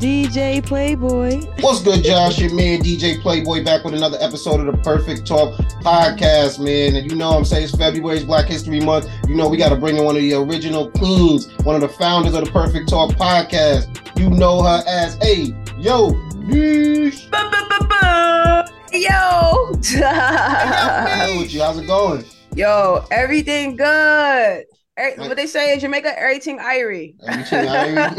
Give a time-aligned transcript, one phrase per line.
[0.00, 1.42] DJ Playboy.
[1.60, 2.38] What's good, Josh?
[2.38, 6.96] Your man DJ Playboy back with another episode of the Perfect Talk podcast, man.
[6.96, 9.10] And you know I'm saying it's February's Black History Month.
[9.28, 11.88] You know we got to bring in one of the original queens, one of the
[11.90, 14.18] founders of the Perfect Talk podcast.
[14.18, 16.12] You know her as a yo,
[16.48, 17.28] yeesh.
[18.92, 19.70] Yo.
[21.38, 21.60] with you.
[21.60, 22.24] How's it going?
[22.56, 24.64] Yo, everything good.
[25.00, 27.14] Every, what they say in Jamaica, everything irie.
[27.26, 28.16] Everything irie.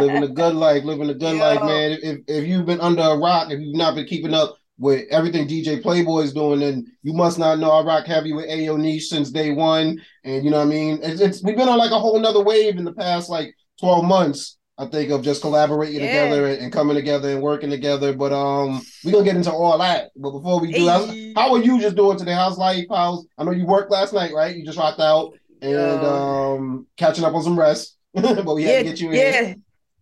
[0.00, 1.40] living a good life, living a good Yo.
[1.40, 1.98] life, man.
[2.02, 5.46] If, if you've been under a rock, if you've not been keeping up with everything
[5.46, 9.06] DJ Playboy is doing, then you must not know I rock heavy with Ayo Niche
[9.06, 10.00] since day one.
[10.24, 10.98] And you know what I mean?
[11.02, 14.04] It's, it's we've been on like a whole nother wave in the past like 12
[14.04, 14.58] months.
[14.76, 16.24] I think of just collaborating yeah.
[16.24, 18.12] together and, coming together and working together.
[18.12, 20.10] But um, we're gonna get into all that.
[20.16, 21.32] But before we do, hey.
[21.36, 22.32] how are you just doing today?
[22.32, 22.86] How's life?
[22.90, 24.56] How's I know you worked last night, right?
[24.56, 27.96] You just rocked out and um catching up on some rest.
[28.14, 29.16] but we yeah, had to get you in.
[29.16, 29.54] Yeah.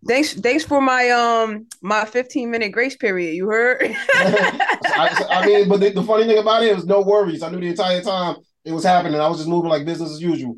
[0.05, 3.34] Thanks, thanks for my um my 15 minute grace period.
[3.34, 3.83] You heard?
[4.14, 7.42] I, I, mean, but the, the funny thing about it was no worries.
[7.42, 9.20] I knew the entire time it was happening.
[9.20, 10.56] I was just moving like business as usual.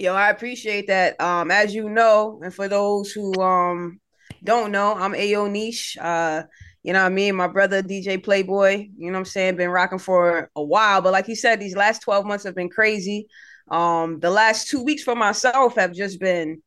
[0.00, 1.20] Yo, I appreciate that.
[1.20, 4.00] Um, as you know, and for those who um
[4.42, 5.98] don't know, I'm Ayo Niche.
[6.00, 6.44] Uh,
[6.82, 7.36] you know what I mean?
[7.36, 11.02] My brother DJ Playboy, you know what I'm saying, been rocking for a while.
[11.02, 13.26] But like he said, these last 12 months have been crazy.
[13.70, 16.62] Um, the last two weeks for myself have just been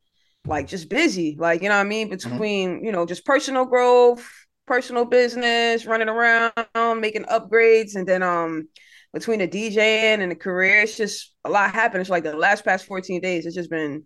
[0.45, 1.35] like just busy.
[1.35, 2.11] Like, you know what I mean?
[2.11, 2.29] Mm-hmm.
[2.29, 2.85] Between, mm-hmm.
[2.85, 4.29] you know, just personal growth,
[4.67, 6.53] personal business, running around,
[7.01, 8.67] making upgrades, and then um
[9.13, 12.01] between the DJing and the career, it's just a lot happened.
[12.01, 14.05] It's like the last past 14 days, it's just been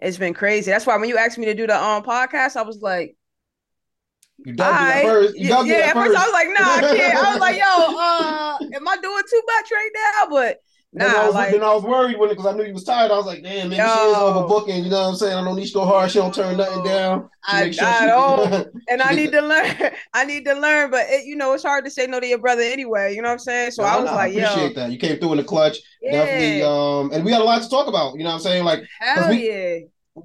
[0.00, 0.70] it's been crazy.
[0.70, 3.16] That's why when you asked me to do the um podcast, I was like,
[4.44, 5.36] you done I, first.
[5.36, 6.08] You yeah, yeah at first.
[6.08, 6.18] first.
[6.18, 7.16] I was like, nah, I can't.
[7.16, 10.28] I was like, yo, uh, am I doing too much right now?
[10.30, 10.58] But
[10.94, 12.74] Nah, then I was, like, then I was worried when it because I knew you
[12.74, 13.10] was tired.
[13.10, 14.84] I was like, damn, maybe yo, she is overbooking.
[14.84, 15.34] You know what I'm saying?
[15.34, 16.10] I don't need to go hard.
[16.10, 17.30] She don't turn nothing down.
[17.48, 19.74] I, sure I don't, and I need to learn.
[20.14, 22.38] I need to learn, but it, you know, it's hard to say no to your
[22.38, 23.14] brother anyway.
[23.14, 23.70] You know what I'm saying?
[23.70, 24.82] So no, I was no, like, I appreciate yo.
[24.82, 24.92] that.
[24.92, 25.78] You came through in the clutch.
[26.02, 26.12] Yeah.
[26.12, 26.62] Definitely.
[26.62, 28.12] Um, and we got a lot to talk about.
[28.18, 28.64] You know what I'm saying?
[28.64, 29.78] Like, hell we, yeah.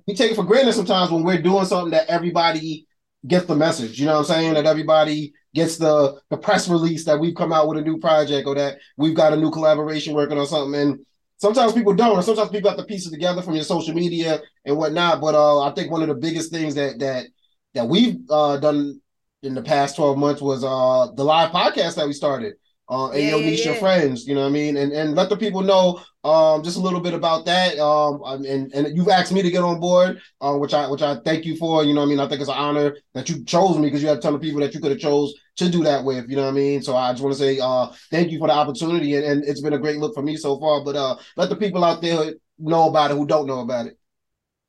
[0.05, 2.86] We take it for granted sometimes when we're doing something that everybody
[3.25, 3.99] gets the message.
[3.99, 4.53] You know what I'm saying?
[4.53, 8.47] That everybody gets the the press release that we've come out with a new project
[8.47, 10.79] or that we've got a new collaboration working on something.
[10.79, 10.99] And
[11.37, 14.41] sometimes people don't, or sometimes people have to piece it together from your social media
[14.65, 15.21] and whatnot.
[15.21, 17.27] But uh, I think one of the biggest things that that
[17.73, 19.01] that we've uh, done
[19.43, 22.55] in the past 12 months was uh, the live podcast that we started.
[22.89, 23.73] Uh, and yeah, your niche yeah.
[23.73, 26.79] friends, you know what I mean, and and let the people know um, just a
[26.79, 27.77] little bit about that.
[27.79, 31.15] Um, and and you've asked me to get on board, uh, which I which I
[31.25, 31.83] thank you for.
[31.83, 34.01] You know, what I mean, I think it's an honor that you chose me because
[34.01, 36.29] you had a ton of people that you could have chose to do that with.
[36.29, 36.81] You know what I mean?
[36.81, 39.61] So I just want to say uh, thank you for the opportunity, and, and it's
[39.61, 40.83] been a great look for me so far.
[40.83, 43.97] But uh, let the people out there know about it who don't know about it.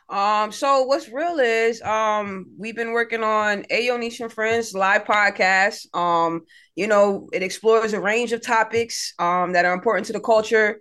[0.09, 5.95] Um, so what's real is um we've been working on Niche and Friends live podcast.
[5.95, 6.43] Um,
[6.75, 10.81] you know, it explores a range of topics um that are important to the culture.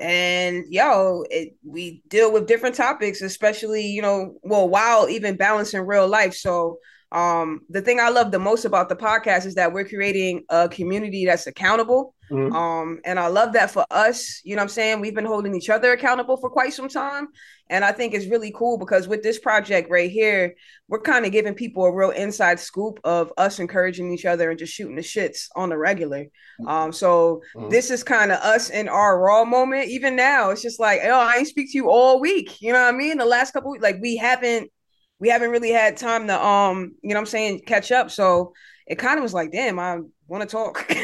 [0.00, 5.86] And yo, it we deal with different topics, especially, you know, well, while even balancing
[5.86, 6.34] real life.
[6.34, 6.78] So
[7.14, 10.68] um, the thing I love the most about the podcast is that we're creating a
[10.68, 12.12] community that's accountable.
[12.28, 12.52] Mm-hmm.
[12.52, 14.40] Um, and I love that for us.
[14.42, 15.00] You know what I'm saying?
[15.00, 17.28] We've been holding each other accountable for quite some time.
[17.70, 20.56] And I think it's really cool because with this project right here,
[20.88, 24.58] we're kind of giving people a real inside scoop of us encouraging each other and
[24.58, 26.24] just shooting the shits on the regular.
[26.24, 26.66] Mm-hmm.
[26.66, 27.68] Um, so mm-hmm.
[27.68, 29.88] this is kind of us in our raw moment.
[29.88, 32.60] Even now, it's just like, oh, I ain't speak to you all week.
[32.60, 33.18] You know what I mean?
[33.18, 34.68] The last couple weeks, like we haven't
[35.20, 38.10] we haven't really had time to um, you know I'm saying, catch up.
[38.10, 38.52] So
[38.86, 39.98] it kind of was like, damn, I
[40.28, 40.84] want to talk.
[40.90, 40.96] you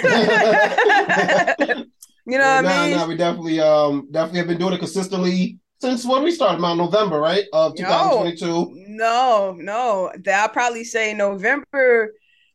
[2.38, 2.96] know what I mean?
[2.96, 6.78] No, we definitely um definitely have been doing it consistently since when we started around
[6.78, 7.44] November, right?
[7.52, 8.70] Of 2022.
[8.88, 10.12] No, no.
[10.24, 12.12] that I'll probably say November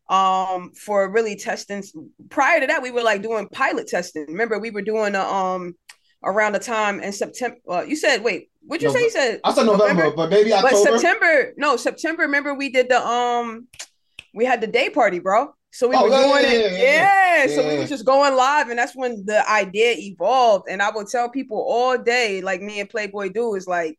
[0.08, 1.82] um for really testing
[2.30, 5.74] prior to that we were like doing pilot testing remember we were doing a, um
[6.24, 9.02] around the time in september uh, you said wait What'd you no, say?
[9.02, 10.90] You said I said November, November, but maybe October.
[10.90, 12.22] But September, no, September.
[12.22, 13.68] Remember we did the um,
[14.34, 15.54] we had the day party, bro.
[15.70, 18.34] So we oh, were yeah, doing yeah, it, yeah, yeah, So we were just going
[18.34, 20.66] live, and that's when the idea evolved.
[20.70, 23.98] And I would tell people all day, like me and Playboy do, is like,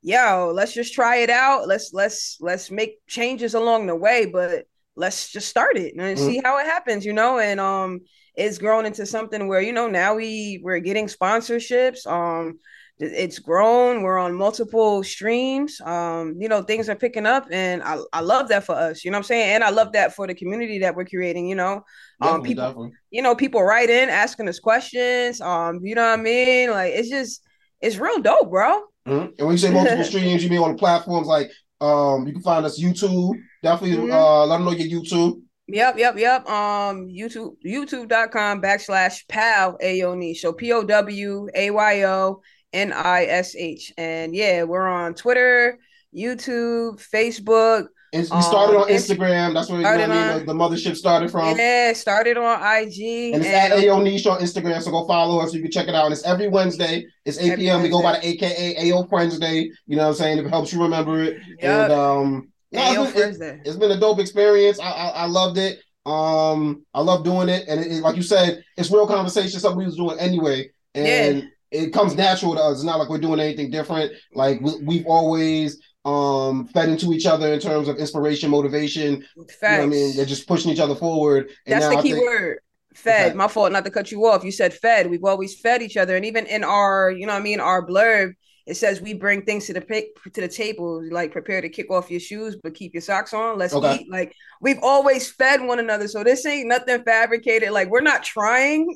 [0.00, 1.68] yo, let's just try it out.
[1.68, 4.64] Let's let's let's make changes along the way, but
[4.96, 6.26] let's just start it and mm-hmm.
[6.26, 7.38] see how it happens, you know.
[7.38, 8.00] And um,
[8.34, 12.06] it's grown into something where you know now we we're getting sponsorships.
[12.06, 12.58] Um,
[13.00, 17.98] it's grown we're on multiple streams um you know things are picking up and I,
[18.12, 20.26] I love that for us you know what i'm saying and i love that for
[20.26, 21.84] the community that we're creating you know
[22.20, 22.92] um people definitely.
[23.10, 26.92] you know people write in asking us questions um you know what i mean like
[26.92, 27.42] it's just
[27.80, 29.26] it's real dope bro mm-hmm.
[29.38, 32.42] and when you say multiple streams you mean on the platforms like Um, you can
[32.42, 33.38] find us YouTube.
[33.62, 34.12] Definitely mm-hmm.
[34.12, 35.40] uh, let them know your YouTube.
[35.68, 36.48] Yep, yep, yep.
[36.48, 40.38] Um, YouTube, youtube.com backslash pal Ayonish.
[40.38, 42.40] So P O W A Y O
[42.72, 43.92] N I S H.
[43.96, 45.78] And yeah, we're on Twitter,
[46.14, 47.88] YouTube, Facebook.
[48.10, 49.52] And we started um, on Instagram.
[49.52, 51.58] That's where you know I mean, the, the, mothership started from.
[51.58, 53.34] Yeah, started on IG.
[53.34, 54.80] And it's and, at Ayo Niche on Instagram.
[54.80, 55.52] So go follow us.
[55.52, 56.06] You can check it out.
[56.06, 57.06] And it's every Wednesday.
[57.26, 57.82] It's 8 p.m.
[57.82, 59.70] We go by the AKA AO Friends Day.
[59.86, 60.38] You know what I'm saying?
[60.38, 61.36] It helps you remember it.
[61.60, 61.90] Yep.
[61.90, 64.78] And um yeah, it's been, it, has been a dope experience.
[64.78, 65.78] I, I, I loved it.
[66.04, 69.60] Um, I love doing it, and it, it, like you said, it's real conversation.
[69.60, 71.48] Something we was doing anyway, and yeah.
[71.70, 72.74] It comes natural to us.
[72.76, 74.12] It's not like we're doing anything different.
[74.32, 79.24] Like we, we've always um fed into each other in terms of inspiration, motivation.
[79.48, 79.62] Facts.
[79.62, 81.50] You know I mean, they're just pushing each other forward.
[81.66, 82.60] That's the key think, word.
[82.94, 83.36] Fed.
[83.36, 84.44] My fault not to cut you off.
[84.44, 85.10] You said fed.
[85.10, 88.32] We've always fed each other, and even in our, you know, I mean, our blurb,
[88.68, 92.10] it says we bring things to the to the table, like prepare to kick off
[92.10, 93.58] your shoes, but keep your socks on.
[93.58, 94.00] Let's okay.
[94.00, 94.10] eat.
[94.10, 97.70] Like we've always fed one another, so this ain't nothing fabricated.
[97.70, 98.94] Like we're not trying.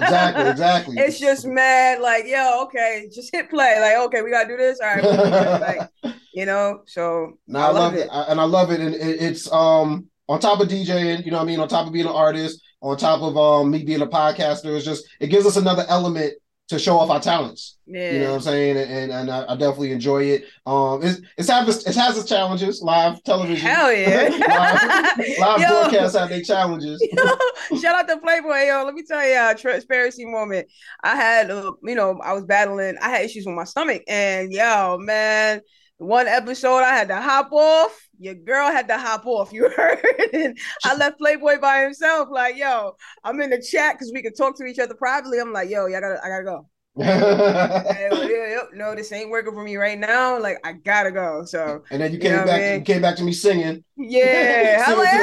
[0.00, 0.96] exactly, exactly.
[0.98, 2.00] It's just mad.
[2.00, 3.80] Like yo, okay, just hit play.
[3.80, 4.78] Like okay, we gotta do this.
[4.80, 6.82] All right, like you know.
[6.86, 8.08] So no, I, I, love it, it.
[8.12, 11.24] I, and I love it, and it, it's um on top of DJing.
[11.24, 13.72] You know, what I mean, on top of being an artist, on top of um
[13.72, 16.34] me being a podcaster, it's just it gives us another element
[16.68, 17.78] to show off our talents.
[17.86, 18.12] Yeah.
[18.12, 18.76] You know what I'm saying?
[18.76, 20.44] And and, and I, I, definitely enjoy it.
[20.66, 23.66] Um it's it's have it has its challenges, live television.
[23.66, 24.28] Hell yeah.
[25.18, 27.02] live, live broadcasts have their challenges.
[27.12, 28.84] Yo, shout out to Playboy, yo.
[28.84, 30.68] Let me tell you a transparency moment.
[31.02, 34.52] I had uh, you know, I was battling, I had issues with my stomach, and
[34.52, 35.62] yo, man,
[35.98, 38.08] one episode I had to hop off.
[38.18, 39.52] Your girl had to hop off.
[39.52, 40.04] You heard?
[40.32, 42.28] and I left Playboy by himself.
[42.30, 45.38] Like, yo, I'm in the chat because we can talk to each other privately.
[45.38, 46.68] I'm like, yo, I gotta, I gotta go.
[46.98, 50.36] no, this ain't working for me right now.
[50.40, 51.44] Like, I gotta go.
[51.44, 52.78] So, and then you came you know back.
[52.80, 53.84] You came back to me singing.
[53.96, 55.18] Yeah, singing like, to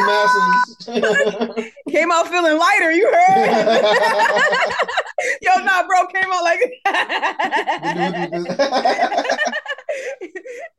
[0.88, 1.72] the masses.
[1.90, 2.92] came out feeling lighter.
[2.92, 3.94] You heard?
[5.42, 6.62] yo, nah, bro, came out like.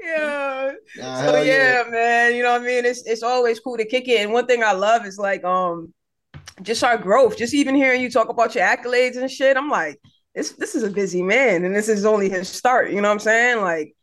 [0.00, 0.72] Yeah.
[0.96, 2.34] So yeah, yeah, man.
[2.34, 2.84] You know what I mean?
[2.84, 4.20] It's it's always cool to kick it.
[4.20, 5.92] And one thing I love is like um
[6.62, 7.36] just our growth.
[7.36, 9.56] Just even hearing you talk about your accolades and shit.
[9.56, 10.00] I'm like,
[10.34, 12.90] this this is a busy man, and this is only his start.
[12.90, 13.60] You know what I'm saying?
[13.60, 13.94] Like,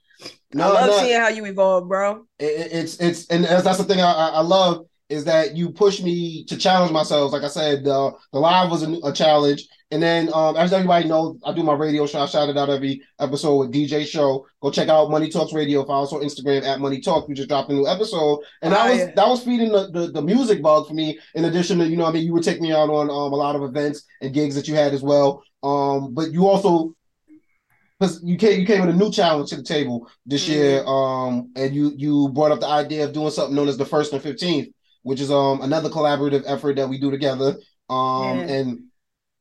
[0.53, 0.97] no, I love no.
[0.99, 2.25] seeing how you evolve, bro.
[2.39, 6.43] It, it's it's and that's the thing I, I love is that you push me
[6.45, 7.31] to challenge myself.
[7.31, 11.07] Like I said, the the live was a, a challenge, and then um, as everybody
[11.07, 12.19] knows, I do my radio show.
[12.19, 14.45] I shout it out every episode with DJ Show.
[14.61, 15.85] Go check out Money Talks Radio.
[15.85, 17.27] Follow us on Instagram at Money Talk.
[17.27, 19.11] We just dropped a new episode, and that was yeah.
[19.15, 21.19] that was feeding the, the, the music bug for me.
[21.35, 23.35] In addition to you know, I mean, you would take me out on um, a
[23.35, 25.43] lot of events and gigs that you had as well.
[25.61, 26.95] Um, but you also
[27.99, 30.53] because you came you came with a new challenge to the table this mm-hmm.
[30.53, 30.83] year.
[30.85, 34.13] Um, and you you brought up the idea of doing something known as the first
[34.13, 34.72] and fifteenth
[35.03, 37.55] which is um another collaborative effort that we do together.
[37.89, 38.45] Um, yeah.
[38.45, 38.83] and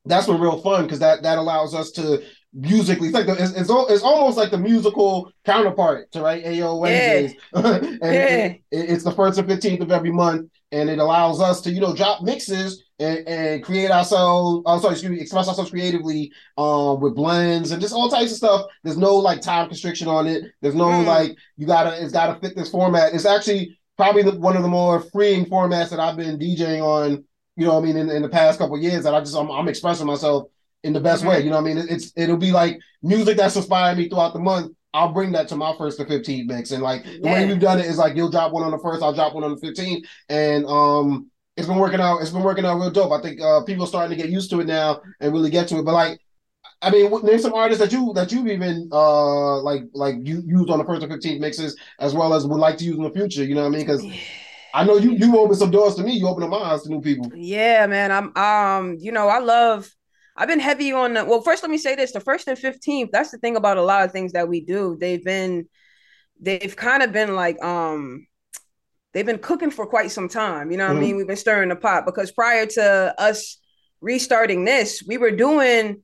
[0.05, 2.23] that's been real fun because that that allows us to
[2.53, 6.77] musically it's like the, it's, it's, it's almost like the musical counterpart to right AO
[6.77, 7.35] Wednesdays.
[7.55, 7.75] Yeah.
[7.75, 8.45] and yeah.
[8.45, 11.71] It, it, it's the first and fifteenth of every month, and it allows us to
[11.71, 14.63] you know drop mixes and, and create ourselves.
[14.65, 18.37] Oh, sorry, excuse me, express ourselves creatively um with blends and just all types of
[18.37, 18.65] stuff.
[18.83, 20.43] There's no like time constriction on it.
[20.61, 21.05] There's no mm.
[21.05, 23.13] like you gotta it's gotta fit this format.
[23.13, 27.23] It's actually probably the, one of the more freeing formats that I've been DJing on.
[27.55, 29.67] You know, I mean, in, in the past couple years, that I just I'm, I'm,
[29.67, 30.47] expressing myself
[30.83, 31.29] in the best mm-hmm.
[31.29, 31.41] way.
[31.41, 34.39] You know, I mean, it, it's it'll be like music that's inspired me throughout the
[34.39, 34.75] month.
[34.93, 37.33] I'll bring that to my first to 15 mix, and like the yeah.
[37.33, 39.43] way we've done it is like you'll drop one on the first, I'll drop one
[39.43, 42.21] on the 15th, and um, it's been working out.
[42.21, 43.11] It's been working out real dope.
[43.11, 45.67] I think uh, people are starting to get used to it now and really get
[45.69, 45.85] to it.
[45.85, 46.19] But like
[46.83, 50.69] I mean, name some artists that you that you've even uh like like you used
[50.69, 53.11] on the first or fifteenth mixes, as well as would like to use in the
[53.11, 53.43] future.
[53.43, 53.85] You know what I mean?
[53.85, 54.05] Because
[54.73, 56.13] I know you you open some doors to me.
[56.13, 57.31] You open my eyes to new people.
[57.35, 58.11] Yeah, man.
[58.11, 58.97] I'm um.
[58.99, 59.89] You know, I love.
[60.35, 61.13] I've been heavy on.
[61.13, 63.11] The, well, first, let me say this: the first and fifteenth.
[63.11, 64.97] That's the thing about a lot of things that we do.
[64.99, 65.69] They've been,
[66.39, 68.27] they've kind of been like um.
[69.13, 70.71] They've been cooking for quite some time.
[70.71, 71.03] You know what mm-hmm.
[71.03, 71.17] I mean?
[71.17, 73.59] We've been stirring the pot because prior to us
[74.01, 76.01] restarting this, we were doing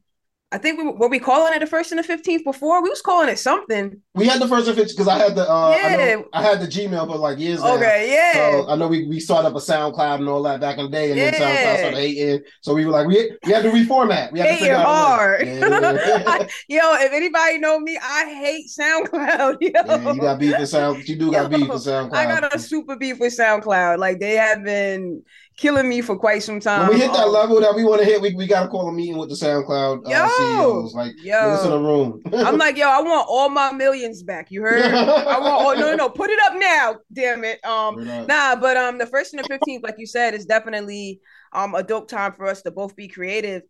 [0.52, 2.82] I think we were we calling it the first and the fifteenth before.
[2.82, 4.02] We was calling it something.
[4.16, 5.88] We had the first and fifteenth because I had the uh, yeah.
[5.88, 7.60] I, know, I, had the Gmail for like years.
[7.60, 7.76] Ago.
[7.76, 8.14] Okay, now.
[8.14, 8.52] yeah.
[8.52, 10.92] So I know we, we started up a SoundCloud and all that back in the
[10.92, 11.30] day, and yeah.
[11.30, 12.42] then SoundCloud started hating.
[12.62, 14.32] So we were like, we we had to reformat.
[14.32, 15.46] We had hate to hard.
[15.46, 15.60] Yeah.
[16.28, 19.58] I, yo, if anybody know me, I hate SoundCloud.
[19.62, 19.70] Yo.
[19.72, 21.08] Yeah, you got beef with Sound.
[21.08, 22.14] You do got yo, beef with SoundCloud.
[22.14, 24.00] I got a super beef with SoundCloud.
[24.00, 25.24] Like they have been
[25.60, 26.88] killing me for quite some time.
[26.88, 28.88] When we hit that level that we want to hit, we, we got to call
[28.88, 30.94] a meeting with the SoundCloud uh, Yo, CEOs.
[30.94, 31.32] Like, yo.
[31.42, 32.22] get us in a room.
[32.34, 34.50] I'm like, yo, I want all my millions back.
[34.50, 34.82] You heard?
[34.94, 35.66] I want.
[35.66, 36.96] Oh no, no, no, put it up now.
[37.12, 37.64] Damn it.
[37.66, 41.20] Um, Nah, but um, the first and the fifteenth, like you said, is definitely
[41.52, 43.64] um a dope time for us to both be creative.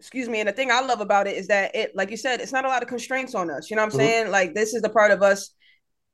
[0.00, 0.40] Excuse me.
[0.40, 2.64] And the thing I love about it is that it, like you said, it's not
[2.64, 3.70] a lot of constraints on us.
[3.70, 4.02] You know what I'm Mhm.
[4.02, 4.30] saying?
[4.30, 5.50] Like this is the part of us.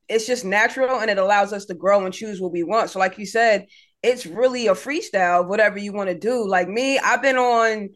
[0.09, 2.91] It's just natural, and it allows us to grow and choose what we want.
[2.91, 3.67] So, like you said,
[4.09, 6.47] it's really a freestyle whatever you want to do.
[6.47, 7.91] Like me, I've been on.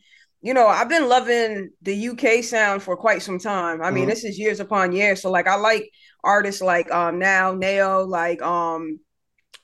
[0.44, 3.80] You know, I've been loving the UK sound for quite some time.
[3.80, 4.08] I mean, Mhm.
[4.08, 5.22] this is years upon years.
[5.22, 5.88] So, like, I like
[6.24, 8.98] artists like um now Nao, like um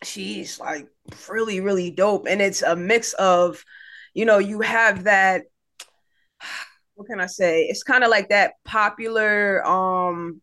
[0.02, 0.88] she's like
[1.28, 3.64] really really dope and it's a mix of
[4.14, 5.42] you know you have that
[6.94, 10.40] what can i say it's kind of like that popular um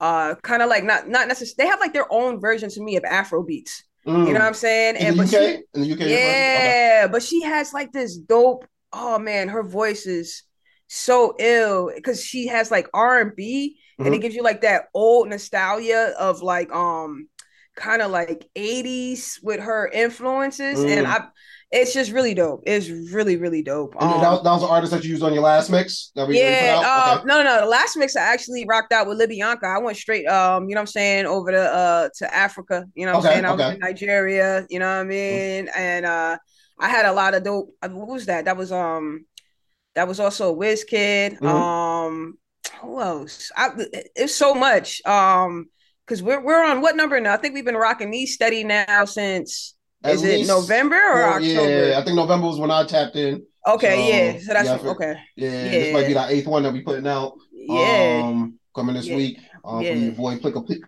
[0.00, 2.96] uh kind of like not not necessarily they have like their own version to me
[2.96, 4.26] of afro beats Mm.
[4.26, 5.30] you know what i'm saying in the but UK?
[5.30, 6.00] she, in the UK?
[6.00, 10.42] yeah but she has like this dope oh man her voice is
[10.86, 14.22] so ill because she has like r&b and it Mhm.
[14.22, 17.28] gives you like that old nostalgia of like um
[17.76, 21.10] kind of like 80s with her influences and Mm.
[21.10, 21.26] i
[21.72, 24.92] it's just really dope it's really really dope um, that, was, that was an artist
[24.92, 26.84] that you used on your last mix that we, yeah, put out?
[26.84, 27.60] uh, no, no, no.
[27.60, 29.64] The last mix I actually rocked out with Libianca.
[29.64, 32.84] I went straight, um, you know what I'm saying, over to uh to Africa.
[32.94, 33.44] You know what Okay, I'm saying?
[33.44, 35.68] I was in Nigeria, you know what I mean?
[35.76, 36.38] And uh
[36.78, 38.46] I had a lot of dope uh, what was that?
[38.46, 39.26] That was um
[39.94, 41.40] that was also a Wizkid.
[41.40, 41.46] Mhm.
[41.46, 42.38] Um
[42.80, 43.50] who else?
[43.56, 43.70] I
[44.16, 45.04] it's so much.
[45.06, 45.66] Um
[46.06, 47.34] because we're we're on what number now?
[47.34, 51.32] I think we've been rocking these steady now since At is it November or Well,
[51.34, 51.88] October?
[51.88, 53.42] Yeah, I think November was when I tapped in.
[53.66, 54.38] Okay, yeah.
[54.40, 55.14] So that's yeah, feel- okay.
[55.36, 55.70] Yeah, Yeah.
[55.70, 57.34] this might be the eighth one that we putting out.
[57.52, 58.22] Yeah.
[58.24, 59.16] Um, coming this Yeah.
[59.16, 59.38] week.
[59.64, 59.92] Um, Yeah.
[59.92, 60.78] your boy Plick a Plick.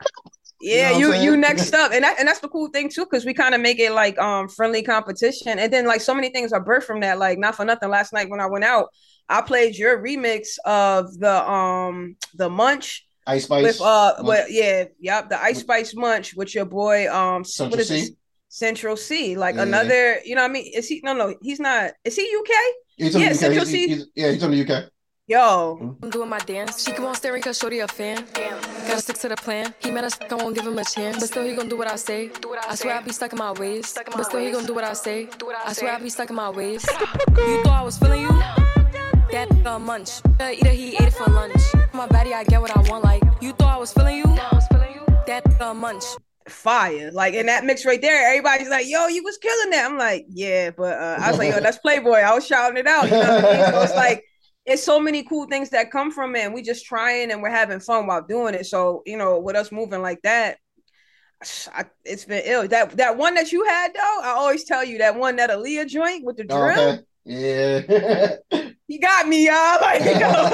[0.65, 3.25] Yeah, know you you next up, and that, and that's the cool thing too, because
[3.27, 6.53] we kind of make it like um friendly competition, and then like so many things
[6.53, 7.19] are birthed from that.
[7.19, 8.89] Like not for nothing, last night when I went out,
[9.29, 13.65] I played your remix of the um the Munch Ice Spice.
[13.65, 17.81] with uh with yeah yep the Ice Spice Munch with your boy um Central what
[17.81, 17.99] is C?
[17.99, 18.17] it?
[18.53, 19.63] Central Cee, like Yeah.
[19.63, 20.71] another, you know what I mean?
[20.75, 22.53] Is he no no, he's not is he UK?
[22.99, 23.35] He's yeah, UK.
[23.35, 23.89] Central He's- C.
[23.89, 24.91] he's- yeah, he's from the UK.
[25.27, 26.85] Yo, I'm doing my dance.
[26.85, 28.27] She keep on staring cause shorty a fan.
[28.35, 28.61] Damn.
[28.89, 29.73] Gotta stick to the plan.
[29.83, 31.17] He mad as fuck, I won't give him a chance.
[31.21, 32.31] But still he gonna do what I say.
[32.69, 33.95] I swear I be stuck in my ways.
[33.95, 35.29] But still he gonna do what I say.
[35.39, 36.85] Do what I swear I be stuck in my ways.
[37.49, 38.35] You thought I was feeling you?
[39.33, 40.11] That a munch.
[40.39, 41.63] Either he ate it for lunch.
[41.95, 43.03] My body, I get what I want.
[43.05, 44.27] Like you thought I was feeling you?
[45.27, 46.05] That a munch.
[46.49, 47.11] Fire.
[47.13, 49.91] Like in that mix right there, everybody's like, yo, you was killing that.
[49.91, 52.19] I'm like, yeah, but uh, I was like, yo, that's Playboy.
[52.19, 53.05] I was shouting it out.
[53.05, 53.67] You know what I mean?
[53.73, 54.25] So it's like
[54.65, 56.41] it's so many cool things that come from it.
[56.45, 58.67] And we just trying and we're having fun while doing it.
[58.67, 60.59] So, you know, with us moving like that,
[61.75, 62.69] I, it's been ill.
[62.69, 65.89] That that one that you had though, I always tell you that one that Aaliyah
[65.89, 66.89] joint with the Oh, drill.
[66.91, 67.03] okay.
[67.25, 68.37] Yeah.
[68.89, 69.81] He got me, y'all.
[69.81, 70.51] Like, you know.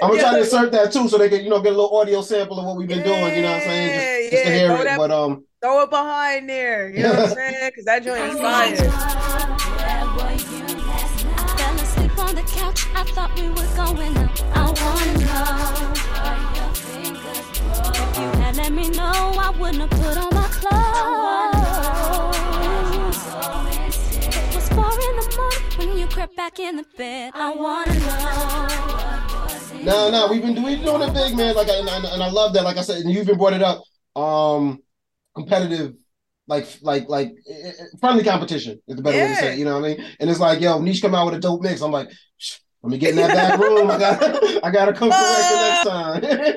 [0.00, 1.96] I'm gonna try to insert that too, so they can, you know, get a little
[1.98, 3.34] audio sample of what we've been doing.
[3.34, 3.90] You know what I'm saying?
[4.20, 4.84] Just, just to Yeah, hear throw it.
[4.84, 6.88] that- But um, Throw it behind there.
[6.90, 7.70] You know what I'm saying?
[7.70, 8.76] Because that joint is fire.
[12.18, 12.86] On the couch.
[12.94, 14.42] I thought we were going out.
[14.54, 15.92] I wanna know.
[17.94, 22.36] If you had let me know, I wouldn't have put on my clothes.
[24.26, 24.90] It was four
[26.18, 27.30] crept back in the bed.
[27.36, 29.84] I wanna know.
[29.84, 31.54] no, no, we've been doing doing it big, man.
[31.54, 32.64] Like, I, and, I- and I love that.
[32.64, 33.80] Like I said, and you even brought it up.
[34.20, 34.82] Um,
[35.36, 35.94] competitive.
[36.48, 39.58] Like, like, like eh, eh, friendly competition is the better way to say it.
[39.60, 40.04] You know what I mean?
[40.18, 41.82] And it's like, yo, Niche come out with a dope mix.
[41.82, 43.88] I'm like, "Shh, let me get in that back room.
[43.88, 44.20] I got,
[44.64, 45.84] I got to come correct it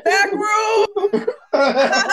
[0.06, 0.88] Back room.
[1.12, 2.08] next time.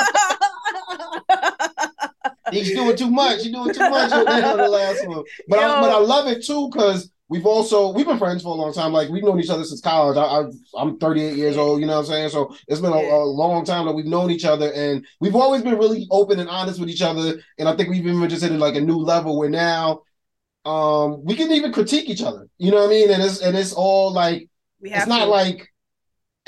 [2.52, 3.44] He's doing too much.
[3.44, 5.22] He's doing too much on the, last one.
[5.48, 8.54] But I, but I love it too because we've also we've been friends for a
[8.60, 8.92] long time.
[8.92, 10.16] Like we've known each other since college.
[10.16, 10.44] I, I
[10.82, 11.80] I'm 38 years old.
[11.80, 12.28] You know what I'm saying?
[12.30, 15.62] So it's been a, a long time that we've known each other, and we've always
[15.62, 17.40] been really open and honest with each other.
[17.58, 20.02] And I think we've even just hit like a new level where now
[20.64, 22.48] um we can even critique each other.
[22.58, 23.10] You know what I mean?
[23.10, 24.48] And it's and it's all like
[24.80, 25.28] We it's not to.
[25.28, 25.68] like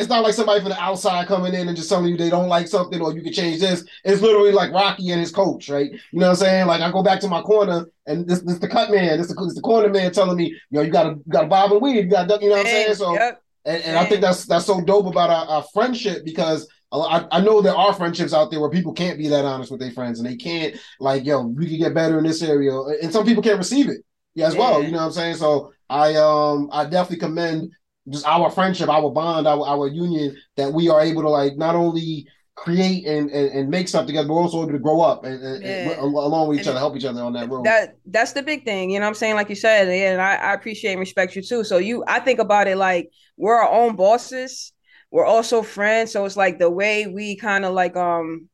[0.00, 2.48] it's not like somebody from the outside coming in and just telling you they don't
[2.48, 3.84] like something or you can change this.
[4.02, 5.90] It's literally like Rocky and his coach, right?
[5.90, 6.66] You know what I'm saying?
[6.66, 9.34] Like I go back to my corner and this this the cut man, this the,
[9.34, 12.10] this the corner man telling me, yo, you gotta you gotta bob and weave, you
[12.10, 12.94] gotta you know what I'm saying?
[12.94, 13.42] So Yep.
[13.66, 17.40] and, and I think that's that's so dope about our, our friendship because I, I
[17.40, 20.18] know there are friendships out there where people can't be that honest with their friends
[20.18, 23.42] and they can't like, yo, we can get better in this area, and some people
[23.42, 23.98] can't receive it,
[24.34, 24.82] yeah, as well.
[24.82, 25.36] You know what I'm saying?
[25.36, 27.72] So I um I definitely commend
[28.10, 31.74] just our friendship, our bond, our our union that we are able to like not
[31.74, 32.26] only
[32.56, 35.62] create and, and, and make stuff together, but also able to grow up and, and,
[35.64, 35.90] Yeah.
[35.92, 37.64] and along with each other, help each other on that road.
[37.64, 40.34] that that's the big thing you know what i'm saying like you said and I,
[40.34, 43.70] I appreciate and respect you too so you i think about it like we're our
[43.70, 44.72] own bosses
[45.10, 48.48] we're also friends so it's like the way we kind of like um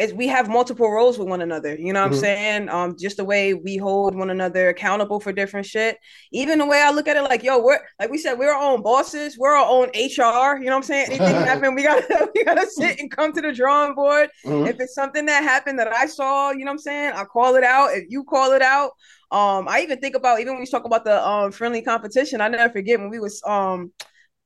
[0.00, 2.14] is we have multiple roles with one another you know what Mhm.
[2.14, 5.98] i'm saying um just the way we hold one another accountable for different shit
[6.32, 8.62] even the way i look at it like yo we're like we said we're our
[8.72, 12.28] own bosses we're our own hr you know what i'm saying anything happen we gotta
[12.34, 14.68] we gotta sit and come to the drawing board Mhm.
[14.68, 17.12] if it's something that happened that I saw, you know what I'm saying?
[17.14, 17.88] I call it out.
[17.92, 18.90] If you call it out,
[19.30, 22.48] um, I even think about even when we talk about the um friendly competition, I
[22.48, 23.92] never forget when we was um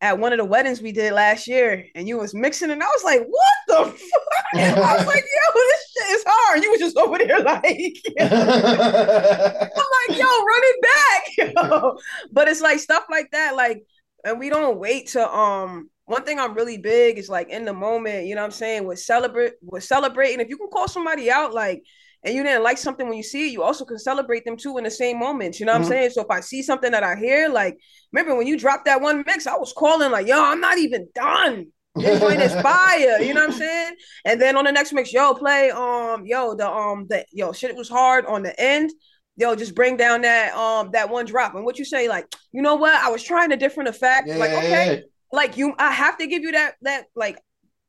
[0.04, 2.87] at one of the weddings we did last year and you was mixing and I
[2.87, 4.54] was like, what the fuck?
[4.54, 6.62] I was like, yo, this shit is hard.
[6.62, 11.54] You was just over there like I'm like, yo, run it back.
[11.56, 11.96] Yo.
[12.30, 13.87] But it's like stuff like that, like,
[14.26, 17.73] and we don't wait to um one thing I'm really big is like in the
[17.73, 18.84] moment, you know what I'm saying?
[18.87, 20.40] With celebrate with celebrating.
[20.40, 21.82] If you can call somebody out, like
[22.25, 24.78] and you didn't like something when you see it, you also can celebrate them too
[24.78, 25.61] in the same moment.
[25.61, 25.78] You know what Mhm.
[25.78, 26.11] I'm saying?
[26.11, 27.78] So if I see something that I hear, like
[28.12, 31.09] remember when you dropped that one mix, I was calling like, yo, I'm not even
[31.14, 31.66] done.
[32.00, 33.95] This joint is fire, you know what I'm saying?
[34.25, 37.76] And then on the next mix, yo, play um, yo, the um, the yo, shit
[37.76, 38.90] was hard on the end.
[39.37, 41.54] Yo, just bring down that um that one drop.
[41.54, 42.95] And what you say, like, you know what?
[43.02, 44.28] I was trying a different effect.
[44.28, 45.00] Yeah, like, yeah, okay, yeah.
[45.33, 47.38] like you, I have to give you that that like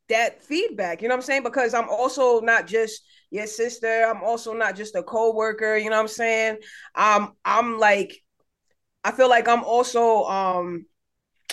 [0.08, 1.02] that feedback.
[1.02, 1.42] You know what I'm saying?
[1.42, 4.04] Because I'm also not just your sister.
[4.04, 5.76] I'm also not just a co-worker.
[5.76, 6.58] You know what I'm saying?
[6.94, 8.22] Um, I'm like,
[9.04, 10.86] I feel like I'm also um,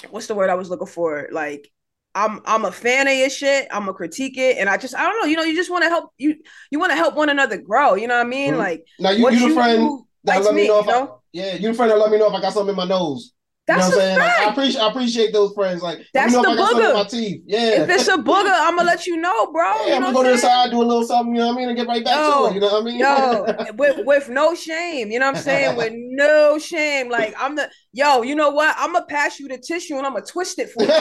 [0.09, 1.29] what's the word I was looking for?
[1.31, 1.69] Like,
[2.15, 3.67] I'm I'm a fan of your shit.
[3.71, 5.27] I'm a critique it, and I just I don't know.
[5.27, 6.35] You know, you just want to help you.
[6.71, 7.95] You want to help one another grow.
[7.95, 8.53] You know what I mean?
[8.53, 8.59] Mhm.
[8.59, 11.55] Like, Now you, you the friend that let me me, know you if I, yeah,
[11.55, 13.32] you the friend that let me know if I got something in my nose.
[13.65, 14.19] You That's know what I'm saying?
[14.19, 15.81] Like, I appreciate I appreciate those friends.
[15.81, 16.93] Like That's me know the if I got something in booger.
[16.95, 17.41] my teeth.
[17.45, 17.83] Yeah.
[17.83, 19.63] If it's a booger, I'm gonna let you know, bro.
[19.63, 21.53] yeah, you I'm gonna go to the side, do a little something, you know what
[21.53, 22.55] I mean, and get right back to Yo, it.
[22.55, 22.99] You know what I mean?
[22.99, 23.45] Yo,
[23.77, 25.77] with with no shame, you know what I'm saying?
[25.83, 28.21] With no shame, like I'm the yo.
[28.21, 28.75] You know what?
[28.77, 30.89] I'm gonna pass you the tissue and I'm gonna twist it for you.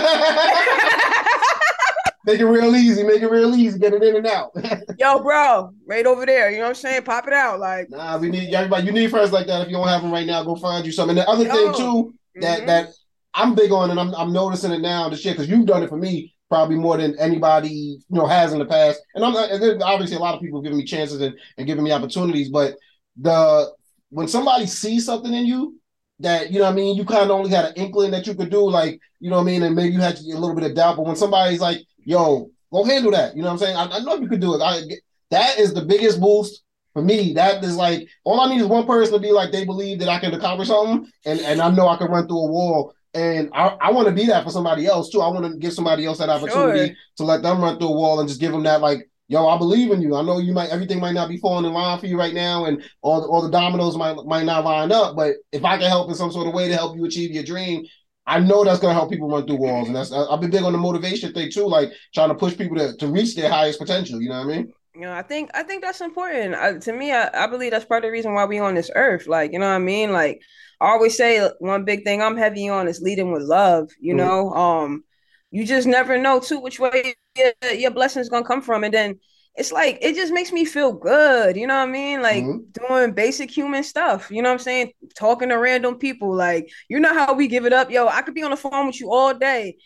[2.27, 4.53] make it real easy, make it real easy, get it in and out.
[5.01, 6.49] yo, bro, right over there.
[6.51, 7.03] You know what I'm saying?
[7.03, 8.87] Pop it out, like nah, we need everybody.
[8.87, 9.63] You need friends like that.
[9.63, 11.19] If you don't have them right now, go find you something.
[11.19, 11.53] And the other Yo.
[11.53, 12.67] thing too that mhm.
[12.67, 12.89] that
[13.35, 15.09] I'm big on, and I'm I'm noticing it now.
[15.09, 18.53] this year because you've done it for me probably more than anybody you know has
[18.53, 19.01] in the past.
[19.15, 21.93] And I'm and obviously a lot of people giving me chances and, and giving me
[21.93, 22.75] opportunities, but
[23.21, 23.73] the
[24.11, 25.81] when somebody sees something in you
[26.19, 28.35] that you know what I mean, you kind of only had an inkling that you
[28.35, 30.71] could do, like you know what I mean, and maybe you had a little bit
[30.71, 30.97] of doubt.
[30.97, 33.77] But when somebody's like, "Yo, go handle that," you know what I'm saying?
[33.77, 34.61] I, I know you could do it.
[34.61, 34.83] I,
[35.31, 36.63] that is the biggest boost
[36.93, 37.33] for me.
[37.35, 40.09] That is like all I need is one person to be like they believe that
[40.09, 42.95] I can accomplish something, and and I know I can run through a wall.
[43.15, 45.21] And I, I want to be that for somebody else too.
[45.21, 46.97] I want to give somebody else that opportunity Sure.
[47.19, 49.59] to let them run through a wall and just give them that like, yo, I
[49.59, 50.17] believe in you.
[50.17, 52.65] I know you might everything might not be falling in line for you right now,
[52.67, 55.15] and all all the dominoes might might not line up.
[55.17, 57.45] But if I can help in some sort of way to help you achieve your
[57.45, 57.85] dream,
[58.27, 59.89] I know that's gonna help people run through walls.
[59.89, 62.77] And that's I've been big on the motivation thing too, like trying to push people
[62.79, 64.23] to, to reach their highest potential.
[64.23, 64.73] You know what I mean?
[64.95, 66.55] You know, I think I think that's important.
[66.55, 68.91] Uh, to me, I, I believe that's part of the reason why we on this
[68.95, 69.27] earth.
[69.27, 70.13] Like, you know what I mean?
[70.13, 70.43] Like,
[70.83, 73.89] I always say one big thing I'm heavy on is leading with love.
[74.01, 74.15] You Mhm.
[74.15, 75.05] know, um,
[75.51, 79.19] you just never know too which way your, your blessing's gonna come from, and then
[79.55, 81.57] it's like it just makes me feel good.
[81.57, 82.21] You know what I mean?
[82.21, 82.73] Like Mhm.
[82.73, 84.31] doing basic human stuff.
[84.31, 84.93] You know what I'm saying?
[85.17, 86.35] Talking to random people.
[86.37, 88.09] Like, you know how we give it up, yo.
[88.09, 89.79] I could be on the phone with you all day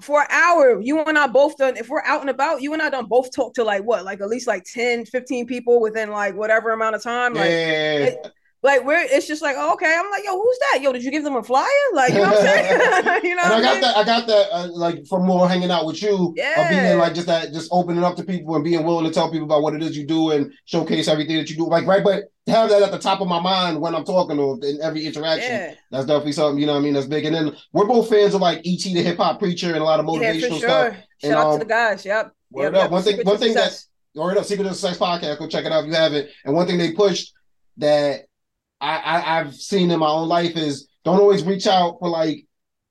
[0.00, 2.82] for an hour you and i both done if we're out and about you and
[2.82, 6.10] i done both talk to like what like at least like 10 15 people within
[6.10, 7.96] like whatever amount of time like yeah.
[7.98, 11.02] it- like we're it's just like oh, okay i'm like yo who's that yo did
[11.02, 13.72] you give them a flyer like you know what i'm saying you know I got
[13.72, 13.80] mean?
[13.80, 13.96] that.
[13.96, 14.46] I got that.
[14.52, 16.68] Uh, like from more hanging out with you, Yeah.
[16.68, 19.44] being like just that, just opening up to people and being willing to tell people
[19.46, 21.66] about what it is you do and showcase everything that you do.
[21.66, 24.66] Like right, but have that at the top of my mind when I'm talking to
[24.68, 25.50] in every interaction.
[25.50, 26.72] yeah That's definitely something you know.
[26.74, 27.24] what I mean, that's big.
[27.24, 30.00] And then we're both fans of like ET, the hip hop preacher, and a lot
[30.00, 30.94] of yeah motivational for stuff.
[30.94, 32.82] shout And, out um, to the guys yep Word yep, up.
[32.82, 32.90] yep.
[32.90, 33.86] One thing- Secret one thing that- Success.
[34.16, 35.38] Or up, Secret to Success podcast.
[35.38, 36.28] Go check it out if you haven't.
[36.44, 37.32] And one thing they pushed
[37.76, 38.22] that
[38.80, 42.46] I, I I've seen in my own life is don't always reach out for like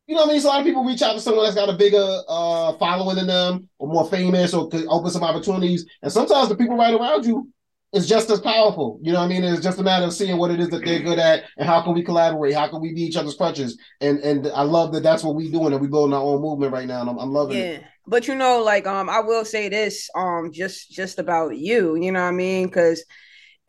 [0.08, 0.42] you know I mean.
[0.42, 3.16] So a lot of people reach out to someone that's got a bigger uh following
[3.18, 5.86] than them or more famous or could open some opportunities.
[6.02, 7.50] And sometimes the people right around you
[7.92, 9.00] is just as powerful.
[9.02, 9.44] You know what I mean?
[9.44, 11.82] It's just a matter of seeing what it is that they're good at and how
[11.82, 12.54] can we collaborate?
[12.54, 13.78] How can we be each other's crutches?
[14.02, 16.74] And and I love that that's what we're doing and we building our own movement
[16.74, 17.02] right now.
[17.02, 17.82] And I'm, I'm loving it.
[17.82, 17.88] Yeah.
[18.06, 22.12] But you know, like um, I will say this, um, just just about you, you
[22.12, 22.68] know what I mean?
[22.68, 23.04] Because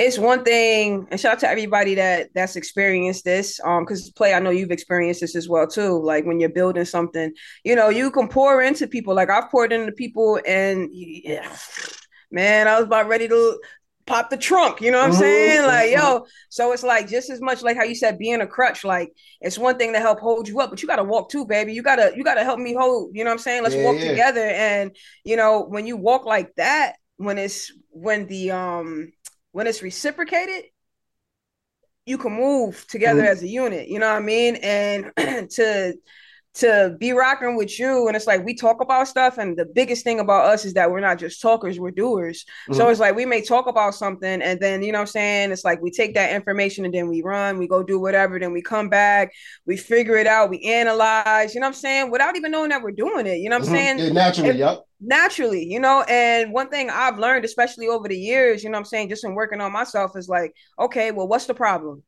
[0.00, 3.60] it's one thing, and shout out to everybody that that's experienced this.
[3.62, 6.02] Um, because play, I know you've experienced this as well too.
[6.02, 7.34] Like when you're building something,
[7.64, 9.14] you know, you can pour into people.
[9.14, 11.54] Like I've poured into people, and yeah,
[12.30, 13.60] man, I was about ready to
[14.06, 14.80] pop the trunk.
[14.80, 15.20] You know what I'm mm-hmm.
[15.20, 15.66] saying?
[15.66, 16.02] Like, mm-hmm.
[16.02, 18.84] yo, so it's like just as much like how you said being a crutch.
[18.84, 21.44] Like it's one thing to help hold you up, but you got to walk too,
[21.44, 21.74] baby.
[21.74, 23.10] You gotta you gotta help me hold.
[23.14, 23.64] You know what I'm saying?
[23.64, 24.08] Let's yeah, walk yeah.
[24.08, 24.46] together.
[24.46, 29.12] And you know when you walk like that, when it's when the um
[29.52, 30.64] when it's reciprocated,
[32.06, 33.32] you can move together mm-hmm.
[33.32, 33.88] as a unit.
[33.88, 34.56] You know what I mean?
[34.56, 35.12] And
[35.50, 35.94] to
[36.52, 40.02] to be rocking with you and it's like we talk about stuff and the biggest
[40.02, 42.74] thing about us is that we're not just talkers we're doers mm-hmm.
[42.74, 45.64] so it's like we may talk about something and then you know i'm saying it's
[45.64, 48.60] like we take that information and then we run we go do whatever then we
[48.60, 49.32] come back
[49.64, 52.82] we figure it out we analyze you know what i'm saying without even knowing that
[52.82, 53.98] we're doing it you know what i'm mm-hmm.
[53.98, 58.62] saying naturally yep naturally you know and one thing i've learned especially over the years
[58.62, 61.54] you know i'm saying just in working on myself is like okay well what's the
[61.54, 62.02] problem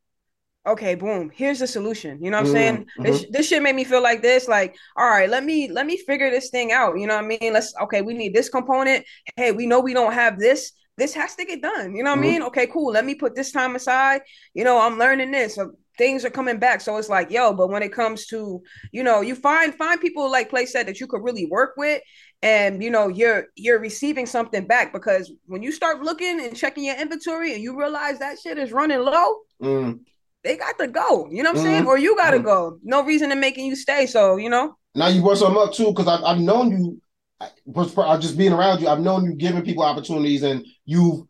[0.67, 2.23] okay, boom, here's the solution.
[2.23, 2.77] You know what I'm saying?
[2.77, 3.03] Mm-hmm.
[3.03, 4.49] This this shit made me feel like this.
[4.49, 6.99] Like, all right, let me let me figure this thing out.
[6.99, 7.53] You know what I mean?
[7.53, 9.05] Let's okay, we need this component.
[9.37, 10.73] Hey, we know we don't have this.
[10.99, 11.95] This has to get done.
[11.97, 12.29] You know what mm-hmm.
[12.29, 12.43] I mean?
[12.43, 12.93] Okay, cool.
[12.93, 14.23] Let me put this time aside.
[14.55, 15.55] You know, I'm learning this.
[15.55, 16.81] So things are coming back.
[16.81, 20.31] So it's like, yo, but when it comes to, you know, you find find people
[20.31, 22.03] like Play said that you could really work with
[22.43, 26.85] and you know you're you're receiving something back because when you start looking and checking
[26.85, 29.99] your inventory and you realize that shit is running low mm
[30.43, 31.29] they got to go.
[31.31, 31.73] You know what I'm mm-hmm.
[31.73, 31.87] saying?
[31.87, 32.47] Or you got to mm-hmm.
[32.47, 32.79] go.
[32.83, 34.07] No reason to making you stay.
[34.07, 34.77] So you know.
[34.95, 37.01] Now you brought something up too, because I've, I've known you.
[37.41, 41.25] I just being around you, I've known you giving people opportunities, and you've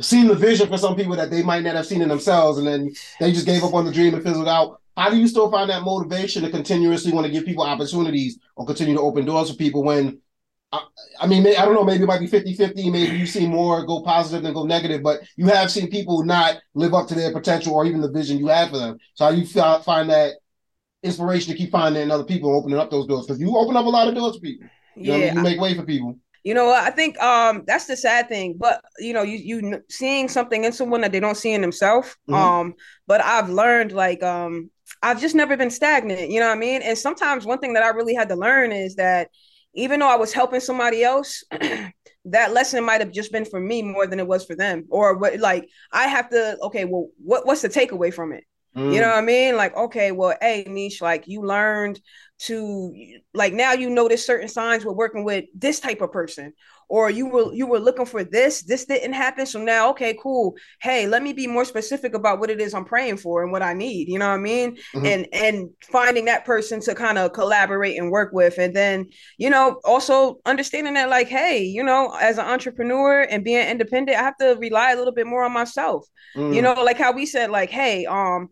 [0.00, 2.66] seen the vision for some people that they might not have seen in themselves, and
[2.66, 4.80] then they just gave up on the dream and fizzled out.
[4.96, 8.66] How do you still find that motivation to continuously want to give people opportunities or
[8.66, 10.20] continue to open doors for people when
[10.72, 10.84] I,
[11.20, 12.90] I mean, I don't know, maybe it might be 50 50.
[12.90, 16.58] Maybe you see more go positive than go negative, but you have seen people not
[16.74, 18.98] live up to their potential or even the vision you had for them.
[19.14, 20.34] So, how you find that
[21.02, 23.26] inspiration to keep finding other people opening up those doors?
[23.26, 24.68] Because you open up a lot of doors for people.
[24.96, 25.14] You yeah.
[25.14, 25.36] I mean?
[25.36, 26.18] You make way for people.
[26.44, 26.72] You know?
[26.72, 30.72] I think um that's the sad thing, but you know, you you seeing something in
[30.72, 32.16] someone that they don't see in themselves.
[32.28, 32.34] Mm-hmm.
[32.34, 32.74] Um,
[33.08, 34.70] but I've learned like um
[35.02, 36.30] I've just never been stagnant.
[36.30, 36.82] You know what I mean?
[36.82, 39.30] And sometimes one thing that I really had to learn is that
[39.74, 41.44] even though I was helping somebody else,
[42.24, 44.84] that lesson might have just been for me more than it was for them.
[44.90, 48.44] Or what like I have to, okay, well, what what's the takeaway from it?
[48.76, 48.94] Mm.
[48.94, 49.56] You know what I mean?
[49.56, 52.00] Like, okay, well, hey, Niche, like you learned
[52.40, 52.94] to
[53.34, 56.52] like now you notice certain signs we're working with this type of person.
[56.88, 60.56] Or you were you were looking for this this didn't happen so now okay cool.
[60.80, 63.62] Hey let me be more specific about what it is i'm praying for and what
[63.62, 64.76] i need you know what i mean?
[64.94, 65.06] Mm-hmm.
[65.06, 68.58] and and finding that person to kind of collaborate and work with.
[68.58, 69.06] And then
[69.38, 74.18] you know also understanding that like hey you know as an entrepreneur and being independent
[74.18, 76.06] i have to rely a little bit more on myself.
[76.36, 76.54] Mm.
[76.54, 78.48] you know like how we said like hey um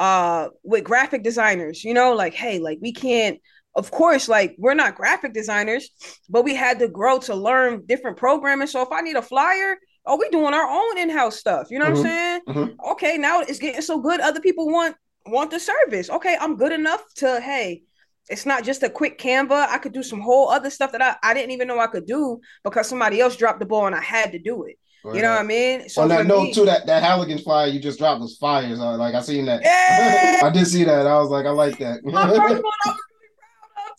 [0.00, 3.38] uh with graphic designers you know like hey like we can't
[3.76, 5.90] of course, like we're not graphic designers,
[6.28, 8.66] but we had to grow to learn different programming.
[8.66, 11.68] So if I need a flyer, oh, we doing our own in-house stuff.
[11.70, 11.94] You know mm-hmm.
[11.94, 12.52] what I'm mm-hmm.
[12.52, 12.68] saying?
[12.68, 12.90] Mm-hmm.
[12.92, 14.20] Okay, now it's getting so good.
[14.20, 16.10] Other people want want the service.
[16.10, 17.82] Okay, I'm good enough to hey,
[18.28, 19.68] it's not just a quick Canva.
[19.68, 22.06] I could do some whole other stuff that I, I didn't even know I could
[22.06, 24.78] do because somebody else dropped the ball and I had to do it.
[25.02, 25.16] Right.
[25.16, 25.88] You know what I mean?
[25.88, 28.76] So On that note, me, too, that, that Halligan flyer you just dropped was fire.
[28.76, 29.62] So, like I seen that.
[29.62, 30.40] Yeah!
[30.46, 31.06] I did see that.
[31.06, 32.00] I was like, I like that.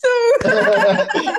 [0.02, 0.38] too.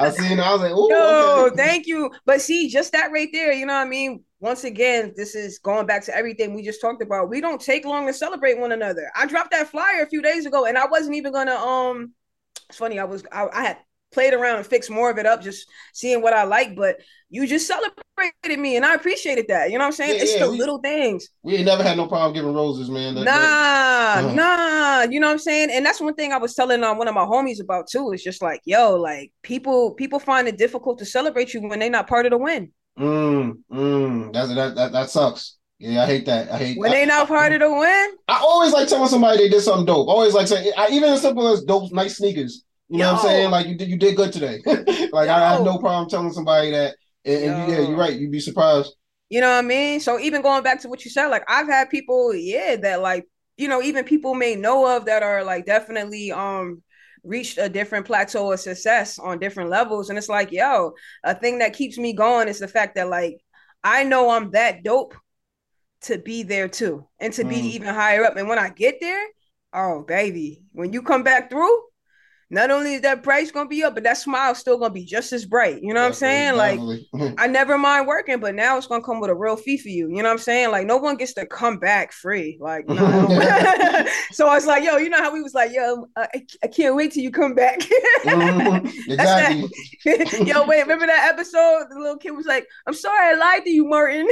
[0.00, 0.40] I seen.
[0.40, 1.56] I was like, "Ooh, Yo, okay.
[1.56, 4.24] thank you." But see, just that right there, you know what I mean?
[4.40, 7.28] Once again, this is going back to everything we just talked about.
[7.28, 9.10] We don't take long to celebrate one another.
[9.16, 11.54] I dropped that flyer a few days ago, and I wasn't even gonna.
[11.54, 12.12] Um,
[12.68, 12.98] it's funny.
[12.98, 13.24] I was.
[13.32, 13.78] I, I had
[14.12, 16.76] played around and fixed more of it up, just seeing what I like.
[16.76, 16.96] But
[17.30, 19.70] you just celebrated me, and I appreciated that.
[19.70, 20.16] You know what I'm saying?
[20.16, 21.28] Yeah, it's yeah, the we, little things.
[21.42, 23.14] We ain't never had no problem giving roses, man.
[23.14, 24.34] That, nah, that, uh.
[24.34, 25.10] nah.
[25.10, 25.70] You know what I'm saying?
[25.72, 28.12] And that's one thing I was telling um, one of my homies about too.
[28.12, 31.90] It's just like, yo, like people people find it difficult to celebrate you when they're
[31.90, 32.72] not part of the win.
[32.98, 34.32] Mm, mm.
[34.32, 35.56] That's that, that that sucks.
[35.78, 36.48] Yeah, I hate that.
[36.48, 38.10] I hate when they not part of the win.
[38.28, 40.06] I always like telling somebody they did something dope.
[40.06, 42.64] Always like saying, I, even as simple as dope, nice sneakers.
[42.92, 43.50] You know what I'm saying?
[43.50, 44.60] Like you did, you did good today.
[44.66, 45.32] like Yo.
[45.32, 46.94] I have no problem telling somebody that.
[47.24, 48.12] And, and you, yeah, you're right.
[48.12, 48.94] You'd be surprised.
[49.30, 49.98] You know what I mean?
[49.98, 53.24] So even going back to what you said, like I've had people, yeah, that like
[53.56, 56.82] you know even people may know of that are like definitely um
[57.24, 60.92] reached a different plateau of success on different levels, and it's like, yo,
[61.24, 63.38] a thing that keeps me going is the fact that like
[63.82, 65.14] I know I'm that dope
[66.02, 67.48] to be there too, and to mm.
[67.48, 68.36] be even higher up.
[68.36, 69.24] And when I get there,
[69.72, 71.80] oh baby, when you come back through
[72.52, 75.32] not only is that price gonna be up, but that smile's still gonna be just
[75.32, 75.82] as bright.
[75.82, 76.56] You know what I'm saying?
[76.56, 76.78] Like.
[77.38, 80.08] I never mind working, but now it's gonna come with a real fee for you.
[80.08, 80.70] You know what I'm saying?
[80.70, 82.58] Like no one gets to come back free.
[82.60, 82.96] Like no.
[84.32, 86.28] so I was like, yo, you know how we was like, yo, I,
[86.62, 87.80] I can't wait till you come back.
[88.24, 88.86] Mhm.
[89.08, 90.46] exactly.
[90.46, 91.86] yo, wait, remember that episode?
[91.90, 94.28] The little kid was like, I'm sorry I lied to you, Martin.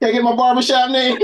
[0.00, 1.18] Can I get my barbershop name?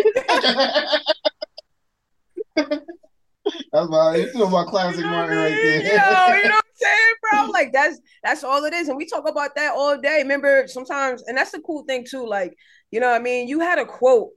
[3.72, 5.82] That's my, you know, my classic You know Martin right there.
[5.82, 7.50] Yo, you know what I'm saying, bro?
[7.50, 8.88] Like that's that's all it is.
[8.88, 10.18] And we talk about that all day.
[10.22, 12.26] Remember, sometimes, and that's the cool thing too.
[12.26, 12.56] Like,
[12.90, 13.48] you know what I mean?
[13.48, 14.30] You had a quote,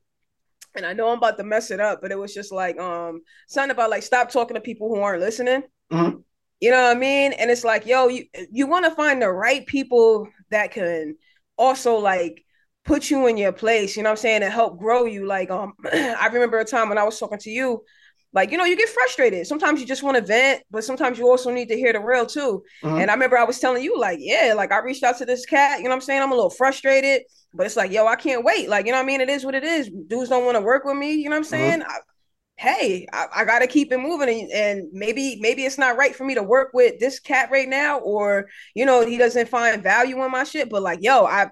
[0.76, 3.22] and I know I'm about to mess it up, but it was just like um
[3.48, 5.64] something about like stop talking to people who aren't listening.
[5.92, 6.24] Mhm.
[6.60, 7.34] You know what I mean?
[7.34, 11.16] And it's like, yo, you you want to find the right people that can
[11.58, 12.44] also like
[12.86, 15.26] put you in your place, you know what I'm saying, and help grow you.
[15.26, 17.84] Like, um, I remember a time when I was talking to you,
[18.34, 19.46] like, you know, you get frustrated.
[19.48, 22.26] Sometimes you just want to vent, but sometimes you also need to hear the real
[22.26, 22.64] too.
[22.84, 23.02] Mhm.
[23.02, 25.46] And I remember I was telling you, like, yeah, like I reached out to this
[25.46, 26.22] cat, you know what I'm saying?
[26.22, 28.70] I'm a little frustrated, but it's like, yo, I can't wait.
[28.70, 29.22] Like, you know what I mean?
[29.22, 29.90] It is what it is.
[30.08, 31.84] Dudes don't want to work with me, you know what I'm saying?
[31.84, 31.98] I,
[32.58, 36.16] hey, I, I got to keep it moving, and, and maybe maybe it's not right
[36.16, 39.82] for me to work with this cat right now, or you know he doesn't find
[39.84, 40.70] value in my shit.
[40.70, 41.52] But like, yo, I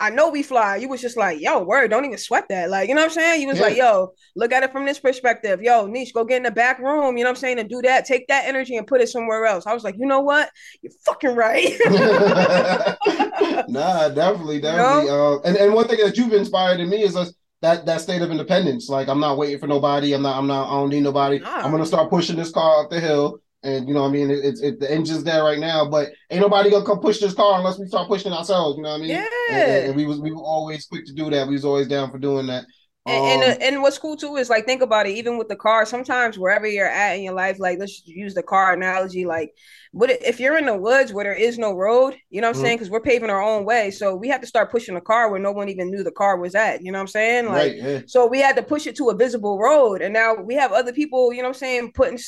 [0.00, 0.76] I know we fly.
[0.76, 2.70] You was just like, yo, word, don't even sweat that.
[2.70, 3.42] Like, you know what I'm saying?
[3.42, 3.64] You was Yeah.
[3.64, 5.60] like, yo, look at it from this perspective.
[5.60, 7.18] Yo, Niche, go get in the back room.
[7.18, 7.58] You know what I'm saying?
[7.58, 8.06] And do that.
[8.06, 9.66] Take that energy and put it somewhere else.
[9.66, 10.50] I was like, you know what?
[10.80, 11.78] You're fucking right.
[13.68, 15.10] nah, definitely, definitely.
[15.10, 18.22] Uh, and and one thing that you've inspired in me is us that that state
[18.22, 18.88] of independence.
[18.88, 20.14] Like I'm not waiting for nobody.
[20.14, 20.38] I'm not.
[20.38, 20.68] I'm not.
[20.68, 21.38] I don't need nobody.
[21.38, 21.56] Nah.
[21.56, 23.38] I'm gonna start pushing this car up the hill.
[23.62, 26.40] And you know, what I mean, it's it, the engine's there right now, but ain't
[26.40, 28.76] nobody gonna come push this car unless we start pushing ourselves.
[28.78, 29.10] You know what I mean?
[29.10, 29.26] Yeah.
[29.50, 31.46] And, and- and we was we were always quick to do that.
[31.46, 32.64] We was always down for doing that.
[33.06, 35.16] And, Um, and and what's cool too is like think about it.
[35.16, 38.42] Even with the car, sometimes wherever you're at in your life, like let's use the
[38.42, 39.24] car analogy.
[39.26, 39.52] Like,
[39.92, 42.14] what if you're in the woods where there is no road?
[42.30, 42.64] You know what I'm Mhm.
[42.64, 42.76] saying?
[42.76, 45.40] Because we're paving our own way, so we have to start pushing the car where
[45.40, 46.82] no one even knew the car was at.
[46.84, 47.46] You know what I'm saying?
[47.46, 47.76] Like, right.
[47.76, 48.00] Yeah.
[48.06, 50.92] so we had to push it to a visible road, and now we have other
[50.92, 51.32] people.
[51.32, 51.92] You know what I'm saying?
[51.94, 52.18] Putting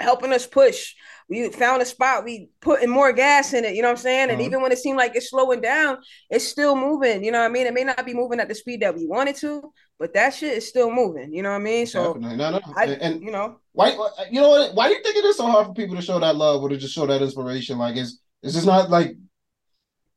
[0.00, 0.94] helping us push.
[1.28, 2.24] We found a spot.
[2.24, 3.74] We putting more gas in it.
[3.76, 4.22] You know what I'm saying?
[4.30, 4.42] And Uh-huh.
[4.46, 7.22] even when it seemed like it's slowing down, it's still moving.
[7.22, 7.66] You know what I mean?
[7.66, 10.56] It may not be moving at the speed that we wanted to, but that shit
[10.56, 11.32] is still moving.
[11.32, 11.86] You know what I mean?
[11.86, 12.36] So Definitely.
[12.36, 12.60] No, no.
[12.76, 13.92] I, and, you know, why?
[13.92, 14.74] why- You know what?
[14.74, 16.68] Why do you think it is so hard for people to show that love or
[16.68, 17.78] to just show that inspiration?
[17.78, 19.14] Like, it's it's just not like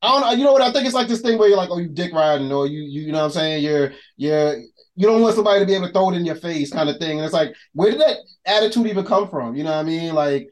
[0.02, 0.30] I don't know.
[0.32, 0.62] You know what?
[0.62, 2.82] I think it's like this thing where you're like, oh, you dick riding, or you
[2.82, 3.62] you, you know what I'm saying?
[3.64, 4.56] You're you're
[4.96, 6.98] you don't want somebody to be able to throw it in your face, kind of
[6.98, 7.18] thing.
[7.18, 9.54] And it's like, where did that attitude even come from?
[9.56, 10.14] You know what I mean?
[10.14, 10.48] Like,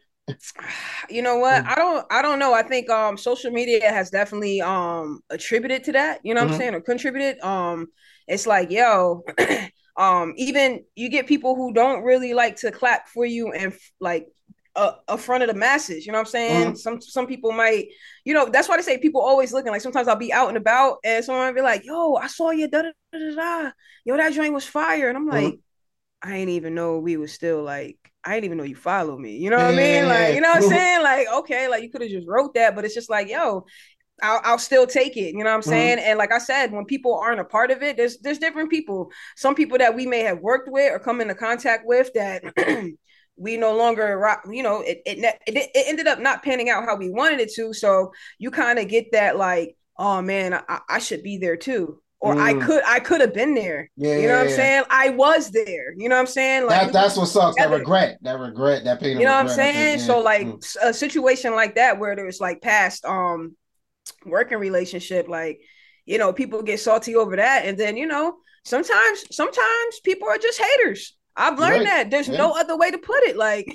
[1.09, 1.63] you know what?
[1.63, 1.67] Mm.
[1.67, 2.55] I don't, I don't know.
[2.55, 6.21] I think um, social media has definitely um attributed to that.
[6.25, 6.53] You know what Mhm.
[6.53, 7.41] I'm saying, or contributed.
[7.43, 7.89] Um,
[8.29, 9.23] it's like, yo,
[9.97, 14.27] um, even you get people who don't really like to clap for you and like
[14.77, 16.07] uh, in front of the masses.
[16.07, 16.75] You know what I'm saying?
[16.75, 16.77] Mhm.
[16.77, 17.89] Some some people might,
[18.25, 19.73] you know, that's why they say people always looking.
[19.73, 22.51] Like sometimes I'll be out and about, and someone will be like, "Yo, I saw
[22.51, 23.73] you, da da da da da.
[24.05, 25.53] Yo, that joint was fire," and I'm Mhm.
[25.53, 25.61] like,
[26.23, 27.99] I ain't even know we was still like.
[28.25, 29.37] I didn't even know you follow me.
[29.39, 30.07] You know what I mean?
[30.07, 31.03] Like, you know what I'm saying?
[31.03, 33.67] Like, okay, like you could have just wrote that, but it's just like, yo,
[34.23, 35.33] I'll, I'll still take it.
[35.35, 35.95] You know what I'm Mhm.
[35.95, 35.99] saying?
[35.99, 39.11] And like I said, when people aren't a part of it, there's there's different people.
[39.37, 42.45] Some people that we may have worked with or come into contact with that
[43.37, 44.43] we no longer rock.
[44.51, 47.53] You know, it it it, it ended up not panning out how we wanted it
[47.55, 47.73] to.
[47.73, 52.01] So you kind of get that like, oh man, I, I should be there too.
[52.21, 52.63] Or I Mm.
[52.67, 53.91] could I could have been there.
[53.97, 54.55] yeah, You know what I'm yeah.
[54.57, 54.85] saying?
[54.91, 55.93] I was there.
[55.97, 56.67] You know what I'm saying?
[56.67, 57.57] Like That that's what sucks.
[57.57, 59.19] That regret, that regret, that pain.
[59.19, 59.99] you know what I'm saying?
[59.99, 60.77] So like Mm.
[60.83, 63.57] a situation like that where there's like past um
[64.27, 65.61] working relationship, like
[66.05, 70.39] you know, people get salty over that, and then you know, sometimes sometimes people are
[70.39, 71.17] just haters.
[71.37, 71.87] I've learned Right.
[71.87, 72.37] that there's Yeah.
[72.37, 73.37] no other way to put it.
[73.37, 73.67] Like,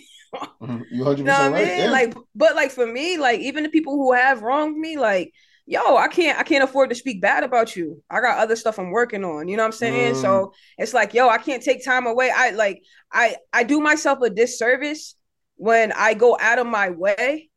[0.62, 0.86] Mhm.
[0.90, 1.68] you know what I right.
[1.68, 1.78] mean?
[1.78, 1.92] Yeah.
[1.92, 5.34] Like, but like for me, like even the people who have wronged me, like,
[5.66, 8.04] yo, I can't I can't afford to speak bad about you.
[8.10, 9.48] I got other stuff I'm working on.
[9.48, 10.16] You know what I'm saying?
[10.16, 10.16] Mm.
[10.16, 12.32] So it's like, yo, I can't take time away.
[12.36, 15.16] I like I I do myself a disservice
[15.56, 17.50] when I go out of my way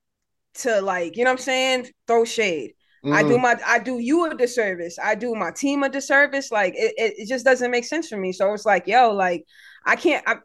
[0.54, 2.74] to like, you know what I'm saying, throw shade.
[3.10, 3.42] I do Mm.
[3.42, 4.98] my I do you a disservice.
[5.02, 6.50] I do my team a disservice.
[6.52, 8.32] Like it, it, it just doesn't make sense for me.
[8.32, 9.44] So it's like, yo, like
[9.84, 10.36] I can't I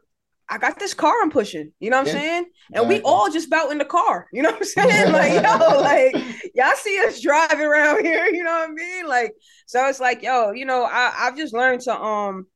[0.48, 1.72] I got this car I'm pushing.
[1.80, 2.46] You know what I'm Yeah, saying?
[2.72, 4.28] And we all just bout in the car.
[4.32, 5.06] You know what I'm saying?
[5.12, 6.18] like, yo, like
[6.54, 9.06] y'all see us driving around here, you know what I mean?
[9.08, 9.32] Like,
[9.66, 12.46] so it's like, yo, you know, I, I've just learned to um,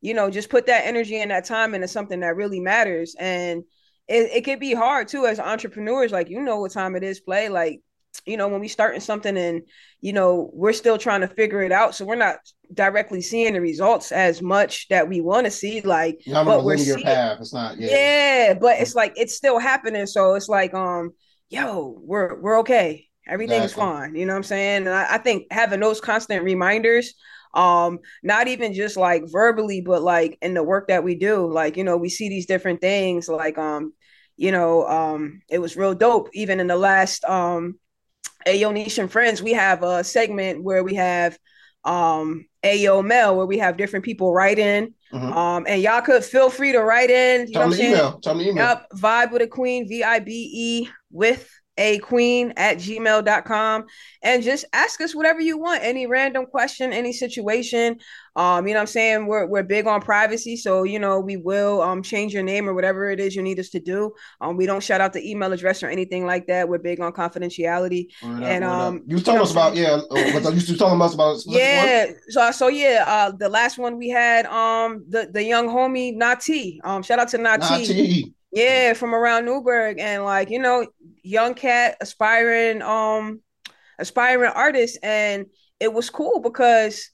[0.00, 3.16] you know, just put that energy and that time into something that really matters.
[3.18, 3.64] And
[4.08, 7.20] it, it could be hard too as entrepreneurs, like you know what time it is,
[7.20, 7.48] play.
[7.48, 7.80] Like
[8.24, 9.62] you know, when we starting something and
[10.00, 12.36] you know we're still trying to figure it out, so we're not
[12.72, 15.80] directly seeing the results as much that we want to see.
[15.80, 17.38] Like, not but we're seeing, path.
[17.40, 17.78] It's not.
[17.78, 17.90] Yeah.
[17.90, 20.06] yeah, but it's like it's still happening.
[20.06, 21.12] So it's like, um,
[21.48, 23.06] yo, we're we're okay.
[23.28, 23.82] Everything's Exactly.
[23.82, 24.14] fine.
[24.14, 24.86] You know what I'm saying?
[24.86, 27.14] And I, I think having those constant reminders,
[27.54, 31.76] um, not even just like verbally, but like in the work that we do, like,
[31.76, 33.92] you know, we see these different things, like um,
[34.36, 36.28] you know, um, it was real dope.
[36.34, 37.78] Even in the last um
[38.46, 41.38] Ayo Nation Friends, we have a segment where we have
[41.84, 44.94] um Ayo Mail where we have different people write in.
[45.12, 45.32] Mhm.
[45.36, 47.46] Um, and y'all could feel free to write in.
[47.46, 47.92] You Tell know them what I'm saying?
[47.92, 48.18] email.
[48.20, 48.64] Tell the email.
[48.64, 48.86] Yep.
[48.96, 53.84] Vibe with a queen, V I B E with a queen at gmail.com.
[54.22, 57.98] And just ask us whatever you want, any random question, any situation.
[58.36, 59.26] Um, you know what I'm saying?
[59.26, 60.56] We're we're big on privacy.
[60.56, 63.58] So, you know, we will um change your name or whatever it is you need
[63.58, 64.12] us to do.
[64.40, 66.68] Um, we don't shout out the email address or anything like that.
[66.68, 68.08] We're big on confidentiality.
[68.22, 68.70] Up, and, up.
[68.70, 70.00] um, you was telling us about yeah.
[70.10, 71.56] uh, you was telling us about one?
[71.56, 72.06] Yeah.
[72.28, 76.80] So so yeah, uh the last one we had um the the young homie Nati.
[76.84, 78.34] Um shout out to Nah, Nati.
[78.52, 80.86] Yeah, from around Newburgh and like, you know,
[81.22, 83.42] young cat, aspiring, um,
[83.98, 84.98] aspiring artist.
[85.02, 85.46] And
[85.78, 87.10] it was cool because,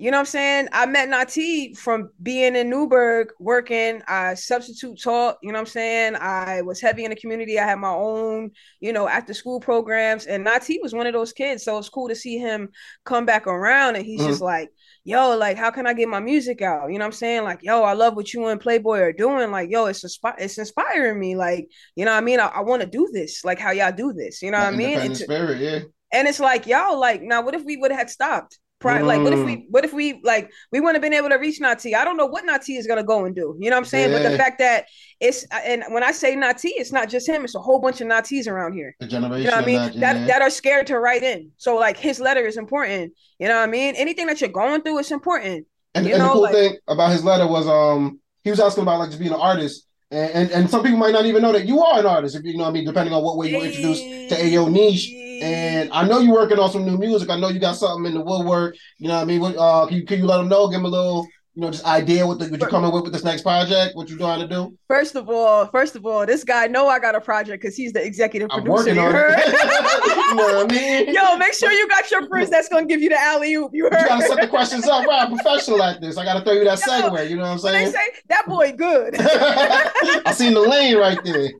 [0.00, 0.68] you know what I'm saying?
[0.72, 4.00] I met Nati from being in Newburgh working.
[4.08, 6.16] I substitute taught, you know what I'm saying?
[6.16, 7.58] I was heavy in the community.
[7.58, 10.24] I had my own, you know, after school programs.
[10.24, 11.64] And Nati was one of those kids.
[11.64, 12.70] So it's cool to see him
[13.04, 14.28] come back around and he's Mhm.
[14.28, 14.70] just like,
[15.04, 16.90] yo, like, how can I get my music out?
[16.90, 17.44] You know what I'm saying?
[17.44, 19.50] Like, yo, I love what you and Playboy are doing.
[19.50, 21.36] Like, yo, it's inspi- it's inspiring me.
[21.36, 22.40] Like, you know what I mean?
[22.40, 24.40] I, I want to do this, like how y'all do this.
[24.40, 24.98] You know what I mean?
[24.98, 25.80] And, spirit, yeah.
[26.10, 28.58] and it's like, y'all, like, now what if we would have stopped?
[28.82, 29.44] Like, what if Mm.
[29.44, 31.94] we, what if we, like, we wouldn't have been able to reach Nati?
[31.94, 33.54] I don't know what Nati is gonna go and do.
[33.58, 34.10] You know what I'm saying?
[34.10, 34.86] But the fact that
[35.20, 38.08] it's, and when I say Nati, it's not just him; it's a whole bunch of
[38.08, 38.96] Natis around here.
[38.98, 39.76] The generation You know what I mean?
[39.76, 40.26] that, That yeah.
[40.28, 41.50] that are scared to write in.
[41.58, 43.12] So like his letter is important.
[43.38, 43.94] You know what I mean?
[43.96, 45.66] Anything that you're going through is important.
[45.94, 48.82] And, You and the cool like- thing about his letter was um he was asking
[48.84, 49.86] about like just being an artist.
[50.10, 52.44] And, and and some people might not even know that you are an artist, if
[52.44, 55.12] you know what I mean, depending on what way you were introduced to Ayo Niche.
[55.40, 57.30] And I know you're working on some new music.
[57.30, 58.76] I know you got something in the woodwork.
[58.98, 59.54] You know what I mean?
[59.56, 60.68] Uh, can you, can you let them know?
[60.68, 63.12] Give them a little, you know, just idea what, the, what you're coming with with
[63.12, 63.96] this next project.
[63.96, 64.76] What you're trying to do?
[64.86, 67.92] First of all, first of all, this guy know I got a project because he's
[67.92, 68.94] the executive I'm producer.
[68.94, 69.48] working you on it.
[70.28, 71.12] you know what I mean?
[71.12, 73.72] Yo, make sure you got your prince that's gonna give you the alley oop.
[73.74, 75.04] You You gotta set the questions up.
[75.06, 76.16] Right, I'm professional at this.
[76.16, 77.28] I gotta throw you that Yo, segue.
[77.30, 77.92] You know what I'm When they saying?
[77.94, 79.16] say that boy good.
[79.18, 81.50] I seen the lane right there.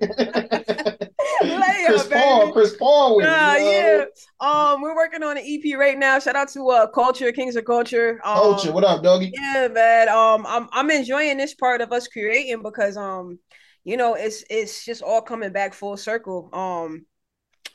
[1.86, 2.20] Chris baby.
[2.20, 4.04] Paul, Chris Paul with Nah, you know yeah.
[4.40, 6.18] Um, we're working on an EP right now.
[6.18, 8.20] Shout out to uh Culture, Kings of Culture.
[8.24, 9.32] Um, Culture, what up, doggy?
[9.34, 9.79] Yeah, man.
[10.08, 13.38] Um, I'm I'm enjoying this part of us creating because um,
[13.84, 16.50] you know, it's it's just all coming back full circle.
[16.52, 17.06] Um,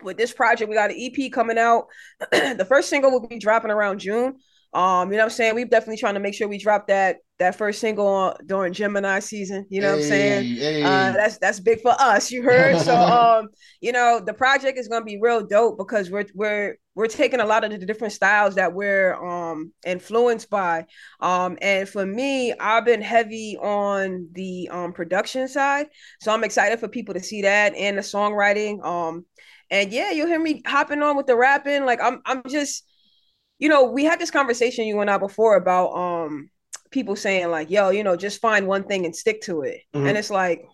[0.03, 1.87] with this project, we got an EP coming out.
[2.31, 4.35] the first single will be dropping around June.
[4.75, 5.55] Um, you know what I'm saying?
[5.55, 9.19] We're definitely trying to make sure we drop that that first single on, during Gemini
[9.19, 9.65] season.
[9.69, 10.43] You know what I'm saying?
[10.43, 10.83] Hey, hey.
[10.83, 12.29] Uh, that's that's big for us.
[12.29, 12.77] You heard?
[12.79, 13.47] So um,
[13.81, 17.45] you know, the project is gonna be real dope because we're we're we're taking a
[17.45, 20.85] lot of the different styles that we're um influenced by.
[21.21, 25.87] Um, and for me, I've been heavy on the um production side,
[26.19, 28.85] so I'm excited for people to see that and the songwriting.
[28.85, 29.25] Um,
[29.69, 31.85] and yeah, you'll hear me hopping on with the rapping.
[31.85, 32.83] Like I'm I'm just,
[33.59, 36.49] you know, we had this conversation you and I before about um
[36.91, 39.81] people saying like, yo, you know, just find one thing and stick to it.
[39.93, 40.07] Mhm.
[40.07, 40.65] And it's like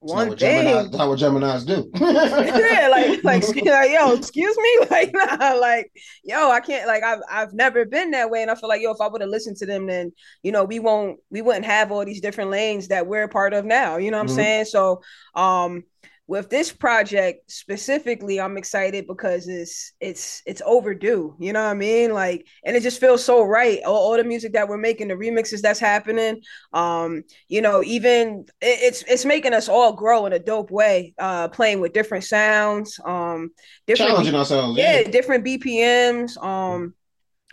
[0.00, 0.56] one what thing.
[0.62, 1.90] Gemini, that's not what Gemini's do.
[2.40, 5.90] yeah, like, like, like, yo, excuse me, like, nah, like,
[6.24, 8.90] yo, I can't, like, I've, I've never been that way, and I feel like, yo,
[8.92, 11.92] if I would have listened to them, then, you know, we won't, we wouldn't have
[11.92, 13.96] all these different lanes that we're a part of now.
[13.98, 14.24] You know what Mhm.
[14.24, 14.64] I'm saying?
[14.66, 15.02] So,
[15.34, 15.84] um,
[16.26, 21.36] with this project specifically, I'm excited because it's, it's, it's overdue.
[21.38, 22.12] You know what I mean?
[22.14, 23.80] Like, and it just feels so right.
[23.84, 26.40] All, all the music that we're making, the remixes that's happening,
[26.72, 31.14] um, you know, even it, it's it's making us all grow in a dope way,
[31.18, 33.50] uh, playing with different sounds, um,
[33.86, 34.78] different Challenging ourselves.
[34.78, 35.10] yeah, Yeah.
[35.10, 36.94] different BPMs, um,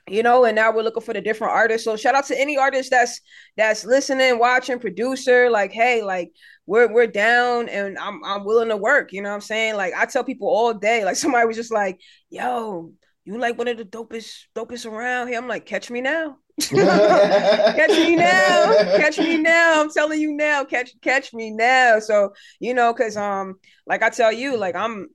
[0.07, 1.85] you know, and now we're looking for the different artists.
[1.85, 3.21] So shout out to any artist that's
[3.57, 6.31] that's listening, watching, producer, like, hey, like
[6.65, 9.13] we're we're down and I'm I'm willing to work.
[9.13, 9.75] You know what I'm saying?
[9.75, 12.91] Like I tell people all day, like somebody was just like, yo,
[13.25, 15.37] you like one of the dopest dopest around here.
[15.37, 16.37] I'm like, catch me now.
[16.59, 22.33] catch me now catch me now i'm telling you now catch catch me now so
[22.59, 23.55] you know because um
[23.87, 25.07] like i tell you like i'm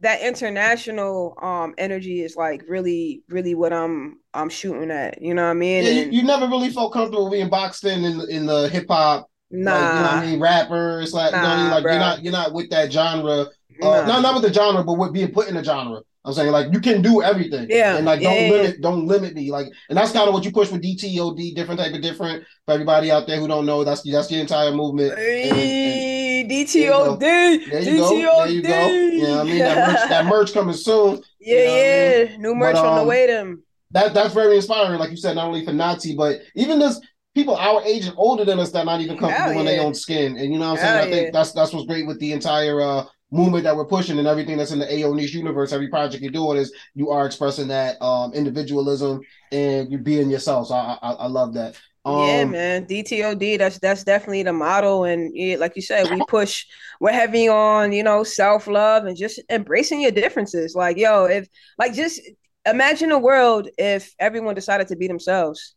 [0.00, 5.42] that international um energy is like really really what i'm i'm shooting at you know
[5.44, 8.20] what i mean Yeah, you, And you never really felt comfortable being boxed in in,
[8.30, 11.46] in the hip hop, nah like, you know what I mean, rappers, like, you know
[11.48, 11.70] I mean?
[11.70, 11.92] like bro.
[11.92, 13.46] you're not you're not with that genre
[13.80, 14.06] Uh, Nah.
[14.06, 16.00] not not with the genre, but with being put in the genre.
[16.24, 17.66] I'm saying like you can do everything.
[17.70, 18.50] Yeah, And like don't yeah, yeah.
[18.50, 19.50] limit, don't limit me.
[19.52, 22.72] Like, and that's kind of what you push with DTOD, different type of different for
[22.74, 23.84] everybody out there who don't know.
[23.84, 25.12] That's that's the entire movement.
[25.16, 26.17] And- and-
[26.48, 28.10] DTOD, there you go.
[28.10, 28.88] There you go.
[28.88, 29.58] You know I mean?
[29.58, 31.22] That merch, that merch coming soon.
[31.40, 32.36] yeah, you know what I yeah.
[32.38, 33.26] New merch But, on the um, way.
[33.26, 33.62] Them.
[33.90, 37.00] That that's very inspiring, like you said, not only for Nati, but even this
[37.34, 39.94] people our age and older than us that not even comfortable Hell in their own
[39.94, 40.36] skin.
[40.36, 41.08] And you know what I'm Hell saying?
[41.08, 41.30] I think yeah.
[41.32, 44.72] that's that's what's great with the entire uh movement that we're pushing and everything that's
[44.72, 45.72] in the Ayo Niche universe.
[45.72, 49.20] Every project you're doing is you are expressing that um individualism
[49.52, 50.68] and you being yourself.
[50.68, 51.78] So I I, I love that.
[52.04, 52.84] Um, yeah, man.
[52.86, 53.56] DTOD.
[53.56, 56.64] That's that's definitely the model, and yeah, like you said, we push.
[57.00, 60.74] We're heavy on you know self love and just embracing your differences.
[60.74, 62.20] Like yo, if like just
[62.66, 65.74] imagine a world if everyone decided to be themselves.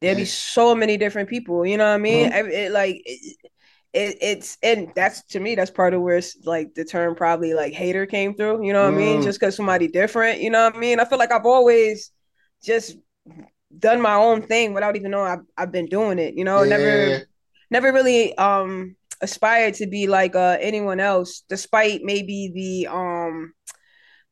[0.00, 1.66] There'd be so many different people.
[1.66, 2.28] You know what I mean?
[2.28, 2.32] Mhm.
[2.32, 3.36] Every- it, like it,
[3.92, 7.54] it, it's and that's to me that's part of where it's like the term probably
[7.54, 8.64] like hater came through.
[8.64, 9.20] You know what I mean?
[9.20, 9.22] Mm.
[9.22, 10.40] Just because somebody different.
[10.40, 11.00] You know what I mean?
[11.00, 12.12] I feel like I've always
[12.62, 12.96] just
[13.76, 16.34] done my own thing without even knowing I've, I've been doing it.
[16.34, 16.76] You know, Yeah.
[16.76, 17.26] never
[17.70, 23.52] never really um aspired to be like uh anyone else, despite maybe the um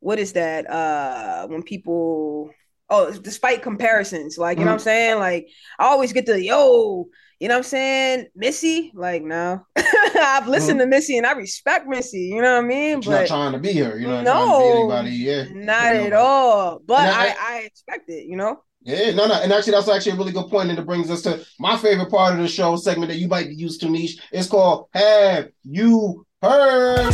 [0.01, 2.51] what is that uh when people
[2.91, 7.07] oh despite comparisons like you know what i'm saying like i always get the yo
[7.41, 11.89] you know what i'm saying missy like no i've listened to missy and i respect
[11.89, 13.99] missy you know what i mean But you're not trying to be her.
[13.99, 15.11] you know, no anybody.
[15.17, 15.45] Yeah.
[15.53, 19.35] not You at all but I, I- I expect it you know Yeah, no, no,
[19.35, 22.09] and actually, that's actually a really good point, and it brings us to my favorite
[22.09, 24.17] part of the show segment that you might be used to, niche.
[24.31, 27.13] It's called "Have You Heard?"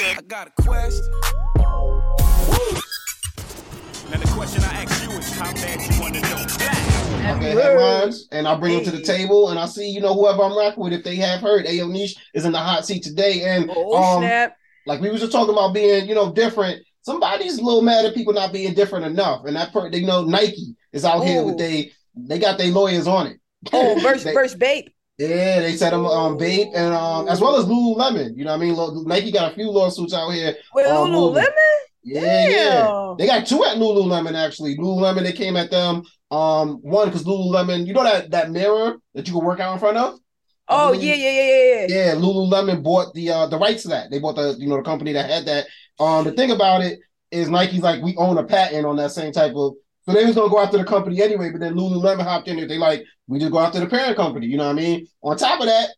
[0.00, 1.04] I got a question.
[4.10, 6.44] Now the question I ask you is how bad you want to know.
[6.58, 7.36] Black.
[7.36, 10.42] Okay, headlines, and I bring them to the table, and I see, you know, whoever
[10.42, 13.44] I'm rocking with, if they have heard, Ayo Niche is in the hot seat today,
[13.44, 14.56] and oh um, snap
[14.86, 16.82] like we was just talking about being, you know, different.
[17.04, 20.24] Somebody's a little mad at people not being different enough, and that per- they know
[20.24, 23.38] Nike is out here with they they got their lawyers on it.
[23.72, 24.86] oh verse verse babe
[25.18, 28.36] Yeah, they said them um Bape and um as well as Lululemon.
[28.36, 29.04] You know what I mean?
[29.06, 30.54] Nike got a few lawsuits out here.
[30.74, 31.52] with um, lululemon
[32.02, 33.14] Yeah, yeah.
[33.18, 34.76] They got two at Lululemon actually.
[34.76, 36.02] Lululemon, they came at them.
[36.30, 39.78] Um, one because Lululemon, you know that that mirror that you can work out in
[39.78, 40.18] front of.
[40.68, 43.88] Oh believe- yeah yeah yeah yeah yeah Yeah, Lululemon bought the uh the rights to
[43.88, 44.10] that.
[44.10, 45.66] They bought the you know the company that had that.
[45.98, 46.98] Um, the thing about it
[47.30, 49.74] is Nike's like we own a patent on that same type of.
[50.06, 52.68] So they was gonna go after the company anyway, but then Lululemon hopped in there.
[52.68, 54.46] They like we just go after the parent company.
[54.46, 55.06] You know what I mean?
[55.22, 55.90] On top of that,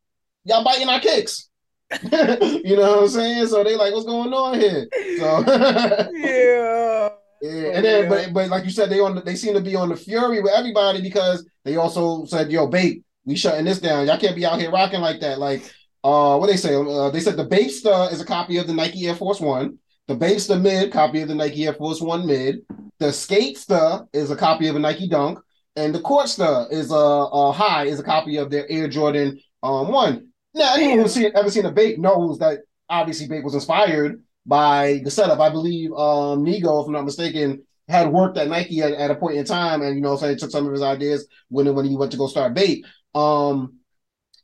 [0.44, 1.48] y'all biting our kicks.
[2.02, 3.46] you know what I'm saying?
[3.48, 4.88] So they like, what's going on here?
[5.14, 5.44] So
[6.12, 7.10] yeah
[7.40, 9.76] yeah, and then but but like you said, they on the, they seem to be
[9.76, 14.06] on the fury with everybody because they also said, "Yo, Bape, we shutting this down.
[14.06, 15.62] Y'all can't be out here rocking like that." Like,
[16.06, 16.72] uh, what they say?
[16.72, 19.78] Uh, they said the Bapesta is a copy of the Nike Air Force One.
[20.06, 22.60] The Bapesta Mid copy of the Nike Air Force One Mid.
[23.00, 25.40] The Skatester is a copy of a Nike Dunk,
[25.74, 29.88] and the Courtster is a, a High is a copy of their Air Jordan um
[29.88, 30.28] One.
[30.54, 35.00] Now, anyone who's seen ever seen a Bape knows that obviously Bape was inspired by
[35.02, 35.40] the setup.
[35.40, 39.16] I believe um Nigo, if I'm not mistaken, had worked at Nike at, at a
[39.16, 41.84] point in time, and you know, so he took some of his ideas when when
[41.84, 42.84] he went to go start Bape.
[43.12, 43.80] Um,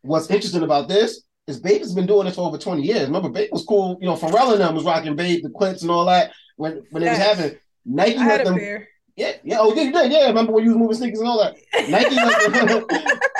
[0.00, 1.22] what's interesting about this
[1.60, 3.06] Bape has been doing this for over 20 years.
[3.06, 3.98] Remember, Bape was cool.
[4.00, 7.02] You know, Pharrell and them was rocking Bape, the Clipse and all that when when
[7.02, 7.58] it was happening.
[7.84, 8.58] Nike I let had them.
[8.58, 8.88] pair.
[9.16, 9.58] Yeah, yeah.
[9.60, 10.12] Oh, yeah, you did.
[10.12, 11.56] Yeah, remember when you was moving sneakers and all that.
[11.90, 12.86] Nike let them,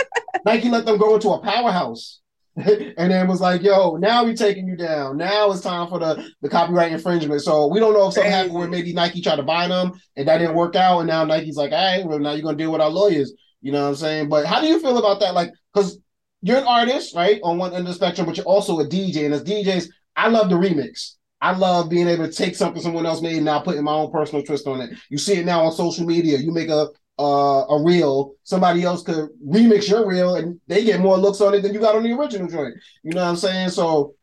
[0.45, 2.21] Nike let them go into a powerhouse.
[2.57, 5.17] and then was like, yo, now we taking you down.
[5.17, 7.41] Now it's time for the, the copyright infringement.
[7.41, 8.37] So we don't know if something Crazy.
[8.37, 10.99] happened where maybe Nike tried to buy them and that didn't work out.
[10.99, 13.33] And now Nike's like, all right, well, now you're gonna deal with our lawyers.
[13.63, 14.29] You know what I'm saying?
[14.29, 15.33] But how do you feel about that?
[15.33, 15.99] Like, because
[16.43, 17.41] you're an artist, right?
[17.43, 19.25] On one end of the spectrum, but you're also a DJ.
[19.25, 21.15] And as DJs, I love the remix.
[21.41, 24.13] I love being able to take something someone else made and now putting my own
[24.13, 24.91] personal twist on it.
[25.09, 26.39] You see it now on social media.
[26.39, 26.89] You make a
[27.19, 31.55] uh, a reel, somebody else could remix your reel and they get more looks on
[31.55, 32.75] it than you got on the original joint.
[33.03, 33.69] You know what I'm saying?
[33.71, 34.15] So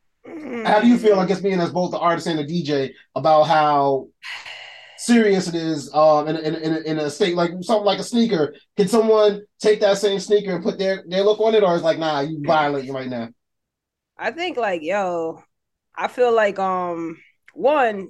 [0.66, 3.44] how do you feel, I guess, being as both the artist and the DJ about
[3.44, 4.08] how
[5.00, 8.54] serious it is um, in, in, in, in a state like something like a sneaker?
[8.78, 11.82] Can someone take that same sneaker and put their, their look on it, or is
[11.84, 13.30] like, nah, you violating right now?
[14.18, 15.42] I think like yo,
[15.96, 17.18] I feel like um
[17.54, 18.10] one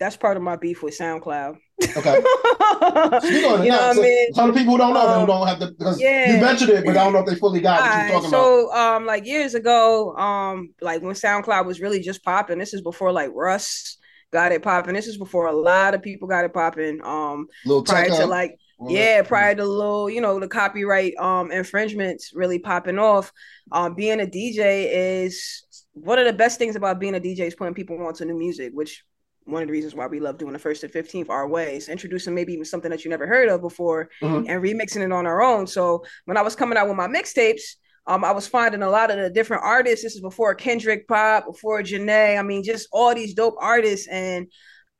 [0.00, 1.56] that's part of my beef with SoundCloud.
[1.82, 2.20] Okay.
[2.22, 3.64] Speak on it.
[3.66, 3.88] you know now.
[3.88, 4.32] what I So- mean?
[4.34, 6.34] Some people who don't know Um, don't have the because yeah.
[6.34, 8.30] you mentioned it, but I don't know if they fully got what you're talking about.
[8.30, 12.80] so um like years ago, um like when SoundCloud was really just popping, this is
[12.82, 13.98] before like Russ
[14.34, 14.94] got it popping.
[14.94, 17.00] This is before a lot of people got it popping.
[17.02, 21.14] Um Little prior to like Well, yeah, prior to the little, you know, the copyright
[21.18, 23.32] um infringements really popping off.
[23.72, 27.54] Um, being a DJ is one of the best things about being a DJ is
[27.54, 29.04] putting people onto new music, which
[29.44, 32.34] one of the reasons why we love doing the first and 15th our ways, introducing
[32.34, 34.46] maybe even something that you never heard of before Mhm.
[34.48, 35.66] and remixing it on our own.
[35.66, 37.76] So when I was coming out with my mixtapes,
[38.06, 40.04] um, I was finding a lot of the different artists.
[40.04, 42.38] This is before Kendrick Pop, before Janae.
[42.38, 44.46] I mean, just all these dope artists, and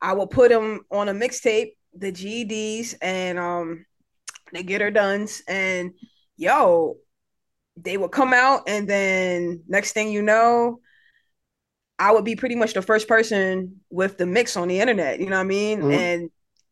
[0.01, 3.85] I would put them on a mixtape, the GEDs and um,
[4.53, 5.91] the Get Her Duns, and
[6.37, 6.97] yo,
[7.77, 10.79] they would come out, and then next thing you know,
[11.99, 15.19] I would be pretty much the first person with the mix on the internet.
[15.19, 15.81] You know what I mean?
[15.81, 15.93] Mhm.
[15.93, 16.29] And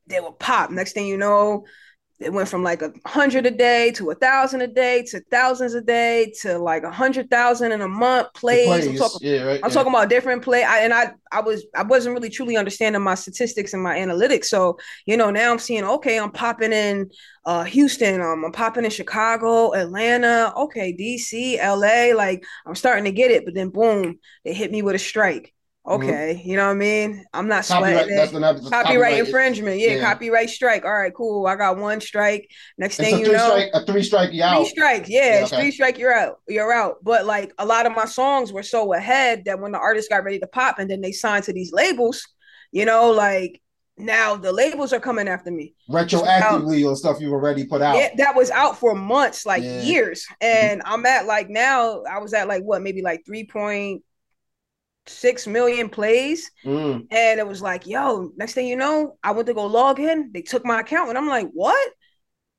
[0.08, 0.70] they would pop.
[0.70, 1.66] Next thing you know,
[2.24, 5.74] it went from like a hundred a day to a thousand a day to thousands
[5.74, 8.88] a day to like a hundred thousand in a month the plays.
[8.88, 9.60] I'm talking, yeah, right.
[9.64, 9.74] I'm yeah.
[9.74, 10.64] talking about different play.
[10.64, 14.46] I, and I, I was, I wasn't really truly understanding my statistics and my analytics.
[14.46, 17.12] So, you know, now I'm seeing, okay, I'm popping in
[17.46, 22.16] uh, Houston, um, I'm popping in Chicago, Atlanta, okay, DC, LA.
[22.16, 25.53] Like I'm starting to get it, but then boom, they hit me with a strike.
[25.86, 27.26] Okay, you know what I mean?
[27.34, 27.74] I'm not Mm-hmm.
[27.74, 28.34] Copyright, sweating that's it.
[28.34, 30.00] the that's Copyright infringement, yeah, yeah.
[30.00, 30.86] copyright strike.
[30.86, 31.46] All right, cool.
[31.46, 32.50] I got one strike.
[32.78, 34.56] Next It's thing you know, strike, a three strike, you out.
[34.56, 35.58] Three strikes, yeah, Yeah, okay.
[35.58, 35.98] three strike.
[35.98, 36.40] You're out.
[36.48, 36.98] You're out.
[37.04, 40.24] But like a lot of my songs were so ahead that when the artist got
[40.24, 42.26] ready to pop, and then they signed to these labels,
[42.72, 43.62] you know, like
[43.98, 45.76] now the labels are coming after me.
[45.90, 47.98] Retroactively on stuff you've already put out.
[47.98, 49.82] Yeah, that was out for months, like Yeah.
[49.82, 52.04] years, and I'm at like now.
[52.04, 54.04] I was at like what, maybe like three point
[55.08, 57.08] six million plays, Mm.
[57.12, 58.32] and it was like, yo.
[58.38, 60.32] Next thing you know, I went to go log in.
[60.34, 61.92] They took my account, and I'm like, what?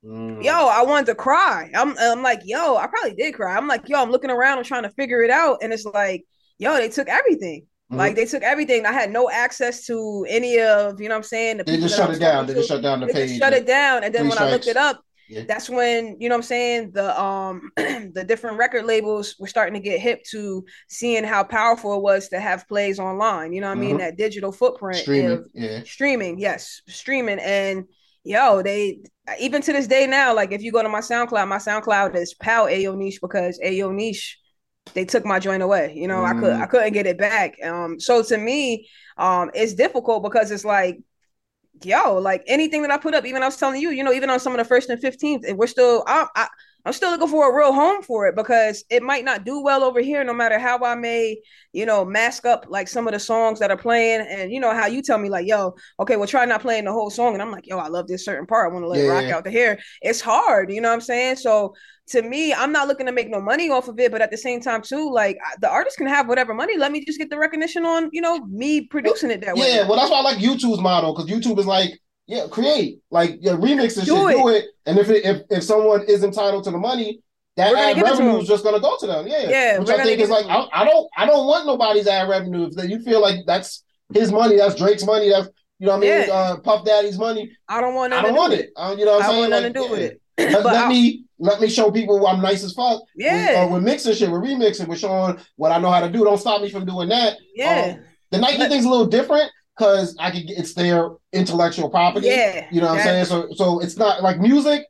[0.05, 0.45] Mm.
[0.45, 1.71] yo, I wanted to cry.
[1.75, 3.57] I'm, I'm like, yo, I probably did cry.
[3.57, 6.25] I'm like, yo, I'm looking around, I'm trying to figure it out, and it's like,
[6.59, 7.67] yo, they took everything.
[7.91, 7.97] Mhm.
[7.97, 8.85] Like they took everything.
[8.87, 11.59] I had no access to any of, you know, what I'm saying.
[11.59, 12.33] The They just shut it down.
[12.43, 13.29] talking They just shut down the They page.
[13.31, 15.45] just shut it down, and then when I looked it up, Yeah.
[15.49, 19.75] that's when you know what I'm saying the um the different record labels were starting
[19.75, 23.53] to get hip to seeing how powerful it was to have plays online.
[23.53, 23.97] You know what I mean?
[23.97, 23.99] Mhm.
[24.01, 25.33] That digital footprint Streaming.
[25.33, 25.81] of Yeah.
[25.85, 27.85] streaming yes streaming and
[28.25, 29.01] yo they
[29.41, 32.35] even to this day now like if you go to my soundcloud my soundcloud is
[32.35, 34.39] pal ayo niche because ayo niche
[34.95, 36.63] they took my joint away you know i could Mm.
[36.63, 40.99] i couldn't get it back um so to me um it's difficult because it's like
[41.83, 44.31] yo like anything that i put up even i was telling you you know even
[44.31, 46.47] on some of the first and 15th and we're still I, I
[46.87, 49.83] i'm still looking for a real home for it because it might not do well
[49.83, 51.39] over here no matter how i may
[51.73, 54.21] you know mask up like some of the songs that are playing.
[54.29, 56.93] And you know how you tell me like yo okay well try not playing the
[56.93, 57.35] whole song.
[57.35, 58.71] And i'm like yo i love this certain part.
[58.71, 59.37] I want to let it rock Yeah.
[59.37, 61.37] out to here it's hard you know what i'm saying?
[61.37, 61.75] So
[62.07, 64.37] to me i'm not looking to make no money off of it but at the
[64.37, 67.39] same time too like the artist can have whatever money let me just get the
[67.39, 70.39] recognition on you know me producing it that way Yeah, well, that's why I like
[70.39, 71.91] YouTube's model because YouTube is like,
[72.27, 74.43] yeah, create like yeah, remix and Do shit, it.
[74.43, 74.65] do it.
[74.87, 77.21] And if it, if if someone is entitled to the money,
[77.57, 79.27] that ad revenue is just gonna go to them.
[79.27, 80.47] Yeah, Yeah, which I think is like.
[80.47, 82.67] I, I don't I don't want nobody's ad revenue.
[82.67, 85.49] If that you feel like that's his money, that's Drake's money, that's
[85.79, 86.35] you know what I mean, Yeah.
[86.35, 87.51] uh, Puff Daddy's money.
[87.69, 88.71] i don't want I don't want with it.
[88.77, 89.51] Uh, you know what i I'm saying?
[89.51, 90.01] want nothing to Like, do with
[90.39, 93.01] it Let, let me let me show people I'm nice as fuck.
[93.17, 93.65] Yeah.
[93.65, 96.25] Or we're mixing shit, we're remixing, we're showing what I know how to do.
[96.25, 97.37] Don't stop me from doing that.
[97.55, 101.11] yeah Um, the Nike Let- thing's a little different because I could get it's their
[101.33, 102.29] intellectual property.
[102.29, 103.25] Yeah, You know what I'm saying?
[103.27, 104.85] So so it's not like music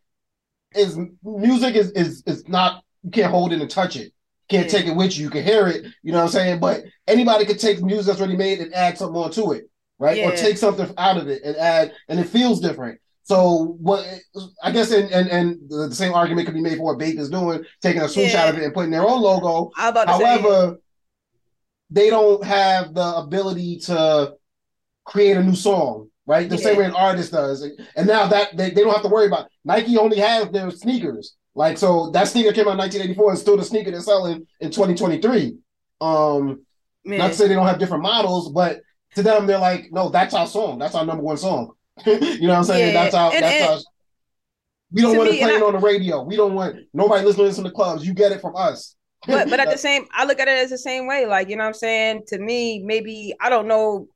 [0.75, 4.13] is music is is is not you can't hold it and touch it.
[4.49, 4.79] Can't Yeah.
[4.79, 5.25] take it with you.
[5.25, 6.61] You can hear it, you know what I'm saying?
[6.61, 10.23] But anybody could take music that's already made and add something onto it, right?
[10.25, 13.01] Or take something out of it and add and it feels different.
[13.25, 14.07] So what
[14.63, 17.31] I guess and and, and the, same argument could be made for what Bape is
[17.31, 18.49] doing, taking a screenshot Yeah.
[18.51, 19.71] of it and putting their own logo.
[20.09, 20.79] However,
[21.91, 24.35] they don't have the ability to
[25.05, 26.49] create a new song, right?
[26.51, 27.63] The same way an artist does.
[27.97, 31.35] And now that they, they don't have to worry about Nike only has their sneakers.
[31.55, 34.71] Like so that sneaker came out in 1984 and still the sneaker they're selling in
[34.71, 35.57] 2023.
[36.01, 36.63] Um
[37.07, 38.81] man, not to say they don't have different models, but
[39.15, 40.79] to them they're like, no, that's our song.
[40.79, 41.73] That's our number one song.
[42.07, 42.95] you know what I'm saying?
[42.95, 43.03] Yeah.
[43.05, 43.31] That's how.
[43.31, 43.81] And- that's and- our
[44.95, 46.23] we don't to want me, to play and it on the radio.
[46.23, 48.07] We don't want nobody listening to this in the clubs.
[48.07, 48.95] You get it from us.
[49.27, 51.27] but but at the same I look at it as the same way.
[51.27, 52.23] Like, you know what I'm saying?
[52.29, 54.07] To me, maybe I don't know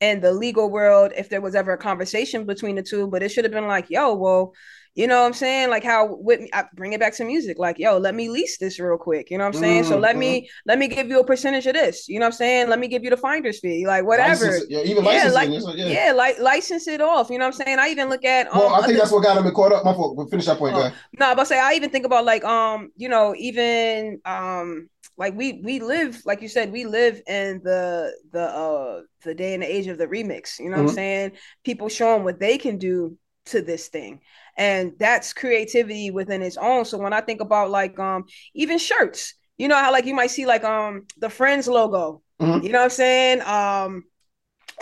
[0.00, 3.28] in the legal world if there was ever a conversation between the two, but it
[3.28, 4.54] should have been like, yo, well,
[4.94, 5.70] you know what I'm saying?
[5.70, 8.78] Like how with I bring it back to music, like, yo, let me lease this
[8.78, 9.30] real quick.
[9.30, 9.84] You know what I'm saying?
[9.84, 12.08] So let me let me give you a percentage of this.
[12.08, 12.68] You know what I'm saying?
[12.68, 14.44] Let me give you the finder's fee, like whatever.
[14.46, 15.62] License- yeah, even Yeah, licensing.
[15.68, 15.86] like- yeah.
[16.06, 17.28] yeah, like license it off.
[17.30, 17.78] You know what I'm saying?
[17.78, 19.84] I even look at um, Well, I think other- that's what got him caught up.
[19.84, 20.16] My fault.
[20.16, 20.74] We'll finish that point.
[20.74, 20.84] Go Oh.
[20.86, 20.98] ahead.
[21.18, 25.60] no, but say I even think about like um, you know, even um like we
[25.64, 29.72] we live like you said, we live in the the uh the day and the
[29.76, 30.58] age of the remix.
[30.60, 30.88] You know what Mhm.
[30.90, 31.32] I'm saying?
[31.64, 33.16] People showing what they can do
[33.46, 34.20] to this thing
[34.56, 36.84] and that's creativity within its own.
[36.84, 38.24] So when i think about like um
[38.54, 42.64] even shirts you know how like you might see like um the friends logo Mhm.
[42.64, 43.42] you know what i'm saying?
[43.42, 44.04] Um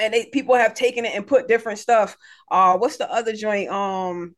[0.00, 2.16] and they people have taken it and put different stuff.
[2.50, 3.70] Uh what's the other joint?
[3.70, 4.34] Um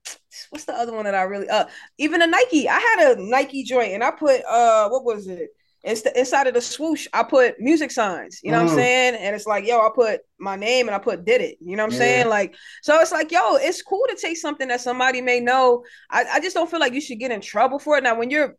[0.51, 1.64] what's the other one that i really uh
[1.99, 5.51] even a nike i had a nike joint and i put uh what was it
[5.87, 8.80] Inst- inside of the swoosh i put music signs you know what i'm Mhm.
[8.80, 11.76] saying and it's like yo i put my name and i put did it you
[11.76, 12.07] know what i'm Yeah.
[12.07, 15.85] saying like so it's like yo it's cool to take something that somebody may know
[16.11, 18.30] I, I just don't feel like you should get in trouble for it now when
[18.30, 18.57] you're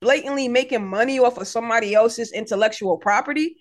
[0.00, 3.56] blatantly making money off of somebody else's intellectual property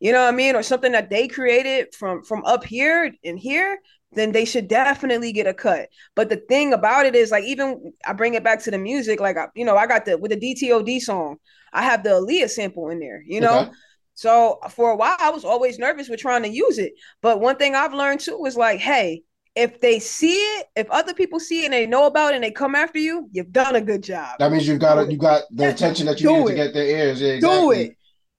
[0.00, 3.38] you know what I mean, or something that they created from from up here and
[3.38, 3.78] here,
[4.12, 5.88] then they should definitely get a cut.
[6.16, 9.20] But the thing about it is, like, even I bring it back to the music,
[9.20, 11.36] like, I, you know, I got the with the DTOD song,
[11.72, 13.60] I have the Aaliyah sample in there, you know.
[13.60, 13.70] Okay.
[14.14, 16.92] So for a while, I was always nervous with trying to use it.
[17.22, 19.22] But one thing I've learned too is like, hey,
[19.54, 22.44] if they see it, if other people see it and they know about it and
[22.44, 24.38] they come after you, you've done a good job.
[24.38, 25.04] That means you've got Do it.
[25.04, 25.12] it.
[25.12, 27.20] You got the attention that you Do needed to get their ears.
[27.20, 27.96] Yeah, Do it.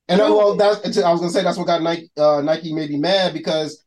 [0.07, 2.11] And Do well, that's I was gonna say that's what got Nike.
[2.17, 3.83] Uh, Nike made me mad because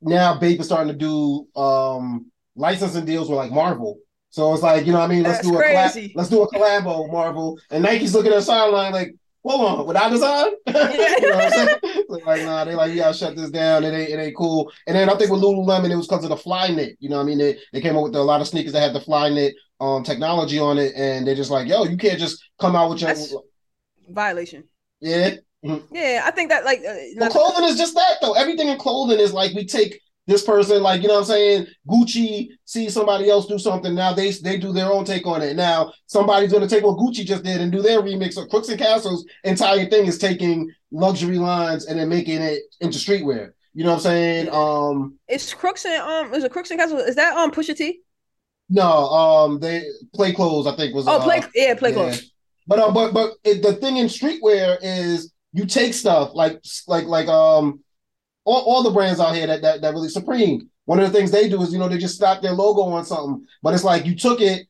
[0.00, 3.98] now Bape is starting to do um licensing deals with like Marvel.
[4.34, 5.22] So it's like you know what I mean.
[5.22, 6.12] Let's That's do a collab, crazy.
[6.16, 9.14] let's do a collabo Marvel, and Nike's looking at the sideline like,
[9.44, 10.46] hold on, without design.
[10.66, 12.04] you know what I'm saying?
[12.08, 13.84] Like nah, they like you gotta shut this down.
[13.84, 14.72] It ain't it ain't cool.
[14.88, 16.96] And then I think with Lululemon it was because of the fly knit.
[16.98, 17.38] You know what I mean?
[17.38, 20.02] They they came up with a lot of sneakers that had the fly knit um
[20.02, 23.08] technology on it, and they're just like, yo, you can't just come out with your
[23.10, 23.32] That's-
[24.08, 24.64] Violation.
[25.00, 25.36] yeah.
[25.92, 28.32] Yeah, I think that like uh, Well, clothing is just that though.
[28.34, 31.66] Everything in clothing is like we take this person, like you know what I'm saying.
[31.88, 33.94] Gucci sees somebody else do something.
[33.94, 35.54] Now they they do their own take on it.
[35.56, 38.40] Now somebody's gonna take what Gucci just did and do their remix.
[38.42, 42.98] of Crooks and Castle's entire thing is taking luxury lines and then making it into
[42.98, 43.50] streetwear.
[43.74, 44.48] You know what I'm saying?
[44.50, 47.02] Um, it's Crooks and um, is it Crooks and Castles?
[47.02, 48.00] Is that um Pusha T?
[48.70, 49.82] no, um, they
[50.14, 50.66] play clothes.
[50.66, 51.94] I think was Oh, uh, play yeah, play yeah.
[51.96, 52.30] close.
[52.66, 57.04] But uh, but but it, the thing in streetwear is you take stuff like like
[57.04, 57.83] like um
[58.44, 60.70] all, all the brands out here that, that that really Supreme.
[60.86, 63.04] One of the things they do is you know they just slap their logo on
[63.04, 64.66] something, but it's like you took it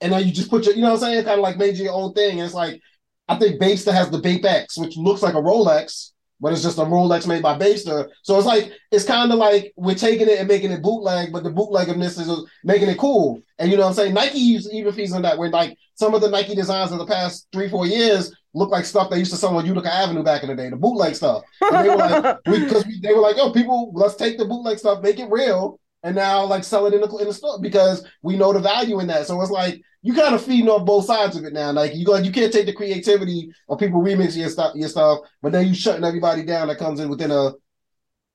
[0.00, 1.76] and then you just put your you know what I'm saying, kind of like made
[1.76, 2.38] your own thing.
[2.38, 2.80] And it's like
[3.28, 6.12] I think Bapesta has the Bape X, which looks like a Rolex,
[6.44, 8.06] but it's just a Rolex made by Bapesta.
[8.20, 11.42] So it's like it's kind of like we're taking it and making it bootleg, but
[11.42, 12.30] the bootlegness is
[12.62, 13.40] making it cool.
[13.58, 14.12] And you know what I'm saying?
[14.12, 17.06] Nike used even feeds on that where like some of the Nike designs of the
[17.06, 20.42] past three, four years look like stuff they used to sell on Utica Avenue back
[20.42, 21.44] in the day, the bootleg stuff.
[21.62, 24.78] And they were like, because we, they were like, yo, people, let's take the bootleg
[24.78, 28.06] stuff, make it real, and now like sell it in the in the store because
[28.22, 29.26] we know the value in that.
[29.26, 31.72] So it's like you kind of feeding off both sides of it now.
[31.72, 35.20] Like you go, you can't take the creativity of people remixing your stuff, your stuff,
[35.40, 37.52] but then you shutting everybody down that comes in within a,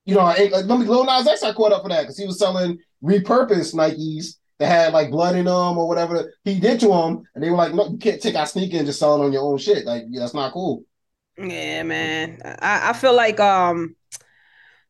[0.04, 2.40] you know, let me Lil Nas X I caught up for that because he was
[2.40, 7.24] selling repurposed Nikes that had like blood in them or whatever he did to them,
[7.36, 9.32] and they were like, no, you can't take our sneaker and just sell it on
[9.32, 9.86] your own shit.
[9.86, 10.84] Like yeah, that's not cool.
[11.38, 12.40] Yeah, man.
[12.44, 13.96] I, I feel like um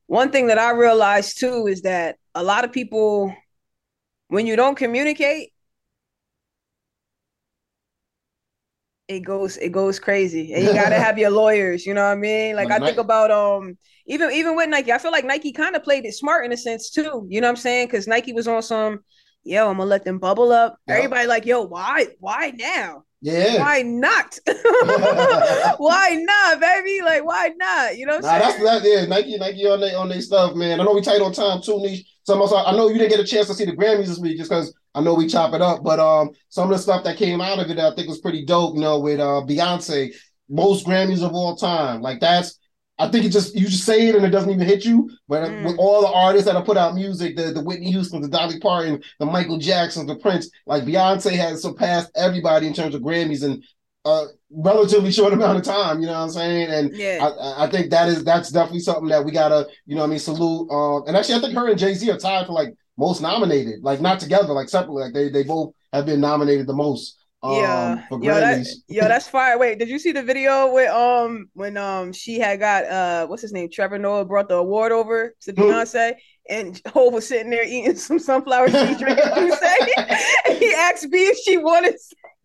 [0.09, 3.31] one thing that I realized too is that a lot of people
[4.29, 5.51] when you don't communicate
[9.07, 10.53] it goes it goes crazy.
[10.53, 12.55] And you gotta have your lawyers, you know what I mean?
[12.55, 12.99] Like Like I think Nike.
[12.99, 16.45] about um even even with Nike, I feel like Nike kind of played it smart
[16.45, 17.25] in a sense too.
[17.29, 17.87] You know what I'm saying?
[17.87, 18.99] Because Nike was on some,
[19.43, 20.77] yo, I'm gonna let them bubble up.
[20.87, 23.03] Everybody like, yo, why why now?
[23.21, 23.59] Yeah.
[23.59, 24.39] Why not?
[25.77, 27.01] why not, baby?
[27.03, 27.97] Like, why not?
[27.97, 28.65] You know what Nah, I'm that's saying?
[28.65, 28.83] that.
[28.83, 30.79] Yeah, Nike, Nike on their on their stuff, man.
[30.79, 32.05] I know we tight on time too, Niche.
[32.23, 34.37] Some us, I know you didn't get a chance to see the Grammys this week
[34.37, 35.83] just because I know we chop it up.
[35.83, 38.45] But um, some of the stuff that came out of it, I think was pretty
[38.45, 38.75] dope.
[38.75, 40.13] You know, with uh Beyonce,
[40.49, 42.01] most Grammys of all time.
[42.01, 42.57] Like that's,
[42.99, 45.09] I think it just you just say it and it doesn't even hit you.
[45.27, 45.65] But Mm.
[45.65, 48.59] with all the artists that have put out music, the the Whitney Houston, the Dolly
[48.59, 53.43] Parton, the Michael Jacksons, the Prince, like Beyonce has surpassed everybody in terms of Grammys
[53.43, 53.63] in
[54.05, 56.01] a relatively short amount of time.
[56.01, 56.69] You know what I'm saying?
[56.69, 57.29] And Yeah.
[57.39, 60.09] I, I think that is that's definitely something that we gotta, you know, what I
[60.09, 60.69] mean, salute.
[60.69, 63.81] Um, and actually, I think her and Jay Z are tied for like most nominated,
[63.81, 65.03] like not together, like separately.
[65.03, 67.15] Like they they both have been nominated the most.
[67.41, 69.57] Um, yeah, for yo, that, yo, that's fire.
[69.57, 73.41] Wait, did you see the video with um when um she had got uh what's
[73.41, 73.69] his name?
[73.71, 75.53] Trevor Noah brought the award over to?
[75.53, 76.15] Beyonce,
[76.49, 81.37] and Hov was sitting there eating some sunflower seed, drinking and he asked B if
[81.37, 81.95] she wanted.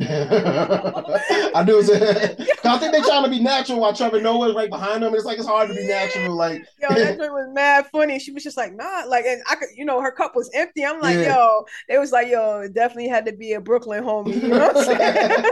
[0.01, 1.79] I do.
[2.65, 5.15] I think they're trying to be natural while Trevor Noah is right behind them.
[5.15, 6.35] It's like it's hard to be natural.
[6.35, 8.19] Like Yo, that joint was mad funny.
[8.19, 10.85] She was just like, nah, like, and I could, you know, her cup was empty.
[10.85, 11.37] I'm like, Yeah.
[11.37, 14.43] yo, it was like, yo, it definitely had to be a Brooklyn homie.
[14.43, 15.45] You know what I'm saying?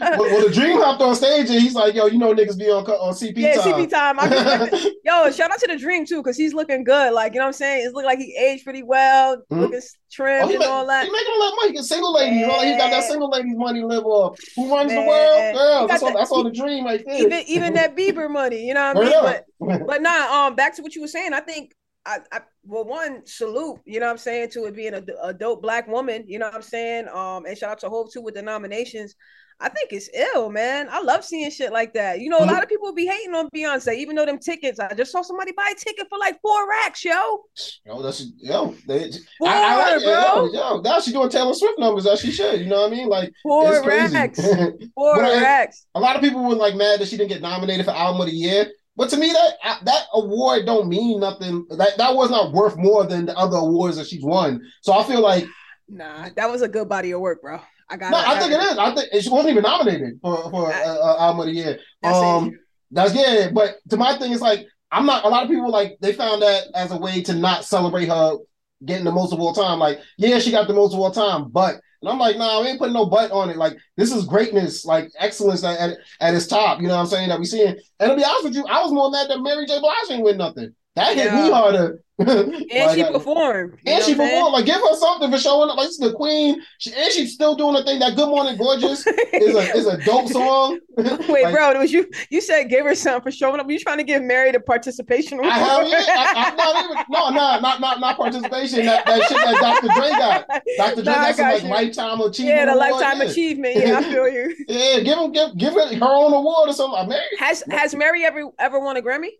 [0.00, 3.14] Well, The-Dream hopped on stage and he's like, "Yo, you know niggas be on on
[3.14, 4.16] CP yeah, time." CP time.
[4.18, 7.12] I Yo, shout out to The-Dream too, because he's looking good.
[7.12, 7.84] Like, you know what I'm saying?
[7.86, 9.60] It's looking like he aged pretty well, Mhm.
[9.60, 9.80] looking
[10.20, 11.04] Oh, and make, all that.
[11.06, 11.68] he making a lot of money.
[11.70, 12.44] He get single ladies.
[12.46, 14.38] all- He got that single ladies money live off.
[14.56, 15.54] Who runs the world?
[15.54, 15.56] Girls.
[15.56, 16.14] got That's all.
[16.14, 17.16] That's all The-Dream right there.
[17.16, 19.42] Even even that Bieber money, you know what I mean?
[19.60, 21.32] But but nah, um, back to what you were saying.
[21.32, 21.72] I think
[22.06, 25.32] I, I well, one salute, you know what I'm saying, to it being a, a
[25.34, 27.08] dope black woman, you know what I'm saying.
[27.08, 29.14] Um, and shout out to Hope too with the nominations.
[29.60, 30.88] I think it's ill, man.
[30.90, 32.20] I love seeing shit like that.
[32.20, 34.78] You know, a lot of people be hating on Beyonce, even though them tickets.
[34.80, 37.44] I just saw somebody buy a ticket for like four racks, yo.
[37.86, 38.74] Yo, that's yo.
[38.86, 40.46] They, Four, I, I like bro.
[40.46, 42.60] Yo, yo, now she doing Taylor Swift numbers as she should.
[42.60, 43.08] You know what I mean?
[43.08, 44.14] Like Four it's crazy.
[44.14, 44.40] racks.
[44.94, 45.86] Four But racks.
[45.94, 48.26] a lot of people were like mad that she didn't get nominated for album of
[48.26, 48.70] the year.
[48.96, 51.66] But to me, that that award don't mean nothing.
[51.70, 54.60] That that was not worth more than the other awards that she's won.
[54.82, 55.44] So I feel like
[55.88, 57.60] Nah, that was a good body of work, bro.
[57.90, 58.10] I got.
[58.10, 58.78] no, I think it is.
[58.78, 61.78] I think she wasn't even nominated for for uh, uh, album of the year.
[62.02, 62.52] Um,
[62.90, 63.50] that's yeah.
[63.52, 65.24] But to my thing, it's like I'm not.
[65.24, 68.36] A lot of people like they found that as a way to not celebrate her
[68.84, 69.78] getting the most of all time.
[69.78, 71.80] Like yeah, she got the most of all time, but.
[72.02, 73.56] And I'm like, nah, we ain't putting no butt on it.
[73.56, 76.82] Like, this is greatness, like excellence at, at, at its top.
[76.82, 77.30] You know what I'm saying?
[77.30, 77.78] That we seeing.
[77.98, 79.80] And to be honest with you, I was more mad that Mary J.
[79.80, 80.74] Blige ain't win nothing.
[80.96, 81.54] That hit me Yeah.
[81.54, 82.03] harder.
[82.18, 83.78] And Like, she performed.
[83.86, 84.52] and she performed.
[84.52, 85.76] Like, give her something for showing up.
[85.76, 86.62] Like, this is the queen.
[86.78, 87.98] She, and she's still doing the thing.
[87.98, 90.78] That Good Morning Gorgeous is a is a dope song.
[90.96, 92.08] Wait, Like, bro, was you?
[92.30, 93.68] You said give her something for showing up.
[93.68, 95.52] You trying to give Mary the participation award?
[95.52, 96.04] I hell yeah.
[96.06, 98.86] I, I'm not even no, no, not not not participation.
[98.86, 99.88] That, that shit that Dr.
[99.98, 100.46] Dre got.
[100.76, 101.02] Dr.
[101.02, 102.56] Dre Nah, I got some got like lifetime achievement.
[102.56, 102.90] Yeah, the award.
[102.92, 103.28] lifetime yeah.
[103.28, 103.76] achievement.
[103.76, 104.56] Yeah, I feel you.
[104.68, 106.92] Yeah, give him give give it her own award or something.
[106.92, 107.24] Like, Mary.
[107.40, 109.30] Has Has Mary ever ever won a Grammy?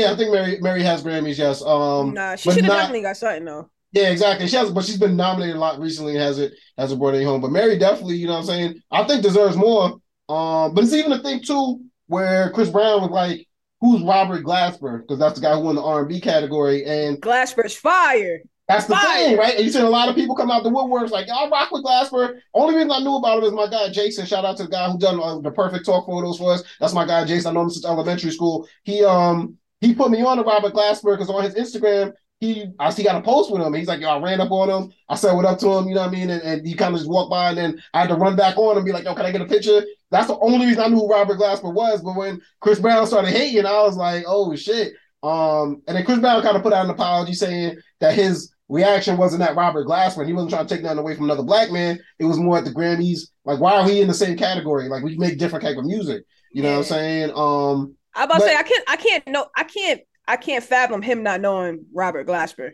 [0.00, 1.38] Yeah, I think Mary Mary has Grammys.
[1.38, 1.62] Yes.
[1.62, 2.14] Um.
[2.14, 3.70] nah, she should have definitely got something though.
[3.92, 4.48] Yeah, exactly.
[4.48, 6.14] She has, but she's been nominated a lot recently.
[6.14, 7.40] and Hasn't hasn't brought any home.
[7.40, 8.82] But Mary definitely, you know what I'm saying.
[8.90, 10.00] I think deserves more.
[10.28, 10.74] Um.
[10.74, 13.46] But it's even a thing too where Chris Brown was like,
[13.80, 18.40] "Who's Robert Glasper?" Because that's the guy who won the R&B category, and Glasper's fire.
[18.68, 19.16] That's the Fire.
[19.16, 19.56] thing, right?
[19.56, 21.84] And you see a lot of people come out the woodworks like, I rock with
[21.84, 22.38] Glasper.
[22.54, 24.24] Only reason I knew about him is my guy Jason.
[24.24, 26.62] Shout out to the guy who done uh, the perfect talk photos for us.
[26.80, 27.50] That's my guy Jason.
[27.50, 28.66] I know him since elementary school.
[28.84, 32.90] He um he put me on to Robert Glasper because on his Instagram he I
[32.90, 33.72] see got a post with him.
[33.74, 34.92] He's like, yo, I ran up on him.
[35.08, 35.88] I said what up to him.
[35.88, 36.30] You know what I mean?
[36.30, 38.56] And, and he kind of just walked by, and then I had to run back
[38.58, 39.82] on and be like, yo, can I get a picture?
[40.10, 42.02] That's the only reason I knew who Robert Glasper was.
[42.02, 44.92] But when Chris Brown started hating, I was like, oh shit.
[45.22, 49.16] Um, and then Chris Brown kind of put out an apology saying that his reaction
[49.16, 50.26] wasn't at Robert Glassman.
[50.26, 51.98] He wasn't trying to take nothing away from another black man.
[52.18, 53.30] It was more at the Grammys.
[53.44, 54.88] Like, why are we in the same category?
[54.88, 56.24] Like, we make different type of music.
[56.52, 57.32] You know what I'm saying?
[57.34, 60.64] Um, I about But- to say I can't I can't know I can't I can't
[60.64, 62.72] fathom him not knowing Robert Glasper.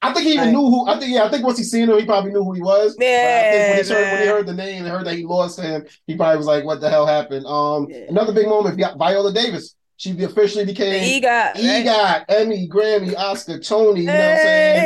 [0.00, 0.52] I think he even Right.
[0.52, 0.86] knew who.
[0.88, 1.24] I think yeah.
[1.24, 2.94] I think once he seen him, he probably knew who he was.
[2.96, 5.14] But I Yeah, think when he, heard, when he heard the name and heard that
[5.16, 8.04] he lost him, he probably was like, "What the hell happened?" Um, Yeah.
[8.08, 8.78] another big moment.
[8.78, 9.74] Vi- Viola Davis.
[9.96, 11.24] She officially became EGOT.
[11.24, 11.56] right?
[11.56, 14.02] EGOT, Emmy, Grammy, Oscar, Tony.
[14.02, 14.84] You know what I'm saying?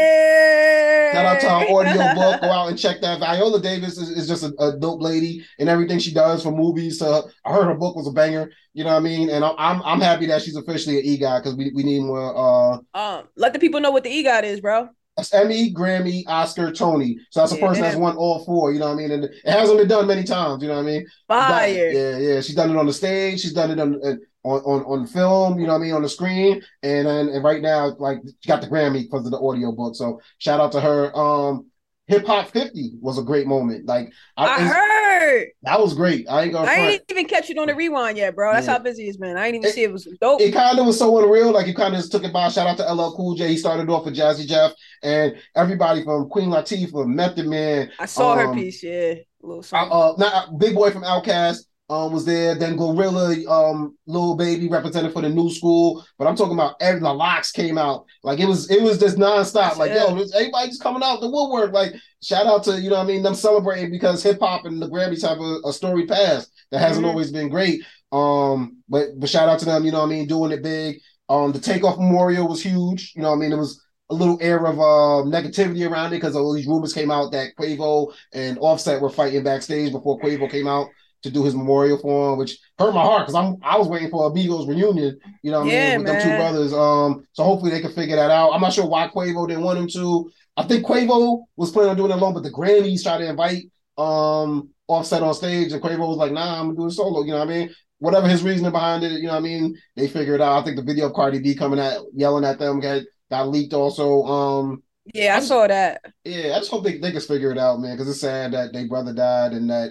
[1.12, 2.40] Shout out to our audio book.
[2.40, 3.20] Go out and check that.
[3.20, 6.98] Viola Davis is, is just a, a dope lady and everything she does for movies.
[6.98, 8.50] So I heard her book was a banger.
[8.74, 9.28] You know what I mean?
[9.30, 12.34] And I'm I'm, I'm happy that she's officially an EGOT because we, we need more.
[12.36, 14.88] Uh, Um, let the people know what the EGOT is, bro.
[15.16, 17.18] that's Emmy, Grammy, Oscar, Tony.
[17.30, 18.72] So that's a person that's won all four.
[18.72, 19.10] You know what I mean?
[19.10, 20.62] And it hasn't been done many times.
[20.62, 21.06] You know what I mean?
[21.28, 21.90] Fire.
[21.90, 22.40] Yeah, yeah.
[22.40, 23.40] She's done it on the stage.
[23.40, 24.00] She's done it on
[24.45, 25.59] on on, on film.
[25.61, 25.93] You know what I mean?
[25.95, 26.62] On the screen.
[26.82, 29.95] And and, and right now, like she got the Grammy because of the audio book.
[29.95, 31.16] So shout out to her.
[31.16, 31.66] Um,
[32.09, 33.86] Hip Hop 50 was a great moment.
[33.86, 35.47] Like I, I heard.
[35.62, 36.26] that was great.
[36.28, 38.53] I ain't gonna I ain't even catch it on the rewind yet, bro.
[38.53, 38.72] That's Yeah.
[38.72, 39.36] how busy it's been.
[39.36, 40.40] I ain't even It- see it was dope.
[40.40, 41.53] it kind of was so unreal.
[41.53, 42.49] Like you kind of just took it by.
[42.49, 43.49] Shout out to LL Cool J.
[43.49, 44.72] He started off with Jazzy Jeff
[45.05, 49.14] and everybody from Queen Latifah, Method Man, I saw her um, piece, yeah.
[49.14, 49.93] A little uh, something.
[49.97, 51.61] uh, not Big Boi from Outkast
[51.93, 52.55] um was there.
[52.55, 56.05] Then GloRilla, um, Lil Baby represented for the New School.
[56.18, 58.07] But I'm talking about every the LOX came out.
[58.24, 59.76] Like it was it was just nonstop.
[59.76, 60.09] Like Yeah.
[60.09, 61.72] yo, everybody just coming out the woodwork.
[61.72, 64.80] Like shout out to you know what I mean them celebrating because hip hop and
[64.80, 67.11] the Grammys have a, a storied past that hasn't Mhm.
[67.11, 67.82] always been great.
[68.11, 69.84] Um, but but shout out to them.
[69.84, 70.99] You know what I mean doing it big.
[71.28, 73.12] Um, the Takeoff memorial was huge.
[73.14, 73.80] You know what I mean it was.
[74.11, 77.57] A little air of uh, negativity around it because all these rumors came out that
[77.59, 80.88] Quavo and Offset were fighting backstage before Quavo came out
[81.22, 84.10] to do his memorial for him, which hurt my heart because I'm I was waiting
[84.10, 86.72] for a Beagles reunion, you know what I Yeah, mean, with them two brothers.
[86.72, 88.50] Um, so hopefully they can figure that out.
[88.52, 90.30] I'm not sure why Quavo didn't want him to.
[90.56, 93.64] I think Quavo was planning on doing it alone, but the Grammys tried to invite
[93.98, 97.30] um Offset on stage, and Quavo was like, "Nah, I'm gonna do it solo." You
[97.32, 97.70] know what I mean?
[97.98, 99.74] Whatever his reasoning behind it, you know what I mean?
[99.96, 100.60] They figured it out.
[100.60, 103.72] I think the video of Cardi B coming at yelling at them got got leaked
[103.74, 104.24] also.
[104.24, 104.82] Um,
[105.14, 106.00] yeah, I I'm- saw that.
[106.24, 108.72] yeah, I just hope they, they can figure it out, man, because it's sad that
[108.72, 109.90] their brother died and that,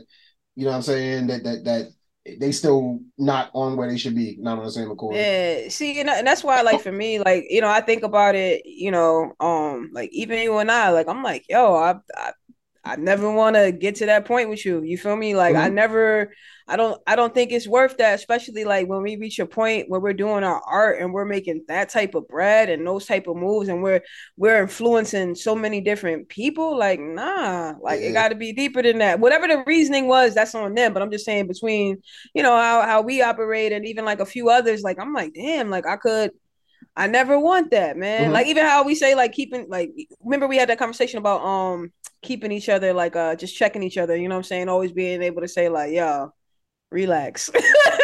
[0.61, 1.87] you know what I'm saying, that that that
[2.39, 5.25] they still not on where they should be, not on the same accord.
[5.25, 8.35] Yeah, see, and, and that's why, like, for me, like, you know, I think about
[8.35, 12.31] it, you know, um, like even you and I, like, I'm like, yo, I, I,
[12.85, 14.81] I never want to get to that point with you.
[14.83, 15.35] You feel me?
[15.35, 15.75] Like, I Mhm.
[15.75, 16.33] never,
[16.71, 19.89] I don't, I don't think it's worth that, especially like when we reach a point
[19.89, 23.27] where we're doing our art and we're making that type of bread and those type
[23.27, 24.01] of moves, and we're
[24.37, 26.77] we're influencing so many different people.
[26.77, 29.19] Like, nah, like it got to be deeper than that.
[29.19, 30.93] Whatever the reasoning was, that's on them.
[30.93, 32.01] But I'm just saying between
[32.33, 35.33] you know how how we operate and even like a few others like i'm like
[35.33, 36.31] damn like i could
[36.95, 38.33] i never want that man Mhm.
[38.33, 39.91] like even how we say like keeping like
[40.23, 41.91] remember we had that conversation about um
[42.21, 44.91] keeping each other like uh just checking each other you know what i'm saying always
[44.91, 46.31] being able to say like yo
[46.91, 47.49] relax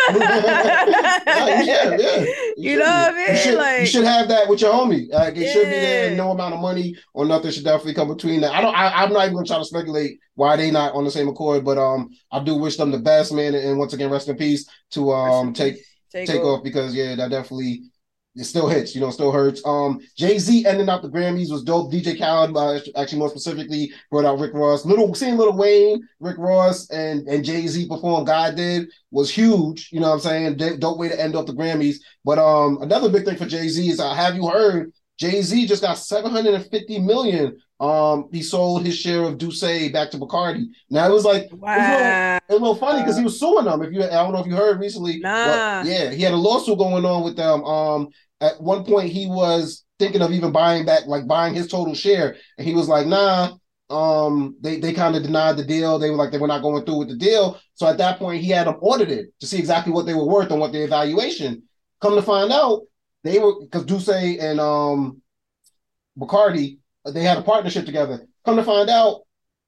[0.10, 2.26] Yeah, you yeah.
[2.58, 4.74] you, should know what i mean You should, like you should have that with your
[4.74, 5.12] homie.
[5.12, 6.16] Like it should be there.
[6.16, 8.54] No amount of money or nothing should definitely come between that.
[8.54, 8.76] I don't.
[8.76, 11.66] I, I'm not even gonna try to speculate why they not on the same accord.
[11.66, 13.54] But um, I do wish them the best, man.
[13.56, 15.78] And once again, rest in peace to um take
[16.12, 17.84] take, take off because yeah, that definitely
[18.38, 19.62] it still hits, you know, still hurts.
[19.66, 21.92] Um, Jay Z ending out the Grammys was dope.
[21.92, 24.86] DJ Khaled, uh, actually more specifically, brought out Rick Ross.
[24.86, 28.26] Little seeing Lil Wayne, Rick Ross, and and Jay Z perform.
[28.26, 29.90] God did was huge.
[29.92, 30.58] You know what I'm saying?
[30.58, 31.98] D- dope way to end off the Grammys.
[32.24, 34.92] But um, another big thing for Jay Z is uh, have you heard?
[35.18, 37.58] Jay Z just got 750 million.
[37.80, 40.66] Um, he sold his share of D'Ussé back to Bacardi.
[40.90, 41.74] Now it was like wow.
[41.74, 43.82] it was a little- a little funny because he was suing them.
[43.82, 45.20] If you, I don't know if you heard recently.
[45.20, 45.84] Nah.
[45.84, 47.64] but yeah, he had a lawsuit going on with them.
[47.64, 48.10] Um,
[48.42, 52.36] at one point he was thinking of even buying back, like buying his total share,
[52.58, 53.56] and he was like, "Nah."
[53.90, 55.98] Um, they they kind of denied the deal.
[55.98, 57.58] They were like they were not going through with the deal.
[57.76, 60.52] So at that point, he had them audited to see exactly what they were worth
[60.52, 61.64] and what their evaluation.
[62.02, 62.82] Come to find out,
[63.24, 65.22] they were because D'Ussé and um
[66.20, 68.28] Bacardi, they had a partnership together.
[68.44, 69.22] Come to find out,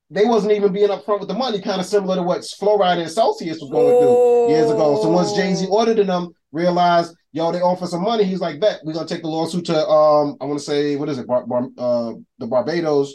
[0.10, 3.02] they wasn't even being upfront with the money, kind of similar to what Flo Rida
[3.02, 5.02] and Celsius was going through years ago.
[5.02, 8.24] So once Jay Z audited them, realized, yo, they offer some money.
[8.24, 11.10] He's like, bet we're gonna take the lawsuit to um, I want to say, what
[11.10, 13.14] is it, Bar- Bar- uh, the Barbados.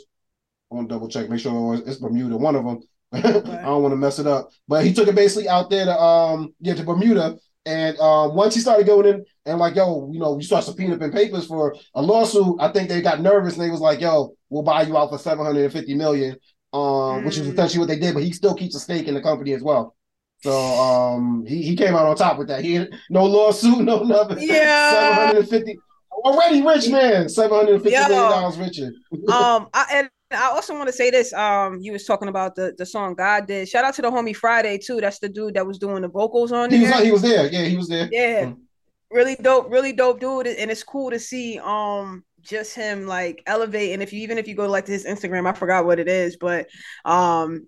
[0.70, 2.80] I want to double check, make sure it's Bermuda, one of them.
[3.12, 6.00] I don't want to mess it up, but he took it basically out there to
[6.00, 7.36] um, yeah, to Bermuda.
[7.66, 11.00] And uh, once he started going in and like, yo, you know, you start subpoenaing
[11.00, 14.34] in papers for a lawsuit, I think they got nervous and they was like, yo,
[14.50, 16.36] we'll buy you out for 750 million,
[16.74, 17.52] um, which is Mm.
[17.52, 19.94] essentially what they did, but he still keeps a stake in the company as well.
[20.44, 22.62] So um he, he came out on top with that.
[22.62, 24.38] He no lawsuit, no nothing.
[24.40, 25.30] Yeah.
[25.30, 25.78] 750
[26.12, 28.92] already rich man, seven hundred fifty million dollars richer.
[29.32, 31.32] um I, and I also want to say this.
[31.32, 33.68] Um, you was talking about the the song God did.
[33.70, 35.00] Shout out to the homie Friday too.
[35.00, 36.76] That's the dude that was doing the vocals on it.
[36.76, 37.04] He was there.
[37.04, 37.46] he was there.
[37.52, 38.08] Yeah, he was there.
[38.12, 38.58] yeah, Mm.
[39.10, 40.46] really dope, really dope dude.
[40.46, 43.92] And it's cool to see um just him like elevate.
[43.92, 46.08] And if you even if you go like to his Instagram, I forgot what it
[46.08, 46.66] is, but
[47.06, 47.66] um,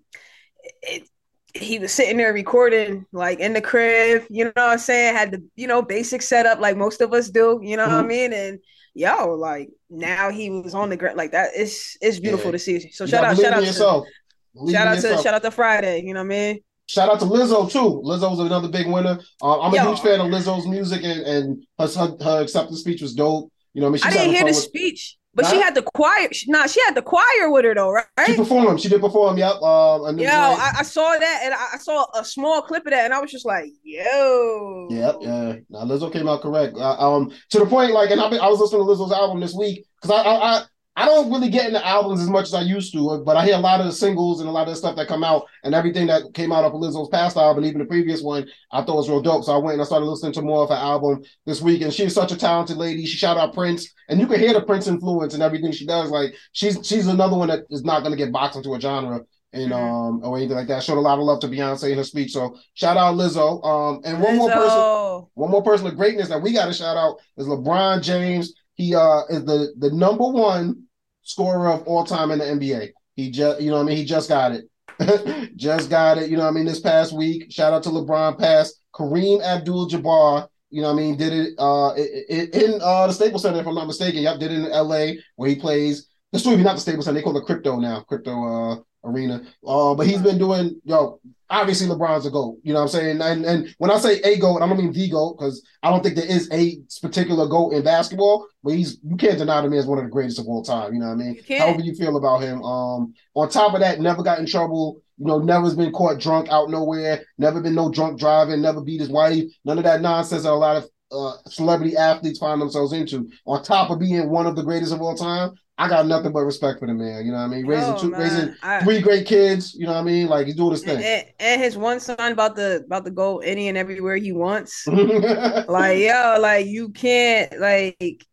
[0.83, 1.07] it
[1.53, 4.25] he was sitting there recording like in the crib.
[4.29, 5.15] You know what I'm saying?
[5.15, 7.59] Had the you know basic setup like most of us do.
[7.63, 8.07] You know what I Mhm.
[8.07, 8.33] mean?
[8.33, 8.59] And
[8.93, 11.51] yo, like now he was on the ground like that.
[11.55, 12.51] It's it's beautiful Yeah.
[12.53, 12.91] to see.
[12.91, 14.07] So You shout out, shout out to yourself.
[14.55, 16.03] Believe shout out to shout out to Friday.
[16.03, 16.59] You know what I mean?
[16.89, 18.01] Shout out to Lizzo too.
[18.05, 19.19] Lizzo was another big winner.
[19.41, 19.89] Uh, I'm a Yo.
[19.89, 21.87] huge fan of Lizzo's music, and, and her,
[22.23, 23.51] her acceptance speech was dope.
[23.73, 25.83] You know, what I mean, I didn't hear the with- speech, but she had the
[25.83, 26.27] choir.
[26.47, 28.05] Nah, she had the choir with her though, right?
[28.25, 28.81] She performed.
[28.81, 29.37] She did perform.
[29.37, 29.61] Yep.
[29.61, 30.27] Um, Yo.
[30.27, 33.21] I, I saw that and I, I saw a small clip of that, and I
[33.21, 34.87] was just like, yo.
[34.89, 35.55] Yep, yeah.
[35.69, 36.75] Now Lizzo came out correct.
[36.75, 39.53] Uh, um, to the point, like, and I, I was listening to Lizzo's album this
[39.53, 40.63] week because I, I,
[40.97, 43.55] I, don't really get into albums as much as I used to, but I hear
[43.55, 45.73] a lot of the singles and a lot of the stuff that come out and
[45.75, 49.09] everything that came out of Lizzo's past album, even the previous one, I thought was
[49.09, 49.43] real dope.
[49.45, 51.93] So I went and I started listening to more of her album this week, and
[51.93, 53.05] she's such a talented lady.
[53.05, 56.09] She shout out Prince, and you can hear the Prince influence and everything she does.
[56.09, 59.21] Like, she's she's another one that is not going to get boxed into a genre.
[59.53, 59.75] And Mhm.
[59.75, 60.83] um or anything like that.
[60.83, 62.33] Showed a lot of love to Beyonce in her speech.
[62.33, 63.63] So shout out Lizzo.
[63.65, 66.97] Um and one more person one more person of greatness that we got to shout
[66.97, 68.53] out is LeBron James.
[68.73, 70.83] He uh is the the number one
[71.27, 72.93] scorer of all time in the NBA.
[73.15, 74.65] He just you know I mean he just got it.
[75.55, 76.29] just got it.
[76.29, 77.51] You know I mean this past week.
[77.51, 80.47] Shout out to LeBron passed Kareem Abdul-Jabbar.
[80.69, 83.67] You know I mean did it uh i- i- in uh the Staples Center if
[83.67, 84.21] I'm not mistaken.
[84.21, 86.07] Yep, did it in LA where he plays.
[86.33, 87.19] Excuse me, not the Staples Center.
[87.19, 88.01] They call it crypto now.
[88.01, 89.43] Crypto uh arena.
[89.65, 91.19] Uh but he's been doing yo
[91.49, 92.59] obviously LeBron's a GOAT.
[92.63, 93.21] You know what I'm saying?
[93.21, 96.03] And and when I say a GOAT, I don't mean the GOAT because I don't
[96.03, 99.85] think there is a particular GOAT in basketball, but he's you can't deny him as
[99.85, 100.93] one of the greatest of all time.
[100.93, 101.39] You know what I mean?
[101.47, 101.59] You.
[101.59, 102.63] However you feel about him.
[102.63, 105.01] Um on top of that, never got in trouble.
[105.17, 108.99] You know, never's been caught drunk out nowhere, never been no drunk driving, never beat
[108.99, 112.93] his wife, none of that nonsense that a lot of uh, celebrity athletes find themselves
[112.93, 116.31] into, on top of being one of the greatest of all time, I got nothing
[116.31, 117.25] but respect for the man.
[117.25, 117.65] You know what I mean?
[117.67, 118.19] Raising Oh, two, man.
[118.19, 119.73] raising I- three great kids.
[119.75, 120.27] You know what I mean?
[120.27, 121.03] Like he's doing his thing.
[121.03, 124.87] and, and his one son about the about to go any and everywhere he wants.
[124.87, 128.25] like yo, like you can't like.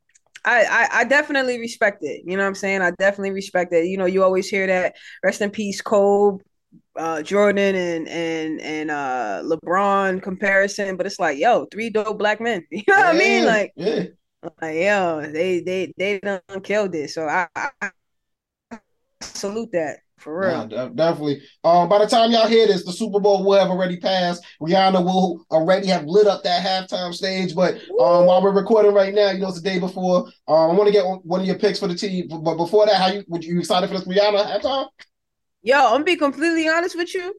[0.47, 2.23] I, I I definitely respect it.
[2.27, 2.83] You know what I'm saying?
[2.83, 3.87] I definitely respect it.
[3.87, 6.45] You know, you always hear that rest in peace, Kobe,
[6.97, 10.97] uh, Jordan, and and and uh, LeBron comparison.
[10.97, 12.65] But it's like, yo, three dope black men.
[12.71, 13.45] You know what I mean?
[13.47, 14.05] Like, yeah.
[14.61, 17.11] like yo, they they they done killed it.
[17.11, 17.91] So I, I,
[19.21, 20.67] salute that for real.
[20.67, 21.43] De- definitely.
[21.63, 24.45] Um, by the time y'all hear this, the Super Bowl will have already passed.
[24.61, 27.55] Rihanna will already have lit up that halftime stage.
[27.55, 30.27] But um, while we're recording right now, you know it's the day before.
[30.49, 32.29] Um, I want to get one one of your picks for the team.
[32.29, 34.89] But before that, how you would you excited for this Rihanna halftime?
[35.65, 37.35] Yo, I'm gonna be completely honest with you.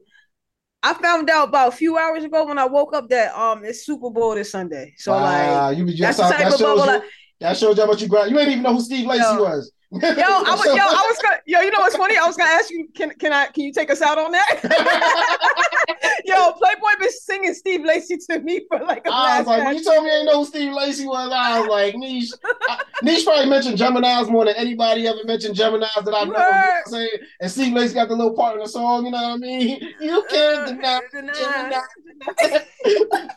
[0.82, 3.86] I found out about a few hours ago when I woke up that um it's
[3.86, 4.94] Super Bowl this Sunday.
[4.98, 7.02] So Wow, like you be that's the type that of bubble you, I-
[7.40, 8.30] that shows you how much you grind.
[8.30, 9.42] You ain't even know who Steve Lacy Yo.
[9.42, 9.72] was.
[10.02, 12.16] Yo, I was yo, I was gonna yo, you know what's funny?
[12.16, 14.60] I was gonna ask you, can can I can you take us out on that?
[16.24, 19.76] yo, Playboy been singing Steve Lacy to me for like a I was like, when
[19.76, 22.32] you told me I didn't know who Steve Lacy was, I was like, Niche.
[22.68, 26.26] I, Niche probably mentioned Gemini's more than anybody ever mentioned Gemini's that I know.
[26.26, 27.10] You know what I'm saying?
[27.40, 29.80] And Steve Lacy got the little part in the song, you know what I mean?
[30.00, 31.80] You uh, can't deny Deny.
[32.34, 33.28] Gemini.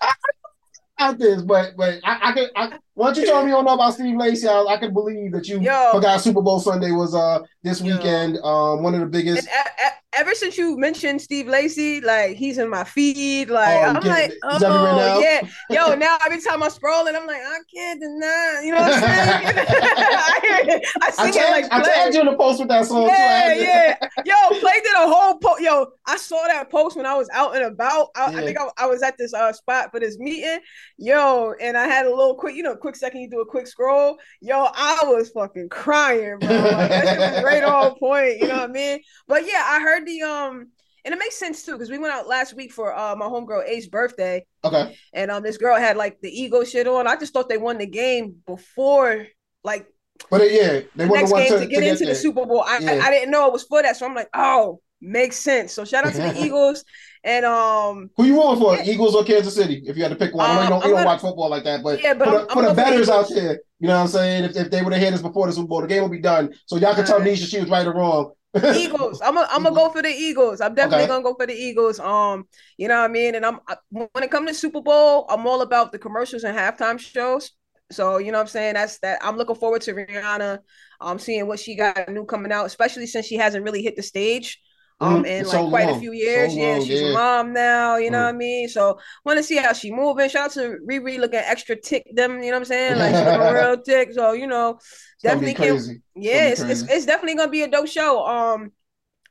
[0.99, 3.73] out this, but but I, I could I once you told me you don't know
[3.73, 5.91] about Steve Lacy, I, I could believe that you Yo.
[5.93, 7.95] forgot Super Bowl Sunday was uh this Yo.
[7.95, 8.37] weekend.
[8.43, 12.69] Um one of the biggest And ever since you mentioned Steve Lacy, like he's in
[12.69, 13.49] my feed.
[13.49, 15.15] Like Oh, I'm like, He's everywhere now?
[15.15, 15.95] oh yeah, yo.
[15.95, 18.61] Now every time I'm scrolling, I'm like, I can't deny.
[18.65, 19.65] You know what I'm saying?
[19.69, 20.81] I.
[21.01, 23.13] I I it like tagged, I tagged you in the post with that song too.
[23.13, 23.95] Yeah, had to- yeah.
[24.25, 25.61] Yo, Play did a whole post.
[25.61, 28.07] Yo, I saw that post when I was out and about.
[28.15, 28.39] I, Yeah.
[28.39, 30.59] I think I, I was at this uh, spot for this meeting.
[30.97, 33.21] Yo, and I had a little quick, you know, quick second.
[33.21, 34.17] You do a quick scroll.
[34.41, 36.49] Yo, I was fucking crying, bro.
[36.49, 38.39] Like, that shit was right on point.
[38.39, 38.99] You know what I mean?
[39.27, 40.67] But yeah, I heard the um,
[41.05, 43.67] and it makes sense too because we went out last week for uh my homegirl
[43.67, 44.97] Ace birthday, Okay.
[45.13, 47.07] and um this girl had like the ego shit on.
[47.07, 49.27] I just thought they won the game before
[49.63, 49.87] like
[50.29, 52.13] But uh, yeah, they the want next the game to, to get into there.
[52.13, 52.61] the Super Bowl.
[52.67, 52.91] I, Yeah.
[53.03, 55.71] I I didn't know it was for that, so I'm like, oh, makes sense.
[55.73, 56.83] So shout out to the Eagles
[57.23, 58.75] and um Who you rooting for?
[58.75, 58.83] Yeah.
[58.91, 59.83] Eagles or Kansas City?
[59.85, 61.21] If you had to pick one, I know you Um, don't, you don't gonna- watch
[61.21, 62.89] football like that, but Yeah, but for I'm- the, I'm for the gonna go for
[62.89, 64.43] the betters out there, you know what I'm saying?
[64.45, 66.19] If, if they would have hit us before the Super Bowl, the game would be
[66.19, 66.53] done.
[66.65, 67.33] So y'all can tell Alright.
[67.37, 68.31] Nisha she was right or wrong.
[68.75, 69.21] Eagles.
[69.21, 70.59] I'm gonna I'm gonna go for the Eagles.
[70.59, 71.09] I'm definitely Okay.
[71.09, 71.99] gonna go for the Eagles.
[71.99, 72.47] Um,
[72.77, 73.35] you know what I mean.
[73.35, 76.57] And I'm I, when it comes to Super Bowl, I'm all about the commercials and
[76.57, 77.51] halftime shows.
[77.91, 78.73] So you know what I'm saying.
[78.73, 79.19] That's that.
[79.21, 80.59] I'm looking forward to Rihanna.
[80.99, 84.01] Um, seeing what she got new coming out, especially since she hasn't really hit the
[84.03, 84.59] stage.
[85.01, 85.25] Um, Mhm.
[85.25, 85.95] in It's like so quite a long.
[85.95, 86.55] few So years.
[86.55, 87.01] yeah, long, she's yeah.
[87.01, 87.95] a mom now.
[87.97, 88.23] You know Mm.
[88.25, 88.67] what I mean.
[88.69, 90.29] So want to see how she moving.
[90.29, 92.41] Shout out to Riri looking extra tick them.
[92.43, 92.97] You know what I'm saying?
[92.97, 94.11] Like she looking real tick.
[94.13, 94.79] So you know,
[95.23, 95.81] It's definitely can't
[96.15, 98.25] yeah, it's, it's, it's definitely gonna be a dope show.
[98.25, 98.71] Um,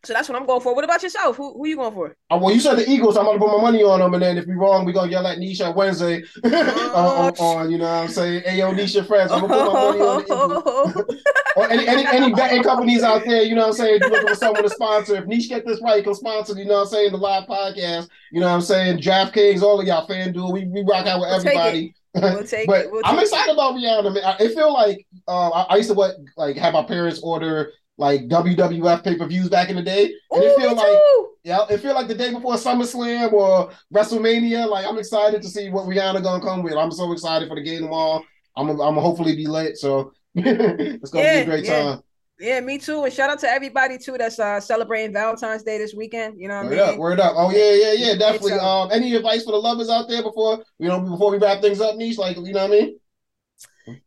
[0.05, 0.75] so that's what I'm going for.
[0.75, 1.37] What about yourself?
[1.37, 2.17] Who who you going for?
[2.31, 3.17] Uh, well, you said the Eagles.
[3.17, 5.27] I'm gonna put my money on them, and then if we wrong, we gonna yell
[5.27, 8.43] at Nisha Wednesday on, on, on, you know what I'm saying?
[8.45, 10.59] Hey, yo, Nisha friends, I'm gonna put my money on the
[11.05, 11.23] Eagles.
[11.57, 13.95] or any any any betting companies out there, you know what I'm saying?
[13.97, 16.65] If you're looking for someone to sponsor, if Niche get this right, can sponsor, you
[16.65, 19.87] know what I'm saying, the live podcast, you know what I'm saying, DraftKings, all of
[19.87, 21.47] y'all FanDuel, we, we rock out with We'll it.
[21.47, 21.95] everybody.
[22.15, 22.93] We'll take but it.
[22.93, 24.25] We'll I'm take excited about Rihanna, man.
[24.25, 27.73] I, it feel like uh, I, I used to what like have my parents order
[27.99, 31.37] like WWF pay per views back in the day, and Ooh, it feel like too.
[31.45, 34.69] yeah, it feel like the day before SummerSlam or WrestleMania.
[34.69, 36.75] Like I'm excited to see what Rihanna gonna come with.
[36.75, 38.23] I'm so excited for the game tomorrow.
[38.57, 41.67] I'm I'm hopefully be late, so it's gonna be Yeah, a great yeah.
[41.67, 42.01] time.
[42.39, 43.05] Yeah, me too.
[43.05, 46.41] And shout out to everybody too that's uh celebrating Valentine's Day this weekend.
[46.41, 46.91] You know what I Word mean?
[46.91, 47.35] up, word up.
[47.37, 48.59] Oh yeah, yeah, yeah, definitely.
[48.59, 51.81] Um, any advice for the lovers out there before you know before we wrap things
[51.81, 52.19] up, niche?
[52.19, 52.99] Like you know what I mean?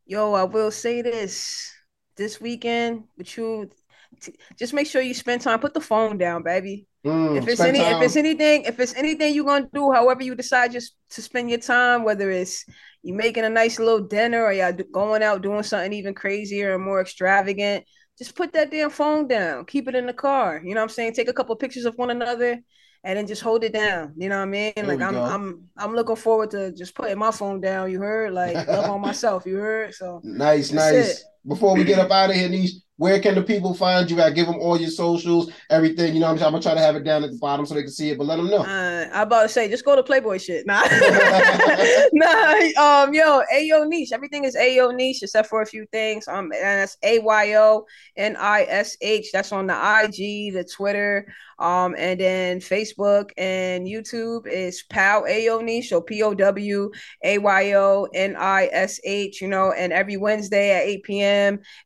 [0.06, 1.72] Yo, I will say this
[2.16, 3.70] this weekend, but you
[4.58, 5.60] just make sure you spend time.
[5.60, 6.88] Put the phone down, baby.
[7.06, 7.96] Mm, if it's any, time.
[7.96, 11.50] if it's anything, if it's anything you're gonna do, however you decide just to spend
[11.50, 12.66] your time, whether it's
[13.02, 16.84] you making a nice little dinner or y'all going out doing something even crazier and
[16.84, 17.86] more extravagant,
[18.18, 19.66] just put that damn phone down.
[19.66, 20.62] Keep it in the car.
[20.64, 21.14] You know what I'm saying?
[21.14, 22.60] Take a couple pictures of one another
[23.04, 24.14] and then just hold it down.
[24.16, 24.74] You know what I mean?
[24.76, 25.24] There like I'm go.
[25.24, 28.34] I'm I'm looking forward to just putting my phone down, you heard?
[28.34, 29.94] Like love on myself, you heard?
[29.96, 31.22] So Nice, nice.
[31.22, 31.24] it.
[31.48, 34.36] Before we get up out of here, Niche, where can the people find you at?
[34.36, 36.14] Give them all your socials, everything.
[36.14, 36.36] You know, I'm.
[36.36, 38.18] I'm gonna try to have it down at the bottom so they can see it,
[38.20, 38.60] but let them know.
[38.60, 40.68] Uh, I'm about to say, just go to Playboy shit.
[40.68, 40.84] Nah,
[42.14, 42.54] nah.
[42.78, 44.12] Um, yo, Ayo Niche.
[44.12, 46.28] Everything is Ayo Niche except for a few things.
[46.28, 47.88] Um, and that's A Y O
[48.18, 49.32] N I S H.
[49.34, 51.26] That's on the IG, the Twitter,
[51.58, 55.90] um, and then Facebook and YouTube is Pow Ayo Niche.
[55.90, 56.92] So P O W
[57.24, 59.42] A Y O N I S H.
[59.42, 61.31] You know, and every Wednesday at 8 p.m.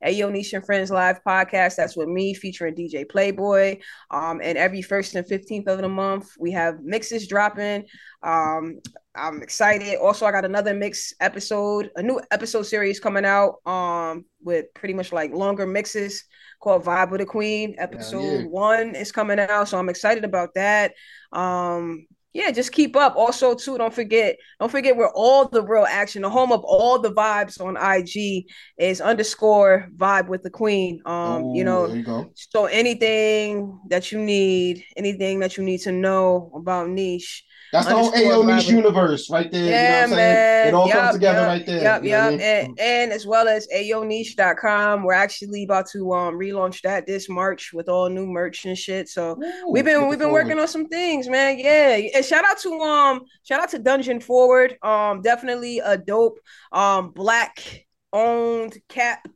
[0.04, 1.76] Ayo Niche and Friends Live podcast.
[1.76, 3.80] That's with me featuring DJ Playboy.
[4.12, 7.86] Um, and every first and 15th of the month, we have mixes dropping.
[8.24, 8.80] Um,
[9.16, 9.98] I'm excited.
[10.00, 14.94] Also, I got another mix episode, a new episode series coming out um with pretty
[14.94, 16.26] much like longer mixes
[16.62, 17.76] called Vibe with the Queen.
[17.78, 18.48] Episode yeah.
[18.48, 20.94] one is coming out, so I'm excited about that.
[21.32, 23.16] Um, yeah, just keep up.
[23.16, 27.00] Also, too, don't forget, don't forget where all the real action, the home of all
[27.00, 28.46] the vibes on IG
[28.78, 31.02] is underscore vibe with the queen.
[31.06, 32.04] Um, you know, you
[32.36, 37.96] so anything that you need, anything that you need to know about niche, That's the
[37.96, 39.66] whole Ayo Niche universe right there.
[39.66, 40.18] yeah, you know what I'm man.
[40.18, 40.68] saying?
[40.68, 41.82] It all Yup, comes together yup, right there.
[41.84, 42.40] Yep, you know what I yep.
[42.40, 42.42] mean?
[42.42, 45.04] And, and as well as ayoniche.com.
[45.04, 49.10] We're actually about to um relaunch that this March with all new merch and shit.
[49.10, 50.46] So Ooh, we've been we've been forward.
[50.46, 51.60] working on some things, man.
[51.60, 51.98] Yeah.
[52.26, 54.78] Shout out to um shout out to Dungeon Forward.
[54.82, 56.40] Um definitely a dope
[56.72, 59.28] um black owned cap.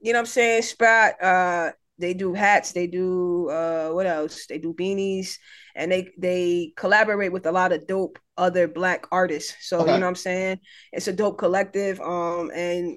[0.00, 0.62] You know what I'm saying?
[0.62, 1.22] Spot.
[1.22, 4.46] Uh they do hats, they do uh what else?
[4.46, 5.36] They do beanies
[5.76, 9.68] and they they collaborate with a lot of dope other black artists.
[9.68, 9.92] So Okay.
[9.92, 10.60] you know what I'm saying?
[10.92, 12.00] It's a dope collective.
[12.00, 12.96] Um and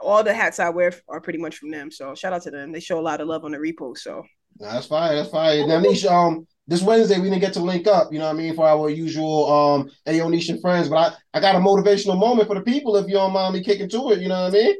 [0.00, 1.90] all the hats I wear are pretty much from them.
[1.90, 2.72] So shout out to them.
[2.72, 3.98] They show a lot of love on the repost.
[3.98, 4.24] So
[4.60, 5.14] Nah, that's fine.
[5.16, 5.68] That's fine.
[5.68, 8.38] Now, Niche, um, this Wednesday we didn't get to link up, you know what I
[8.38, 10.96] mean, for our usual um Ayo Niche friends, but
[11.34, 13.88] I, I got a motivational moment for the people if you don't mind me kicking
[13.88, 14.76] to it, you know what I mean?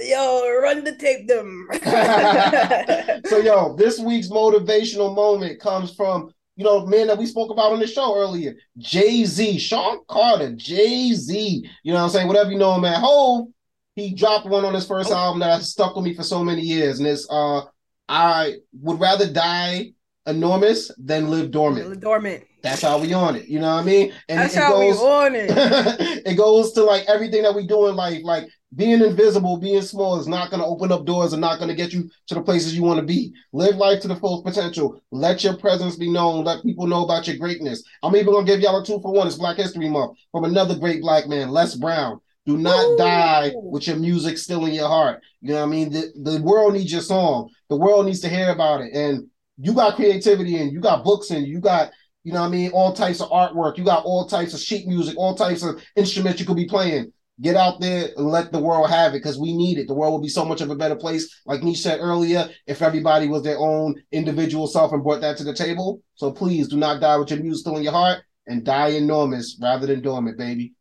[0.00, 1.68] yo, run the tape them.
[3.26, 7.72] so yo, this week's motivational moment comes from you know man that we spoke about
[7.72, 11.64] on the show earlier, Jay Z, Sean Carter, Jay Z.
[11.84, 12.26] You know what I'm saying?
[12.28, 13.54] Whatever you know him at home,
[13.94, 15.14] he dropped one on his first Oh.
[15.16, 17.62] album that stuck with me for so many years, and it's uh,
[18.08, 19.92] I would rather die
[20.28, 22.00] enormous then live dormant.
[22.00, 22.44] Dormant.
[22.62, 23.48] That's how we on it.
[23.48, 24.12] You know what I mean?
[24.28, 25.50] And That's it how we goes, on it.
[26.26, 28.20] it goes to like everything that we do in life.
[28.22, 31.68] Like being invisible, being small is not going to open up doors and not going
[31.68, 33.32] to get you to the places you want to be.
[33.52, 35.00] Live life to the full potential.
[35.10, 36.44] Let your presence be known.
[36.44, 37.82] Let people know about your greatness.
[38.02, 39.26] I'm even going to give y'all a two for one.
[39.26, 42.20] It's Black History Month from another great black man, Les Brown.
[42.44, 42.96] Do not Ooh.
[42.96, 45.22] die with your music still in your heart.
[45.42, 45.92] You know what I mean?
[45.92, 47.50] The, the world needs your song.
[47.68, 48.94] The world needs to hear about it.
[48.94, 51.90] And you got creativity and you got books and you got
[52.24, 52.70] you know what I mean?
[52.72, 53.78] All types of artwork.
[53.78, 57.10] You got all types of sheet music, all types of instruments you could be playing.
[57.40, 59.86] Get out there and let the world have it because we need it.
[59.86, 62.82] The world will be so much of a better place, like Niche said earlier, if
[62.82, 66.02] everybody was their own individual self and brought that to the table.
[66.16, 69.56] So please do not die with your music still in your heart and die enormous
[69.62, 70.74] rather than dormant, baby.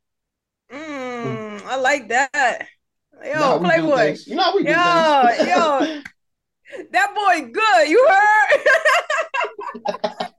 [0.74, 2.68] Mm, I like that.
[3.24, 4.18] Yo, You know we do Playboy.
[4.26, 5.50] You know how we do Yo, things.
[5.50, 6.02] yo.
[6.92, 7.90] That boy good.
[7.90, 8.62] You heard?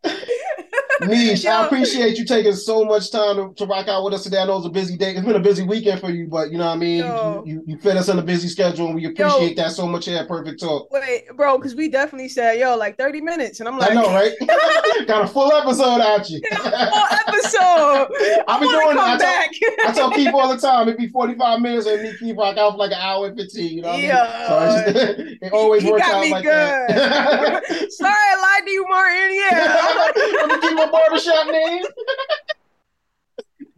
[1.06, 4.38] Niche, I appreciate you taking so much time to, to rock out with us today.
[4.38, 5.12] I know it's a busy day.
[5.14, 6.98] It's been a busy weekend for you, but you know what I mean?
[6.98, 7.42] Yo.
[7.46, 10.06] You, you, you fit us in a busy schedule and we appreciate that so much
[10.06, 10.90] here Perfect Talk.
[10.90, 13.60] Wait, bro, because we definitely said, yo, like 30 minutes.
[13.60, 14.32] And I'm like, I know, right?
[15.06, 16.40] Got a full episode out you.
[16.52, 17.58] full episode.
[17.60, 19.04] I I'll be want doing to it.
[19.04, 19.50] I tell- back.
[19.88, 22.72] I tell people all the time, it'd be 45 minutes and me keep rock out
[22.72, 23.76] for like an hour and 15.
[23.76, 24.46] You know what Yeah.
[24.48, 24.86] I mean?
[24.86, 27.92] So just, it always He works got out me like that.
[27.92, 29.34] Sorry, I lied to you, Martin.
[29.34, 30.87] Yeah.
[30.92, 31.82] Let me give you a barbershop name.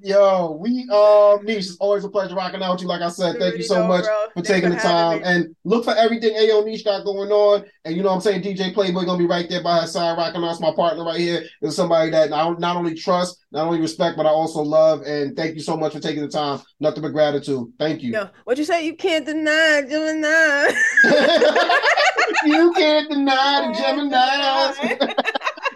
[0.02, 2.88] Yo, we um Niche, it's always a pleasure rocking out with you.
[2.88, 4.26] Like I said, thank you so much bro.
[4.28, 5.24] for Thanks taking the time me.
[5.24, 7.66] and look for everything Ayo Niche got going on.
[7.84, 8.42] And you know what I'm saying?
[8.42, 10.52] DJ Playboy gonna be right there by her side, rocking out.
[10.52, 11.44] It's my partner right here.
[11.60, 15.02] Is somebody that I not only trust, not only respect, but I also love.
[15.02, 16.60] And thank you so much for taking the time.
[16.78, 17.70] Nothing but gratitude.
[17.78, 18.12] Thank you.
[18.12, 18.86] Yo, what you say?
[18.86, 20.72] You can't deny Gemini.
[22.46, 23.74] you can't deny the
[24.96, 25.16] Gemini.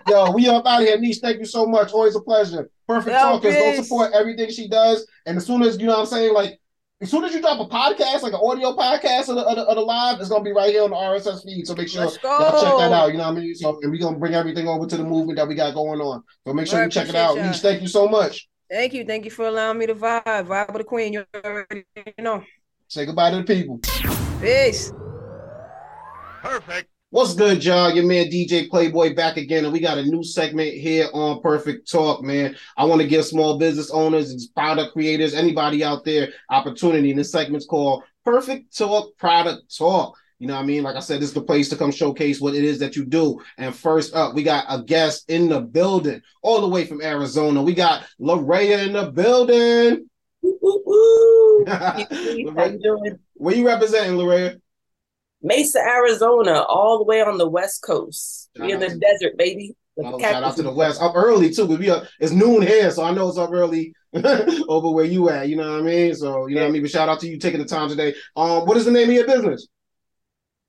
[0.09, 0.99] Yo, we up out of here.
[0.99, 1.93] Niche, thank you so much.
[1.93, 2.71] Always a pleasure.
[2.87, 3.55] Perfect Yo, talkers.
[3.55, 3.83] Go peace.
[3.83, 5.07] support everything she does.
[5.27, 6.61] And as soon as, you know what I'm saying, like,
[7.01, 9.63] as soon as you drop a podcast, like an audio podcast of the, of the,
[9.63, 11.67] of the live, it's going to be right here on the RSS feed.
[11.67, 13.13] So make sure y'all check that out.
[13.13, 13.55] You know what I mean?
[13.55, 16.01] So, and we're going to bring everything over to the movement that we got going
[16.01, 16.23] on.
[16.47, 17.37] So make sure I you check it out.
[17.37, 17.47] y'all.
[17.47, 18.49] Niche, thank you so much.
[18.71, 19.05] Thank you.
[19.05, 20.25] Thank you for allowing me to vibe.
[20.25, 21.13] Vibe with the queen.
[21.13, 21.85] You already
[22.19, 22.43] know.
[22.89, 23.81] Say goodbye to the people.
[24.41, 24.93] Peace.
[26.43, 26.94] Perfect.
[27.15, 27.93] What's good, y'all?
[27.93, 31.89] Your man DJ Playboy back again, and we got a new segment here on Perfect
[31.89, 32.57] Talk, man.
[32.77, 37.11] I want to give small business owners, and product creators, anybody out there opportunity.
[37.11, 40.19] And this segment's called Perfect Talk Product Talk.
[40.41, 40.83] You know what I mean?
[40.83, 43.05] Like I said, this is the place to come showcase what it is that you
[43.05, 43.41] do.
[43.59, 47.63] And first up, we got a guest in the building, all the way from Arizona.
[47.63, 50.11] We got Larea in the building.
[50.43, 51.65] Woo, woo.
[51.69, 53.19] How Larea, you doing?
[53.35, 54.61] Where you representing, Larea?
[55.45, 58.51] Mesa, Arizona, all the way on the west coast.
[58.59, 59.77] We in the desert, baby.
[60.01, 61.01] Shout out to the west.
[61.01, 63.95] Up early too, because we are, it's noon here, so I know it's up early
[64.69, 65.49] over where you at.
[65.49, 66.15] You know what I mean?
[66.15, 66.83] So you know what I mean.
[66.83, 68.15] But shout out to you taking the time today.
[68.35, 69.69] Um, what is the name of your business?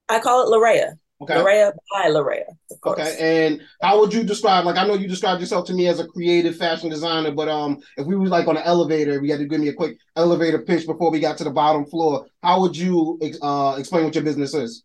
[0.09, 0.93] I call it Larea.
[1.21, 1.35] Okay.
[1.35, 2.99] Larea by Larea, of course.
[2.99, 4.65] Okay, and how would you describe?
[4.65, 7.77] Like, I know you described yourself to me as a creative fashion designer, but um,
[7.97, 10.59] if we were like on an elevator, we had to give me a quick elevator
[10.59, 12.25] pitch before we got to the bottom floor.
[12.43, 14.83] How would you ex- uh explain what your business is?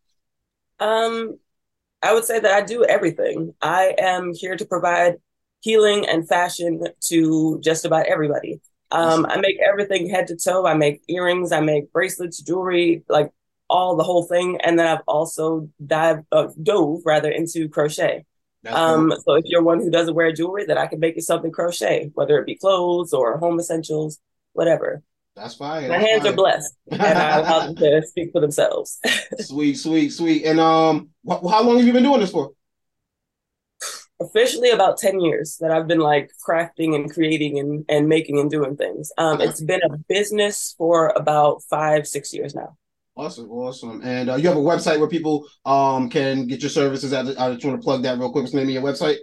[0.78, 1.38] Um,
[2.02, 3.54] I would say that I do everything.
[3.60, 5.16] I am here to provide
[5.60, 8.60] healing and fashion to just about everybody.
[8.92, 10.66] Um, I make everything head to toe.
[10.66, 13.30] I make earrings, I make bracelets, jewelry, like
[13.70, 14.58] all the whole thing.
[14.64, 18.24] And then I've also dive, uh, dove rather into crochet.
[18.62, 19.20] That's Um, dope.
[19.24, 22.10] so if you're one who doesn't wear jewelry, then I can make you something crochet,
[22.14, 24.18] whether it be clothes or home essentials,
[24.52, 25.02] whatever.
[25.36, 25.88] that's fine.
[25.88, 28.98] My hands are blessed, and I allow them to speak for themselves.
[29.38, 30.44] sweet, sweet, sweet.
[30.44, 32.52] And um, wh- how long have you been doing this for?
[34.20, 38.50] officially about 10 years that I've been like crafting and creating and, and making and
[38.50, 39.10] doing things.
[39.16, 39.46] Um, Okay.
[39.46, 42.76] It's been a business for about five, six years now.
[43.16, 44.00] Awesome, awesome.
[44.02, 47.12] And uh, you have a website where people um can get your services.
[47.12, 48.42] I just want to plug that real quick.
[48.42, 49.18] What's the name of your website?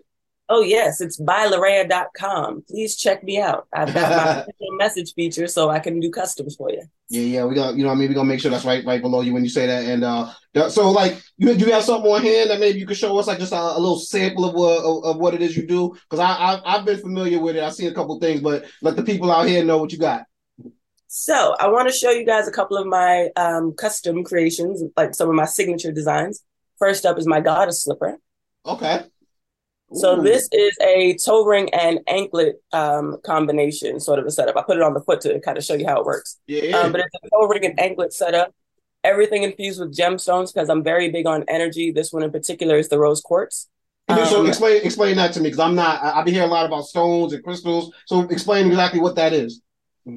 [0.50, 2.64] Oh, yes, it's bylarea.com.
[2.70, 3.68] Please check me out.
[3.74, 6.84] I've got my message feature so I can do customs for you.
[7.10, 8.86] Yeah, yeah, we got you know what I mean we're gonna make sure that's right
[8.86, 9.86] right below you when you say that.
[9.86, 10.32] And uh
[10.70, 13.28] so like you do you have something on hand that maybe you could show us
[13.28, 15.96] like just a, a little sample of what of, of what it is you do?
[16.10, 17.64] Because I, I I've been familiar with it.
[17.64, 20.27] I've seen a couple things, but let the people out here know what you got.
[21.08, 25.16] So I want to show you guys a couple of my um, custom creations, like
[25.16, 26.44] some of my signature designs.
[26.80, 28.18] First up is my goddess slipper.
[28.66, 29.02] Okay.
[29.94, 34.58] So this is a toe ring and anklet um, combination sort of a setup.
[34.58, 36.38] I put it on the foot to kind of show you how it works.
[36.46, 36.78] yeah.
[36.78, 38.54] Um, but it's a toe ring and anklet setup.
[39.06, 41.92] Everything infused with gemstones because I'm very big on energy.
[41.92, 43.70] This one in particular is the rose quartz.
[44.10, 46.50] You- so um, explain explain that to me because I'm not I, I be hearing
[46.50, 47.94] a lot about stones and crystals.
[48.08, 49.62] So explain exactly what that is.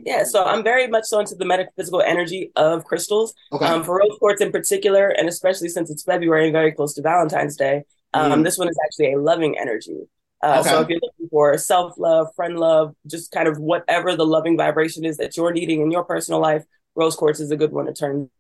[0.05, 3.35] Yeah, so I'm very much so into the metaphysical energy of crystals.
[3.53, 3.65] Okay.
[3.67, 7.03] Um, for rose quartz in particular, and especially since it's February and very close to
[7.03, 7.83] Valentine's Day,
[8.15, 8.45] um, Mm.
[8.45, 9.99] this one is actually a loving energy.
[10.43, 14.25] Uh, So if you're looking for self love, friend love, just kind of whatever the
[14.27, 16.65] loving vibration is that you're needing in your personal life,
[16.95, 18.31] rose quartz is a good one to turn.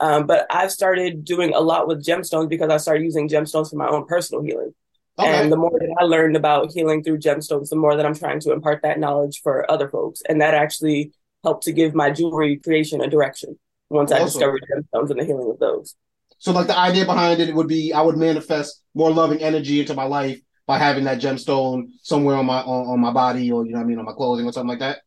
[0.00, 3.76] Um, but I've started doing a lot with gemstones because I started using gemstones for
[3.76, 4.74] my own personal healing.
[5.18, 5.28] Okay.
[5.28, 8.40] And the more that I learned about healing through gemstones, the more that I'm trying
[8.40, 10.22] to impart that knowledge for other folks.
[10.28, 11.12] And that actually
[11.44, 13.58] helped to give my jewelry creation a direction
[13.90, 15.94] once I discovered gemstones and the healing of those.
[16.38, 19.94] So like the idea behind it would be I would manifest more loving energy into
[19.94, 23.72] my life by having that gemstone somewhere on my on, on my body or you
[23.72, 25.02] know what I mean on my clothing or something like that.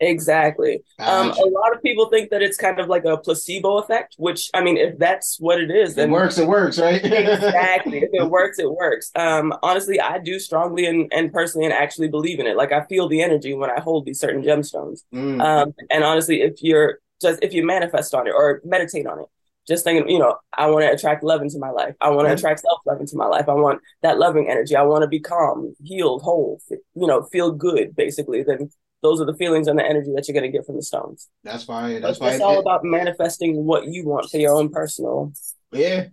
[0.00, 0.82] Exactly.
[0.98, 4.48] Um, a lot of people think that it's kind of like a placebo effect, which
[4.54, 7.04] I mean, if that's what it is, then it works, it works, right?
[7.04, 7.98] exactly.
[7.98, 9.10] If it works, it works.
[9.14, 12.56] Um, honestly, I do strongly and, and personally and actually believe in it.
[12.56, 15.00] Like I feel the energy when I hold these certain gemstones.
[15.14, 15.42] Mm.
[15.42, 19.26] Um, and honestly, if you're just if you manifest on it or meditate on it,
[19.68, 21.94] just thinking, you know, I want to attract love into my life.
[22.00, 22.38] I want to Mhm.
[22.38, 23.48] attract self love into my life.
[23.50, 24.74] I want that loving energy.
[24.74, 26.58] I want to be calm, healed, whole.
[26.70, 27.94] You know, feel good.
[27.94, 28.70] Basically, then
[29.02, 31.28] those are the feelings and the energy that you're going to get from the stones.
[31.44, 32.00] That's fine.
[32.00, 32.32] But That's fine.
[32.34, 35.32] it's all about manifesting what you want for your own personal.
[35.72, 36.06] Yeah.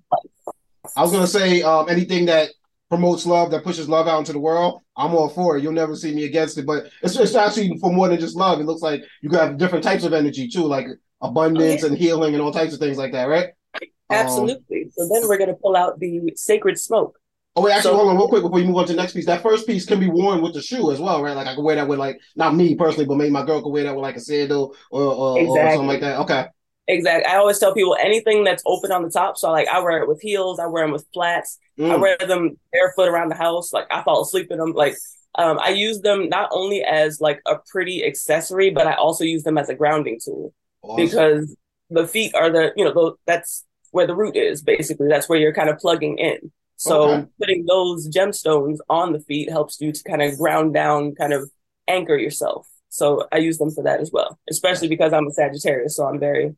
[0.96, 2.50] I was gonna say um, anything that
[2.90, 5.64] promotes love, that pushes love out into the world, I'm all for it.
[5.64, 6.66] You'll never see me against it.
[6.66, 8.62] But it's, it's actually for more than just love.
[8.62, 10.88] It looks like you have different types of energy too, like
[11.22, 13.50] abundance Oh, and healing and all types of things like that, right?
[13.76, 14.90] Um, Absolutely.
[14.96, 17.18] so then we're going to pull out the sacred smoke.
[17.58, 19.14] Oh wait, actually, So- hold on real quick before you move on to the next
[19.14, 19.26] piece.
[19.26, 21.36] That first piece can be worn with the shoe as well, right?
[21.36, 23.70] Like I could wear that with like not me personally, but maybe my girl could
[23.72, 26.20] wear that with like a sandal or, or, or something like that.
[26.22, 26.46] Okay.
[26.90, 27.26] Exactly.
[27.26, 29.38] I always tell people anything that's open on the top.
[29.38, 30.58] So like I wear it with heels.
[30.60, 31.58] I wear them with flats.
[31.78, 32.00] I Mm.
[32.00, 33.74] wear them barefoot around the house.
[33.74, 34.72] Like I fall asleep in them.
[34.72, 34.96] Like
[35.36, 39.44] um, I use them not only as like a pretty accessory, but I also use
[39.44, 41.06] them as a grounding tool Awesome.
[41.06, 41.56] because
[41.90, 45.08] the feet are the you know the, that's where the root is basically.
[45.10, 46.52] That's where you're kind of plugging in.
[46.78, 47.28] So Okay.
[47.40, 51.50] putting those gemstones on the feet helps you to kind of ground down, kind of
[51.88, 52.68] anchor yourself.
[52.90, 56.20] So I use them for that as well, especially because I'm a Sagittarius, so I'm
[56.20, 56.56] very,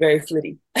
[0.00, 0.58] very flitty.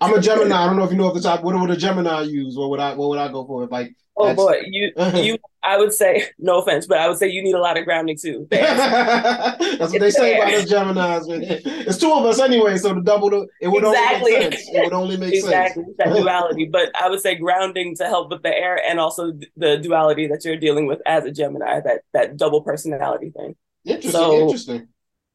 [0.00, 0.56] I'm a Gemini.
[0.56, 1.42] I don't know if you know off the top.
[1.42, 2.56] What would a Gemini use?
[2.56, 2.94] What would I?
[2.94, 3.66] What would I go for?
[3.66, 4.92] Like Oh That's- boy, you
[5.22, 5.38] you.
[5.62, 8.16] I would say no offense, but I would say you need a lot of grounding
[8.16, 8.48] too.
[8.50, 11.28] That's what they say about us Gemini's.
[11.28, 11.42] Man.
[11.86, 14.34] It's two of us anyway, so the double the it would Exactly.
[14.36, 14.68] only make sense.
[14.72, 15.96] It would only make exactly sense.
[15.98, 16.64] that duality.
[16.66, 20.44] But I would say grounding to help with the air and also the duality that
[20.44, 21.80] you're dealing with as a Gemini.
[21.80, 23.54] That that double personality thing.
[23.84, 24.88] Interesting, So- interesting.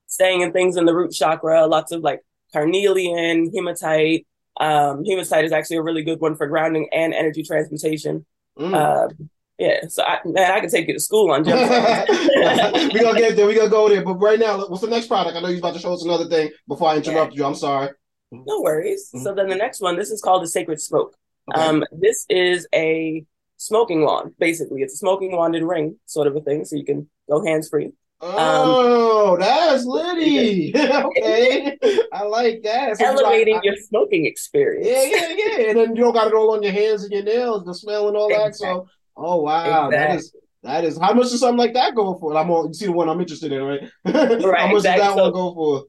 [0.08, 2.22] staying in things in the root chakra, lots of like
[2.52, 4.26] carnelian, hematite.
[4.60, 8.26] Um, hematite is actually a really good one for grounding and energy transmutation.
[8.58, 8.74] Mm.
[8.74, 9.14] Uh,
[9.58, 12.94] yeah, so I, man, I can take you to school on gemstones.
[12.94, 13.48] we gonna get there.
[13.48, 14.04] We gonna go there.
[14.04, 15.38] But right now, what's the next product?
[15.38, 17.46] I know you're about to show us another thing before I interrupt you.
[17.46, 17.90] I'm sorry.
[18.32, 19.10] no worries.
[19.24, 21.16] So then the next one, this is called the sacred smoke.
[21.54, 21.62] Okay.
[21.62, 23.24] Um, this is a
[23.58, 24.34] smoking wand.
[24.40, 27.46] Basically, it's a smoking wand and ring sort of a thing, so you can go
[27.46, 27.92] hands free.
[28.22, 30.74] Oh, that's Liddy.
[30.76, 31.78] okay,
[32.14, 32.98] I like that.
[32.98, 34.88] So Elevating like- your smoking experience.
[34.88, 35.70] Yeah, yeah, yeah.
[35.70, 38.08] And then you don't got it all on your hands and your nails, the smell
[38.08, 38.56] and all that.
[38.56, 38.88] So,
[39.18, 40.34] oh wow, that is
[40.64, 42.36] that is how much does something like that go for?
[42.36, 42.68] I'm on.
[42.68, 43.82] You see the one I'm interested in, right?
[44.06, 45.22] right how much Right, does that exactly.
[45.22, 45.86] one go for?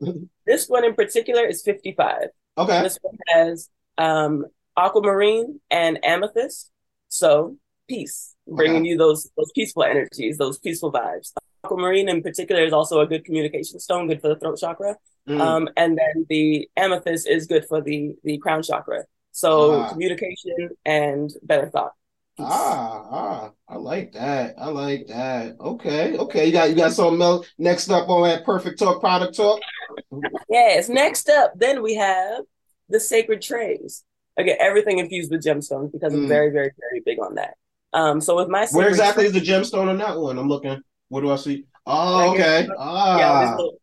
[0.46, 2.28] This one in particular is 55.
[2.58, 2.82] okay.
[2.82, 4.44] This one has um,
[4.76, 6.70] aquamarine and amethyst.
[7.08, 7.56] So
[7.88, 11.32] peace, bringing you those those peaceful energies, those peaceful vibes.
[11.64, 14.96] Aquamarine in particular is also a good communication stone, good for the throat chakra.
[15.28, 15.40] Mm.
[15.40, 19.04] Um, and then the amethyst is good for the the crown chakra.
[19.32, 19.88] So Ah.
[19.90, 21.92] communication and better thought.
[22.36, 22.46] Peace.
[22.48, 24.54] Ah, ah, I like that.
[24.58, 25.56] I like that.
[25.58, 26.46] Okay, okay.
[26.46, 29.58] You got you got something else next up on that perfect talk product talk.
[30.48, 30.88] Yes.
[30.88, 32.42] Next up, then we have
[32.88, 34.04] the sacred trays.
[34.36, 36.28] Again, everything infused with gemstones because I'm Mm.
[36.28, 37.54] very, very, very big on that.
[37.96, 40.38] Um, so with my Where sacred exactly is the gemstone on that one?
[40.38, 40.80] I'm looking.
[41.08, 41.64] What do I see?
[41.86, 42.66] Oh, Right okay.
[42.66, 43.78] yeah, Ah, little-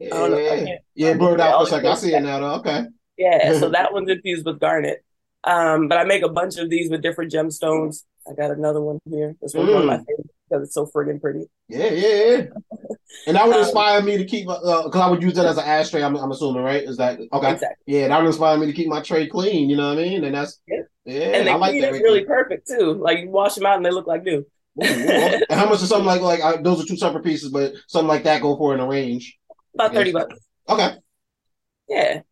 [0.00, 1.14] don't know yeah, yeah.
[1.14, 1.90] Blurred out for a second.
[1.90, 2.38] I see it now.
[2.38, 2.54] Though.
[2.60, 2.84] Okay.
[3.18, 5.04] yeah, so that one's infused with garnet.
[5.44, 8.04] Um, but I make a bunch of these with different gemstones.
[8.30, 9.34] I got another one here.
[9.42, 10.04] This one's one of my Mm.
[10.52, 11.44] Because it's so friggin' pretty.
[11.68, 12.42] Yeah, yeah, yeah.
[13.26, 15.64] And that would Um, inspire me to keep because I would use that as an
[15.64, 16.02] ashtray.
[16.02, 16.82] I'm, I'm assuming, right?
[16.82, 17.52] Is that okay?
[17.52, 17.94] Exactly.
[17.94, 19.68] Yeah, that would inspire me to keep my tray clean.
[19.68, 20.24] You know what I mean?
[20.24, 20.82] And that's Yeah.
[21.04, 21.20] yeah.
[21.36, 21.92] and I like that.
[21.92, 22.44] right really there.
[22.44, 22.94] perfect too.
[22.94, 24.38] Like you wash them out and they look like new.
[24.38, 24.46] Ooh,
[24.82, 28.08] and how much is something like like uh, those are two separate pieces, but something
[28.08, 29.38] like that go for in a range?
[29.74, 30.34] About 30 bucks.
[30.68, 30.94] Okay.
[31.88, 32.22] Yeah.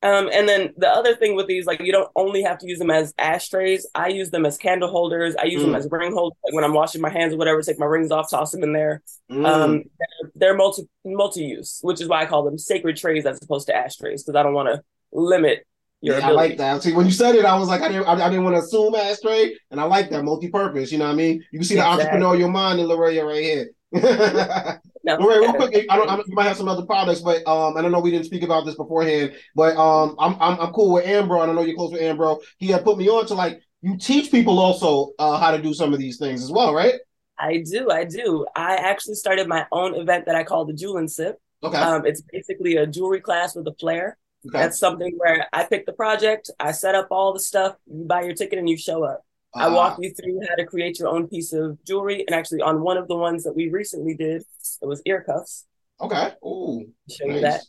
[0.00, 2.78] Um, and then the other thing with these, like you don't only have to use
[2.78, 3.84] them as ashtrays.
[3.96, 5.34] I use them as candle holders.
[5.36, 5.78] I use them Mm.
[5.78, 6.38] as ring holders.
[6.44, 8.72] Like when I'm washing my hands or whatever, take my rings off, toss them in
[8.72, 9.02] there.
[9.30, 9.44] Mm.
[9.46, 13.40] Um, they're, they're multi multi use, which is why I call them sacred trays as
[13.42, 15.66] opposed to ashtrays because I don't want to limit
[16.00, 16.80] your yeah, I like that.
[16.84, 18.60] See, when you said it, I was like, I didn't, I, I didn't want to
[18.62, 20.92] assume ashtray, and I like that multi-purpose.
[20.92, 21.44] You know what I mean?
[21.50, 22.20] You can see the Exactly.
[22.20, 23.70] entrepreneurial mind in Larea right here.
[25.16, 27.76] No, real quick, I don't, I don't, you might have some other products, but um,
[27.76, 30.92] I don't know we didn't speak about this beforehand, but um, I'm I'm, I'm cool
[30.94, 32.40] with Ambro, and I know you're close with Ambro.
[32.58, 35.72] He had put me on to like you teach people also uh, how to do
[35.72, 36.94] some of these things as well, right?
[37.38, 38.46] I do, I do.
[38.56, 41.38] I actually started my own event that I call the Jewel and Sip.
[41.62, 44.18] Okay, Um, it's basically a jewelry class with a flair.
[44.46, 44.58] okay.
[44.58, 48.22] That's something where I pick the project, I set up all the stuff, you buy
[48.22, 49.24] your ticket, and you show up.
[49.58, 52.24] I walk you through how to create your own piece of jewelry.
[52.26, 54.42] And actually, on one of the ones that we recently did,
[54.82, 55.66] it was ear cuffs.
[56.00, 56.32] Okay.
[56.44, 57.62] Ooh, show you that.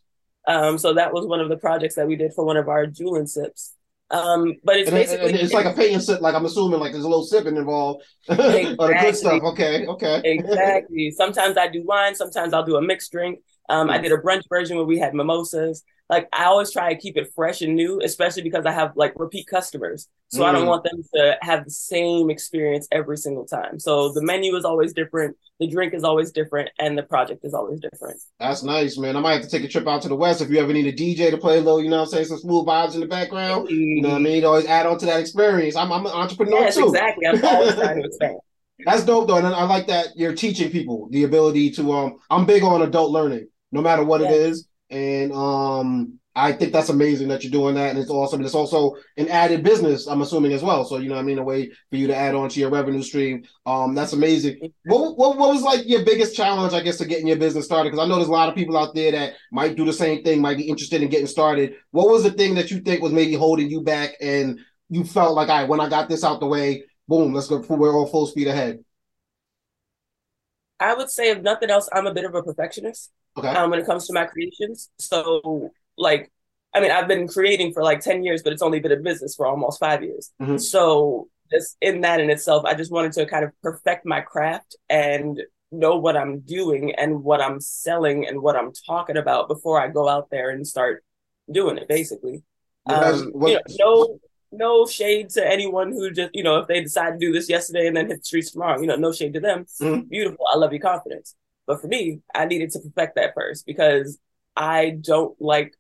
[0.48, 2.88] Um, so that was one of the projects that we did for one of our
[2.88, 3.76] jewel and sips.
[4.11, 6.22] Um, but it's And, basically and it's like a pay and sip.
[6.22, 8.03] Like I'm assuming, like there's a little sipping involved.
[8.30, 9.41] or the good stuff.
[9.44, 9.86] Okay.
[9.86, 10.22] Okay.
[10.26, 11.11] exactly.
[11.11, 12.16] Sometimes I do wine.
[12.16, 13.40] Sometimes I'll do a mixed drink.
[13.69, 15.83] Um, I did a brunch version where we had mimosas.
[16.09, 19.13] Like I always try to keep it fresh and new, especially because I have like
[19.15, 20.07] repeat customers.
[20.29, 20.67] So I don't Mm.
[20.69, 23.79] want them to have the same experience every single time.
[23.79, 27.53] So the menu is always different, the drink is always different, and the project is
[27.53, 28.19] always different.
[28.39, 29.15] That's nice, man.
[29.15, 30.87] I might have to take a trip out to the west if you ever need
[30.87, 33.01] a DJ to play a little, you know what I'm saying, some smooth vibes in
[33.01, 33.69] the background.
[33.69, 34.43] You know what I mean?
[34.45, 35.75] Always add on to that experience.
[35.75, 36.85] I'm, I'm an entrepreneur Yes, too.
[36.87, 37.27] exactly.
[37.27, 38.39] I'm always trying to expand.
[38.85, 41.91] That's dope though, and I like that you're teaching people the ability to.
[41.91, 44.35] Um, I'm big on adult learning, no matter what it Yeah.
[44.49, 48.39] is, and um, I think that's amazing that you're doing that, and it's awesome.
[48.39, 50.85] And it's also an added business, I'm assuming as well.
[50.85, 52.69] So you know, what I mean, a way for you to add on to your
[52.69, 53.43] revenue stream.
[53.65, 54.71] Um, that's amazing.
[54.85, 57.91] What, what what was like your biggest challenge, I guess, to getting your business started?
[57.91, 60.23] Because I know there's a lot of people out there that might do the same
[60.23, 61.73] thing, might be interested in getting started.
[61.91, 64.59] What was the thing that you think was maybe holding you back, and
[64.89, 67.57] you felt like, all right, when I got this out the way, boom, let's go.
[67.67, 68.79] We're all full speed ahead.
[70.80, 73.11] I would say, if nothing else, I'm a bit of a perfectionist.
[73.38, 73.47] Okay.
[73.47, 74.89] um, when it comes to my creations.
[74.97, 76.31] So, like,
[76.73, 79.35] I mean, I've been creating for like 10 years, but it's only been a business
[79.35, 80.31] for almost five years.
[80.41, 80.60] Mhm.
[80.60, 84.76] So, just in that in itself, I just wanted to kind of perfect my craft
[84.89, 85.39] and
[85.72, 89.88] know what I'm doing and what I'm selling and what I'm talking about before I
[89.88, 91.03] go out there and start
[91.49, 92.43] doing it, basically.
[92.88, 94.19] Um, what- you know, know
[94.51, 97.88] no shade to anyone who just, you know, if they decide to do this yesterday
[97.88, 99.65] and then hit the streets tomorrow, you know, no shade to them.
[99.81, 100.09] Mhm.
[100.09, 100.45] Beautiful.
[100.51, 101.35] I love your confidence.
[101.67, 104.17] But for me, I needed to perfect that first because
[104.55, 105.76] I don't like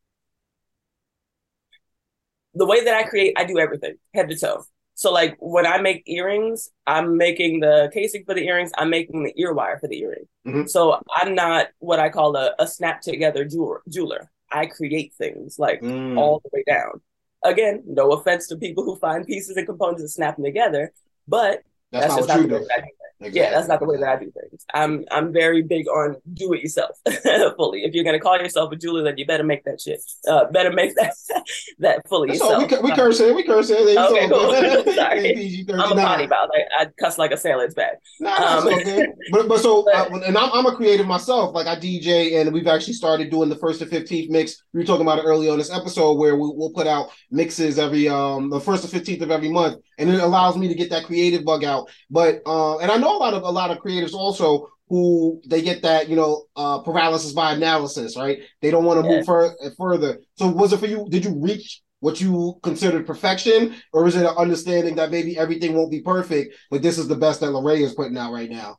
[2.53, 4.63] the way that I create, I do everything head to toe.
[4.95, 9.23] So like when I make earrings, I'm making the casing for the earrings, I'm making
[9.23, 10.27] the ear wire for the earring.
[10.45, 10.69] Mhm.
[10.69, 14.29] So I'm not what I call a, a snap together jeweler, jeweler.
[14.51, 16.17] I create things like Mm.
[16.17, 17.01] all the way down.
[17.43, 20.93] Again, no offense to people who find pieces and components and snap them together,
[21.27, 23.08] but That's, that's, not just what not you the way do.
[23.19, 23.35] That I do things.
[23.35, 23.41] Exactly.
[23.41, 24.65] Yeah, that's not the way that I do things.
[24.73, 26.91] I'm I'm very big on do it yourself
[27.57, 27.83] fully.
[27.83, 30.01] If you're gonna call yourself a jeweler, then you better make that shit.
[30.27, 31.13] Uh, better make that
[31.79, 32.61] that fully That's all.
[32.61, 32.81] yourself.
[32.83, 33.35] We, we curse it.
[33.35, 33.79] We curse it.
[33.79, 34.93] Okay, all cool.
[34.93, 35.65] Sorry.
[35.69, 36.49] I'm a potty mouth.
[36.53, 37.95] I, I cuss like a sailor's bag.
[38.21, 38.29] bad.
[38.29, 39.09] No, no, it's Um, all good.
[39.31, 41.53] But but so uh, and I'm, I'm a creative myself.
[41.53, 44.63] Like I DJ, and we've actually started doing the first to fifteenth mix.
[44.73, 47.77] We were talking about it earlier on this episode, where we, we'll put out mixes
[47.79, 50.89] every um the first to fifteenth of every month, and it allows me to get
[50.91, 51.89] that creative bug out.
[52.09, 55.61] But uh, and I know a lot of a lot of creatives also who they
[55.61, 58.39] get that you know uh paralysis by analysis, right?
[58.61, 59.17] They don't want to Yeah.
[59.17, 60.19] move fur- further.
[60.35, 61.07] So was it for you?
[61.09, 61.81] Did you reach?
[62.01, 66.55] What you considered perfection, or is it an understanding that maybe everything won't be perfect,
[66.71, 68.77] but this is the best that Lorray is putting out right now?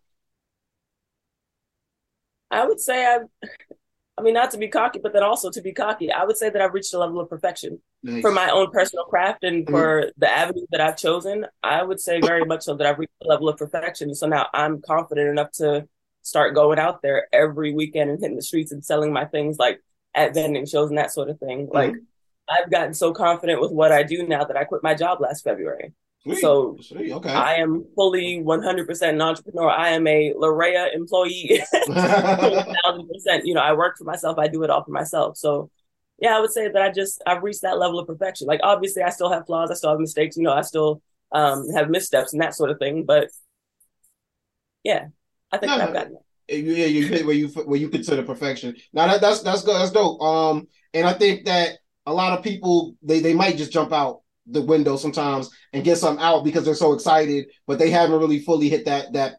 [2.50, 3.18] I would say I.
[4.20, 6.12] I mean, not to be cocky, but then also to be cocky.
[6.12, 8.20] I would say that I've reached a level of perfection Nice.
[8.20, 9.74] for my own personal craft and Mm-hmm.
[9.74, 11.46] for the avenue that I've chosen.
[11.62, 14.14] I would say very much so that I've reached a level of perfection.
[14.14, 15.88] So now I'm confident enough to
[16.22, 19.80] start going out there every weekend and hitting the streets and selling my things like
[20.14, 21.66] at vending shows and that sort of thing.
[21.66, 21.74] Mm-hmm.
[21.74, 21.94] Like
[22.48, 25.44] I've gotten so confident with what I do now that I quit my job last
[25.44, 25.92] February.
[26.22, 26.40] Sweet.
[26.40, 27.12] So Sweet.
[27.12, 27.30] Okay.
[27.30, 29.70] I am fully 100% an entrepreneur.
[29.70, 31.62] I am a Larea employee.
[31.88, 33.42] 1000%.
[33.44, 34.38] You know, I work for myself.
[34.38, 35.36] I do it all for myself.
[35.38, 35.70] So,
[36.18, 38.46] yeah, I would say that I just, I've reached that level of perfection.
[38.46, 39.70] Like, obviously, I still have flaws.
[39.70, 40.36] I still have mistakes.
[40.36, 41.00] You know, I still
[41.32, 43.04] um, have missteps and that sort of thing.
[43.06, 43.28] But
[44.84, 45.06] yeah,
[45.52, 46.16] I think No, that I've gotten
[46.48, 46.58] there.
[46.58, 48.76] yeah, you hit where you where you consider perfection.
[48.92, 49.74] Now that that's that's good.
[49.74, 50.20] That's dope.
[50.20, 54.20] Um, and I think that a lot of people they they might just jump out
[54.50, 58.40] the window sometimes and get something out because they're so excited, but they haven't really
[58.40, 59.36] fully hit that that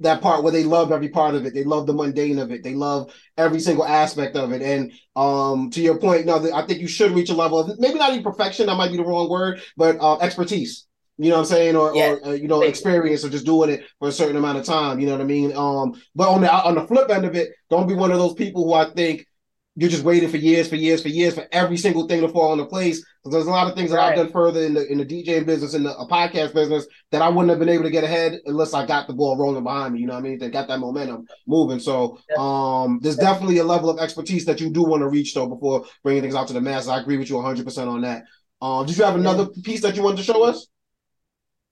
[0.00, 1.52] that part where they love every part of it.
[1.52, 2.62] They love the mundane of it.
[2.62, 4.62] They love every single aspect of it.
[4.62, 7.98] And um, to your point, no, I think you should reach a level of maybe
[7.98, 8.66] not even perfection.
[8.66, 10.86] That might be the wrong word, but uh, expertise.
[11.18, 12.12] You know what I'm saying, or, Yeah.
[12.12, 15.00] or uh, you know, experience or just doing it for a certain amount of time.
[15.00, 15.54] You know what I mean?
[15.54, 18.32] Um, but on the on the flip end of it, don't be one of those
[18.32, 19.26] people who I think
[19.76, 22.52] you're just waiting for years, for years, for years for every single thing to fall
[22.52, 23.04] into place.
[23.22, 25.46] Because there's a lot of things that I've done further in the in the DJing
[25.46, 28.40] business, in the a podcast business, that I wouldn't have been able to get ahead
[28.46, 30.00] unless I got the ball rolling behind me.
[30.00, 30.38] You know what I mean?
[30.38, 31.78] They got that momentum moving.
[31.78, 35.46] So um, there's definitely a level of expertise that you do want to reach though
[35.48, 36.88] before bringing things out to the masses.
[36.88, 38.24] I agree with you 100 percent on that.
[38.62, 40.66] Um, did you have another piece that you wanted to show us?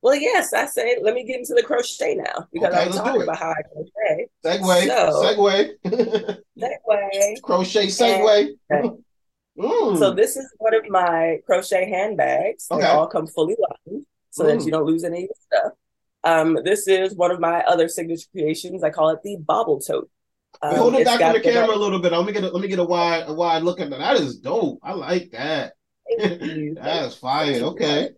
[0.01, 3.23] Well, yes, I say, let me get into the crochet now because Okay, I'm talking
[3.23, 4.29] about how I crochet.
[4.45, 7.37] Segway, So- segue, That way.
[7.43, 8.49] crochet, segue.
[8.73, 8.89] Okay.
[9.59, 9.99] Mm.
[9.99, 12.69] So this is one of my crochet handbags.
[12.71, 12.81] Okay.
[12.83, 14.67] They all come fully lined so that Mm.
[14.67, 15.73] you don't lose any of your stuff.
[16.23, 18.85] Um, this is one of my other signature creations.
[18.85, 20.09] I call it the bobble tote.
[20.63, 22.13] Um, Hold it back got the camera a little bit.
[22.13, 23.99] Let me get a, let me get a wide a wide look at that.
[23.99, 24.79] That is dope.
[24.83, 25.73] I like that.
[26.19, 27.61] that is fire.
[27.61, 28.11] Okay.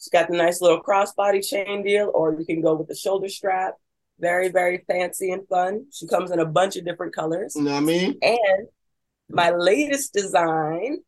[0.00, 3.28] It's got the nice little crossbody chain deal, or you can go with the shoulder
[3.28, 3.74] strap.
[4.18, 5.88] Very, very fancy and fun.
[5.92, 7.54] She comes in a bunch of different colors.
[7.54, 8.18] You know what I mean?
[8.22, 8.68] And
[9.28, 11.00] my latest design,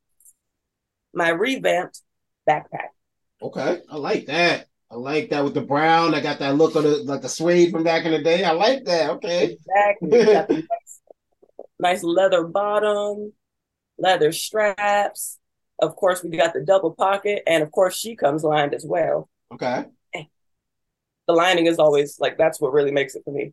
[1.15, 2.03] my revamped
[2.47, 2.89] backpack.
[3.41, 3.81] Okay.
[3.89, 4.67] I like that.
[4.91, 6.15] I like that with the brown.
[6.15, 8.45] I got that look of the like the suede from back in the day.
[8.45, 9.09] I like that.
[9.13, 9.57] Okay.
[9.57, 10.11] Exactly.
[10.11, 11.01] It's got the nice,
[11.79, 13.33] nice leather bottom,
[13.97, 15.39] leather straps.
[15.83, 19.29] Of course, we got the double pocket, and of course, she comes lined as well.
[19.53, 19.85] Okay.
[21.27, 23.53] The lining is always like that's what really makes it for me.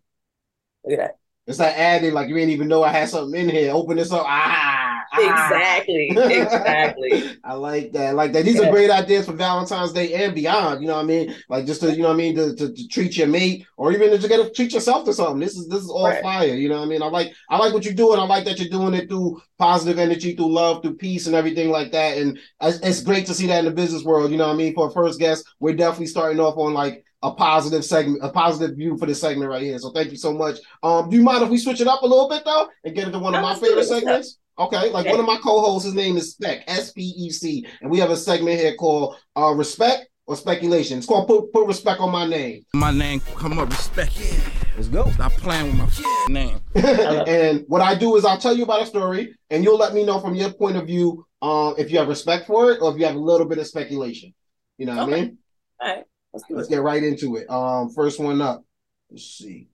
[0.84, 1.18] Look at that.
[1.49, 3.73] It's like adding like you didn't even know I had something in here.
[3.73, 4.23] Open this up.
[4.26, 5.01] Ah.
[5.11, 5.45] ah.
[5.47, 6.11] Exactly.
[6.15, 7.38] Exactly.
[7.43, 8.09] I like that.
[8.09, 8.45] I like that.
[8.45, 10.81] These are great ideas for Valentine's Day and beyond.
[10.81, 11.35] You know what I mean?
[11.49, 13.91] Like just to, you know what I mean, to, to, to treat your mate or
[13.91, 15.39] even to get to treat yourself to something.
[15.39, 16.21] This is this is all Right.
[16.21, 16.53] fire.
[16.53, 17.01] You know what I mean?
[17.01, 18.19] I like I like what you're doing.
[18.19, 21.71] I like that you're doing it through positive energy, through love, through peace and everything
[21.71, 22.17] like that.
[22.19, 24.30] And it's, it's great to see that in the business world.
[24.31, 24.76] You know what I mean?
[24.76, 28.77] For a first guest, we're definitely starting off on like a positive segment, a positive
[28.77, 29.77] view for this segment right here.
[29.77, 30.59] So thank you so much.
[30.83, 33.07] Um, do you mind if we switch it up a little bit though and get
[33.07, 33.75] into one of No, my favorite it.
[33.77, 34.37] What's segments?
[34.57, 35.11] Okay, like Yeah.
[35.11, 38.09] one of my co-hosts, his name is Spec, S P E C, and we have
[38.09, 40.97] a segment here called uh, "Respect or speculation?
[40.97, 42.65] It's called put, put respect on my name.
[42.73, 44.19] My name come up, respect.
[44.19, 44.39] Yeah.
[44.75, 45.09] Let's go.
[45.11, 46.59] Stop playing with my f***ing name.
[46.75, 50.05] and what I do is I'll tell you about a story, and you'll let me
[50.05, 52.97] know from your point of view um, if you have respect for it or if
[52.99, 54.33] you have a little bit of speculation.
[54.77, 55.37] You know what I mean?
[55.81, 56.03] All right.
[56.49, 57.49] Let's get right into it.
[57.49, 58.64] Um, first one up.
[59.10, 59.69] Let's see.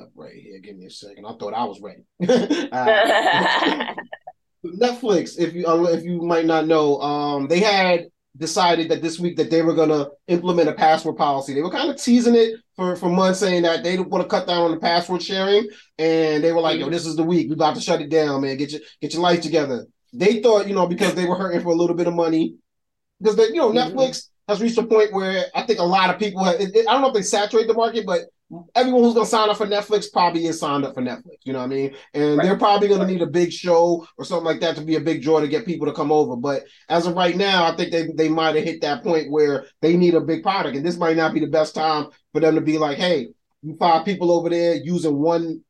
[0.00, 0.58] Up right here.
[0.60, 1.26] Give me a second.
[1.26, 2.04] I thought I was ready.
[2.72, 3.94] Uh,
[4.64, 9.18] Netflix, if you uh, if you might not know, um, they had decided that this
[9.18, 11.52] week that they were gonna implement a password policy.
[11.52, 14.46] They were kind of teasing it for for months, saying that they want to cut
[14.46, 15.68] down on the password sharing,
[15.98, 17.48] and they were like, "Yo, this is the week.
[17.48, 18.56] We about to shut it down, man.
[18.56, 21.72] Get your get your life together." They thought, you know, because they were hurting for
[21.72, 22.54] a little bit of money,
[23.20, 23.92] because they, you know, Mhm.
[23.92, 26.60] Netflix has reached a point where I think a lot of people have.
[26.60, 28.22] It, it- I don't know if they saturate the market, but
[28.74, 31.36] everyone who's gonna sign up for Netflix probably is signed up for Netflix.
[31.44, 31.94] You know what I mean?
[32.12, 32.44] And Right.
[32.46, 35.22] they're probably gonna need a big show or something like that to be a big
[35.22, 36.36] draw to get people to come over.
[36.36, 39.64] But as of right now, I think they they might have hit that point where
[39.80, 42.54] they need a big product, and this might not be the best time for them
[42.56, 43.28] to be like, "Hey,
[43.62, 45.62] you five people over there using one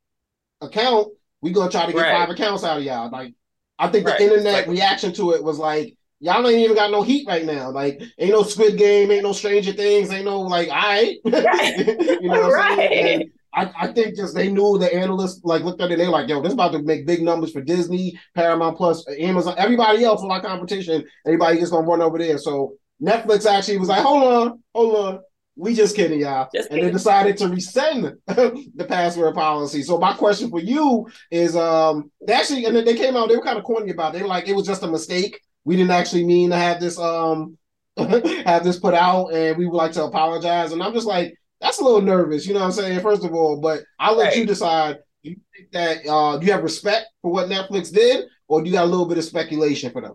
[0.61, 1.09] account,
[1.40, 2.12] We're gonna try to get Right.
[2.12, 3.35] five accounts out of y'all." Like,
[3.78, 5.97] I think the internet reaction to it was like.
[6.23, 7.69] Y'all ain't even got no heat right now.
[7.73, 11.16] Like, ain't no Squid Game, ain't no Stranger Things, ain't no like, all right.
[11.24, 11.78] Right.
[12.20, 13.19] you know what I'm saying?
[13.19, 13.32] Right.
[13.55, 16.40] I, I think just they knew the analysts like looked at it, they're like, yo,
[16.40, 20.40] this about to make big numbers for Disney, Paramount Plus, Amazon, everybody else for our
[20.40, 21.05] competition.
[21.27, 22.39] Everybody just gonna run over there.
[22.39, 25.20] So Netflix actually was like, hold on, hold on.
[25.57, 26.49] We just kidding, y'all.
[26.55, 26.85] Just kidding.
[26.85, 29.82] and they decided to rescind the password policy.
[29.82, 33.36] So my question for you is um they actually and then they came out, they
[33.36, 34.19] were kind of corny about it.
[34.19, 35.39] They were like, it was just a mistake.
[35.65, 37.59] We didn't actually mean to have this um
[37.97, 40.73] have this put out and we would like to apologize.
[40.73, 43.01] And I'm just like, that's a little nervous, you know what I'm saying?
[43.01, 44.37] First of all, but I'll let Right.
[44.37, 44.99] you decide.
[45.25, 48.69] Do you think that uh do you have respect for what Netflix did, or do
[48.69, 50.15] you got a little bit of speculation for them?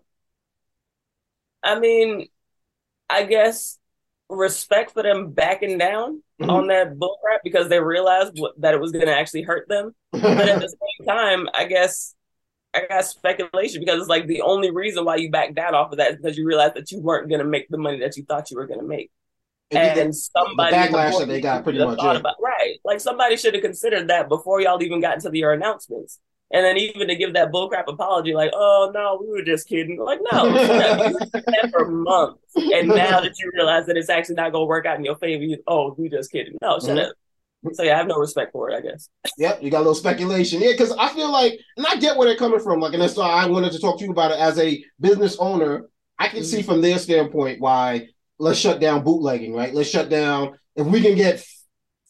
[1.64, 2.28] I mean,
[3.10, 3.80] I guess
[4.30, 6.50] respect for them backing down Mhm.
[6.50, 9.96] on that bullcrap because they realized what, that it was going to actually hurt them.
[10.36, 12.16] But at the same time, I guess
[12.78, 15.98] I got speculation because it's like the only reason why you back down off of
[15.98, 18.24] that is because you realized that you weren't going to make the money that you
[18.24, 19.12] thought you were going to make.
[19.72, 22.14] And And somebody the backlash that they got pretty much, yeah.
[22.14, 22.78] about right.
[22.86, 26.20] Like somebody should have considered that before y'all even got into your announcements.
[26.52, 30.00] And then even to give that bullcrap apology, like, oh no, we were just kidding.
[30.00, 30.50] Like, no.
[31.34, 32.40] That for months.
[32.56, 35.44] And now that you realize that it's actually not gonna work out in your favor,
[35.44, 36.58] you oh, we just kidding.
[36.62, 37.10] No, shut Mhm.
[37.10, 37.16] up.
[37.74, 39.10] So yeah, I have no respect for it, I guess.
[39.38, 40.62] Yep, you got a little speculation.
[40.62, 42.80] Yeah, because I feel like, and I get where they're coming from.
[42.80, 45.38] Like, and that's why I wanted to talk to you about it as a business
[45.40, 45.90] owner.
[46.20, 46.72] I can see mm-hmm.
[46.72, 48.08] from their standpoint why
[48.40, 49.74] let's shut down bootlegging, right?
[49.74, 51.44] Let's shut down if we can get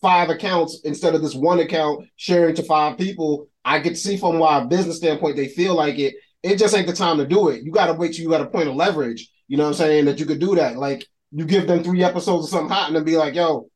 [0.02, 3.48] five accounts instead of this one account sharing to five people.
[3.66, 6.16] I could see from why a business standpoint they feel like it.
[6.44, 7.64] It just ain't the time to do it.
[7.64, 9.30] You got to wait till you got a point of leverage.
[9.48, 10.06] You know what I'm saying?
[10.06, 10.78] That you could do that.
[10.78, 13.70] Like you give them three episodes of something hot and then be like, yo,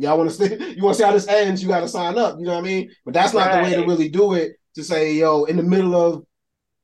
[0.00, 0.74] y'all want to see?
[0.76, 1.62] You want to see how this ends?
[1.62, 2.38] You got to sign up.
[2.38, 2.90] You know what I mean?
[3.04, 4.52] But that's not the way to really do it.
[4.76, 6.24] To say, yo, in the middle of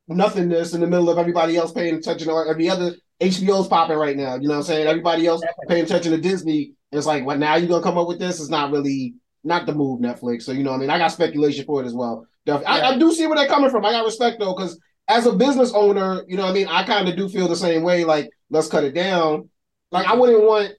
[0.09, 4.17] nothingness, in the middle of everybody else paying attention, or every other HBO's popping right
[4.17, 4.35] now.
[4.35, 4.87] You know what I'm saying?
[4.89, 6.73] Everybody else paying attention to Disney.
[6.93, 7.57] It's like, what now?
[7.57, 8.41] you're gonna come up with this?
[8.41, 9.15] It's not really
[9.45, 10.43] not the move, Netflix.
[10.43, 12.27] So you know, what I mean, I got speculation for it as well.
[12.49, 13.85] I, I do see where they're coming from.
[13.85, 14.79] I got respect though, because
[15.09, 17.57] as a business owner, you know, what I mean, I kind of do feel the
[17.57, 18.05] same way.
[18.05, 19.49] Like, let's cut it down.
[19.93, 20.73] Like, I wouldn't want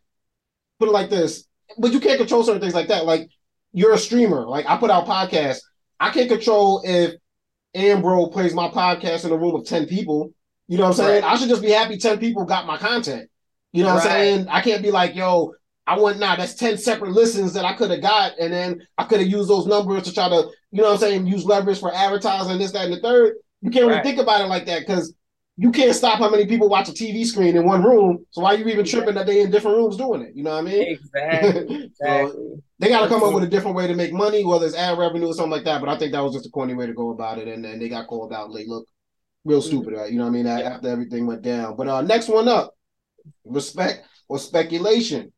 [0.80, 1.47] put it like this,
[1.78, 3.06] but you can't control certain things like that.
[3.06, 3.30] Like,
[3.74, 4.46] you're a streamer.
[4.48, 5.60] Like, I put out podcasts.
[6.00, 7.16] I can't control if
[7.76, 10.32] Ambro plays my podcast in a room of 10 people.
[10.68, 11.24] You know what I'm saying?
[11.24, 11.32] Right.
[11.32, 13.30] I should just be happy 10 people got my content.
[13.74, 14.48] You know what I'm saying?
[14.50, 15.54] I can't be like, yo,
[15.86, 19.06] I want nah, that's 10 separate listens that I could have got, and then I
[19.06, 21.80] could have used those numbers to try to, you know what I'm saying, use leverage
[21.80, 23.36] for advertising, this, that, and the third.
[23.62, 25.14] You can't really think about it like that because
[25.60, 28.26] you can't stop how many people watch a TV screen in one room.
[28.30, 30.36] So why are you even tripping that they in different rooms doing it?
[30.36, 30.88] You know what I mean?
[30.88, 31.92] Exactly.
[31.96, 32.64] so Exactly.
[32.78, 35.00] they got to come up with a different way to make money, whether it's ad
[35.00, 35.82] revenue or something like that.
[35.82, 37.80] But I think that was just a corny way to go about it, and then
[37.80, 38.54] they got called out.
[38.54, 38.86] They look,
[39.46, 40.12] real stupid, right?
[40.12, 40.46] You know what I mean?
[40.46, 40.60] Yeah.
[40.60, 41.76] After everything went down.
[41.76, 42.76] But uh, next one up,
[43.44, 45.34] respect or speculation.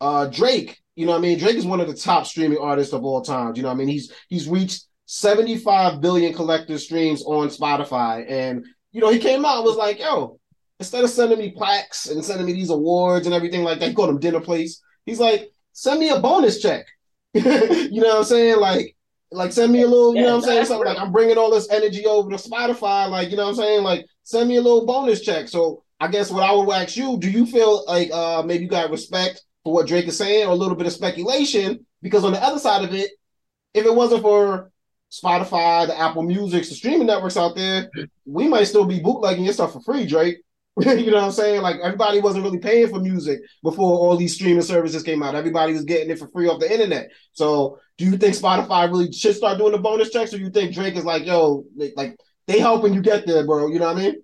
[0.00, 0.78] Uh, Drake.
[0.96, 1.38] You know what I mean?
[1.38, 3.56] Drake is one of the top streaming artists of all times.
[3.56, 3.88] You know what I mean?
[3.88, 8.64] He's he's reached 75 billion collective streams on Spotify, and
[8.96, 10.40] you know he came out and was like, "Yo."
[10.78, 13.94] Instead of sending me plaques and sending me these awards and everything like that, he
[13.94, 14.82] called them dinner plates.
[15.06, 16.84] He's like, send me a bonus check.
[17.32, 17.42] you
[18.00, 18.60] know what I'm saying?
[18.60, 18.96] Like,
[19.30, 20.64] like send me a little, you know what I'm saying?
[20.66, 23.08] Something like I'm bringing all this energy over to Spotify.
[23.08, 23.84] Like, you know what I'm saying?
[23.84, 25.48] Like, send me a little bonus check.
[25.48, 28.70] So I guess what I would ask you, do you feel like uh maybe you
[28.70, 31.86] got respect for what Drake is saying or a little bit of speculation?
[32.02, 33.10] Because on the other side of it,
[33.74, 34.72] if it wasn't for
[35.10, 37.90] Spotify, the Apple Music, the streaming networks out there,
[38.24, 40.38] we might still be bootlegging your stuff for free, Drake.
[40.80, 41.62] you know what I'm saying?
[41.62, 45.34] Like everybody wasn't really paying for music before all these streaming services came out.
[45.34, 47.08] Everybody was getting it for free off the internet.
[47.32, 50.74] So do you think Spotify really should start doing the bonus checks, or you think
[50.74, 51.64] Drake is like, yo,
[51.96, 53.68] like, they helping you get there, bro?
[53.68, 54.14] You know what I mean?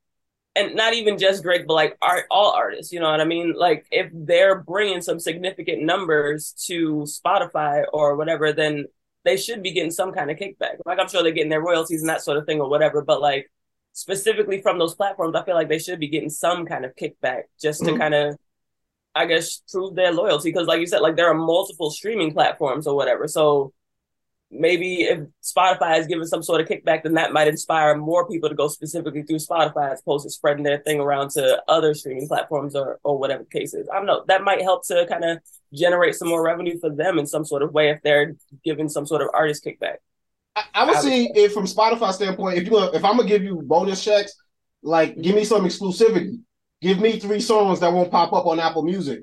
[0.56, 3.54] and not even just drake but like art all artists you know what i mean
[3.56, 8.86] like if they're bringing some significant numbers to spotify or whatever then
[9.24, 12.00] they should be getting some kind of kickback like i'm sure they're getting their royalties
[12.00, 13.50] and that sort of thing or whatever but like
[13.92, 17.42] specifically from those platforms i feel like they should be getting some kind of kickback
[17.60, 17.98] just to Mhm.
[17.98, 18.36] kind of
[19.18, 22.86] i guess prove their loyalty because like you said like there are multiple streaming platforms
[22.86, 23.72] or whatever so
[24.50, 28.48] maybe if Spotify is giving some sort of kickback, then that might inspire more people
[28.48, 32.28] to go specifically through Spotify as opposed to spreading their thing around to other streaming
[32.28, 33.88] platforms or or whatever the case is.
[33.92, 34.24] I don't know.
[34.28, 35.38] That might help to kind of
[35.72, 38.34] generate some more revenue for them in some sort of way if they're
[38.64, 39.96] giving some sort of artist kickback.
[40.56, 43.28] I, I would I would see if from Spotify standpoint, if you if I'm gonna
[43.28, 44.34] give you bonus checks,
[44.82, 46.40] like give me some exclusivity.
[46.80, 49.20] Give me three songs that won't pop up on Apple Music.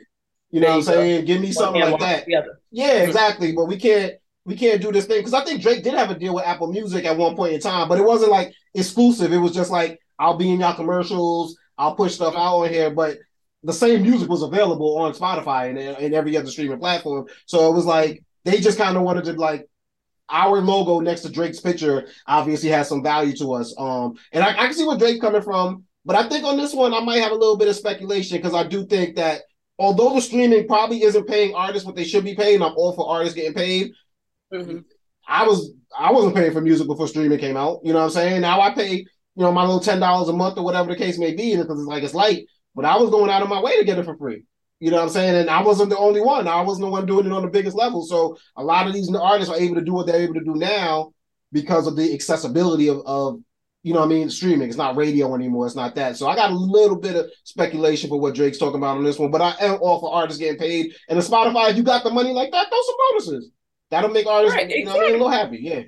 [0.51, 1.01] You know There what I'm you go.
[1.01, 1.25] saying?
[1.25, 2.27] Give me something like that.
[2.71, 3.53] Yeah, exactly.
[3.53, 4.13] But we can't
[4.45, 6.67] we can't do this thing because I think Drake did have a deal with Apple
[6.71, 9.33] Music at one point in time, but it wasn't like exclusive.
[9.33, 12.89] It was just like I'll be in y'all commercials, I'll push stuff out on here,
[12.89, 13.17] but
[13.63, 17.25] the same music was available on Spotify and, and every other streaming platform.
[17.47, 19.67] So it was like they just kind of wanted to like
[20.29, 23.73] our logo next to Drake's picture obviously has some value to us.
[23.77, 26.73] Um, and I, I can see where Drake's coming from, but I think on this
[26.73, 29.41] one I might have a little bit of speculation because I do think that
[29.79, 33.09] although the streaming probably isn't paying artists what they should be paying, I'm all for
[33.09, 33.91] artists getting paid.
[34.53, 34.83] Mhm.
[35.27, 37.79] I was I wasn't paying for music before streaming came out.
[37.83, 38.41] You know what I'm saying?
[38.41, 39.05] Now I pay, you
[39.35, 41.79] know, my little ten dollars a month or whatever the case may be, and because
[41.79, 42.45] it's like it's light.
[42.75, 44.43] But I was going out of my way to get it for free.
[44.79, 45.35] You know what I'm saying?
[45.35, 46.47] And I wasn't the only one.
[46.47, 48.05] I wasn't the one doing it on the biggest level.
[48.05, 50.55] So a lot of these artists are able to do what they're able to do
[50.55, 51.13] now
[51.53, 53.39] because of the accessibility of, of
[53.85, 54.67] you know what I mean, streaming.
[54.67, 55.67] It's not radio anymore.
[55.67, 56.17] It's not that.
[56.17, 59.19] So I got a little bit of speculation for what Drake's talking about on this
[59.19, 59.29] one.
[59.29, 60.95] But I am all for artists getting paid.
[61.07, 63.51] And the Spotify, if you got the money like that, throw some bonuses.
[63.91, 65.59] That'll make artists, Right, you know, what I mean, a little happy.
[65.61, 65.83] Yeah.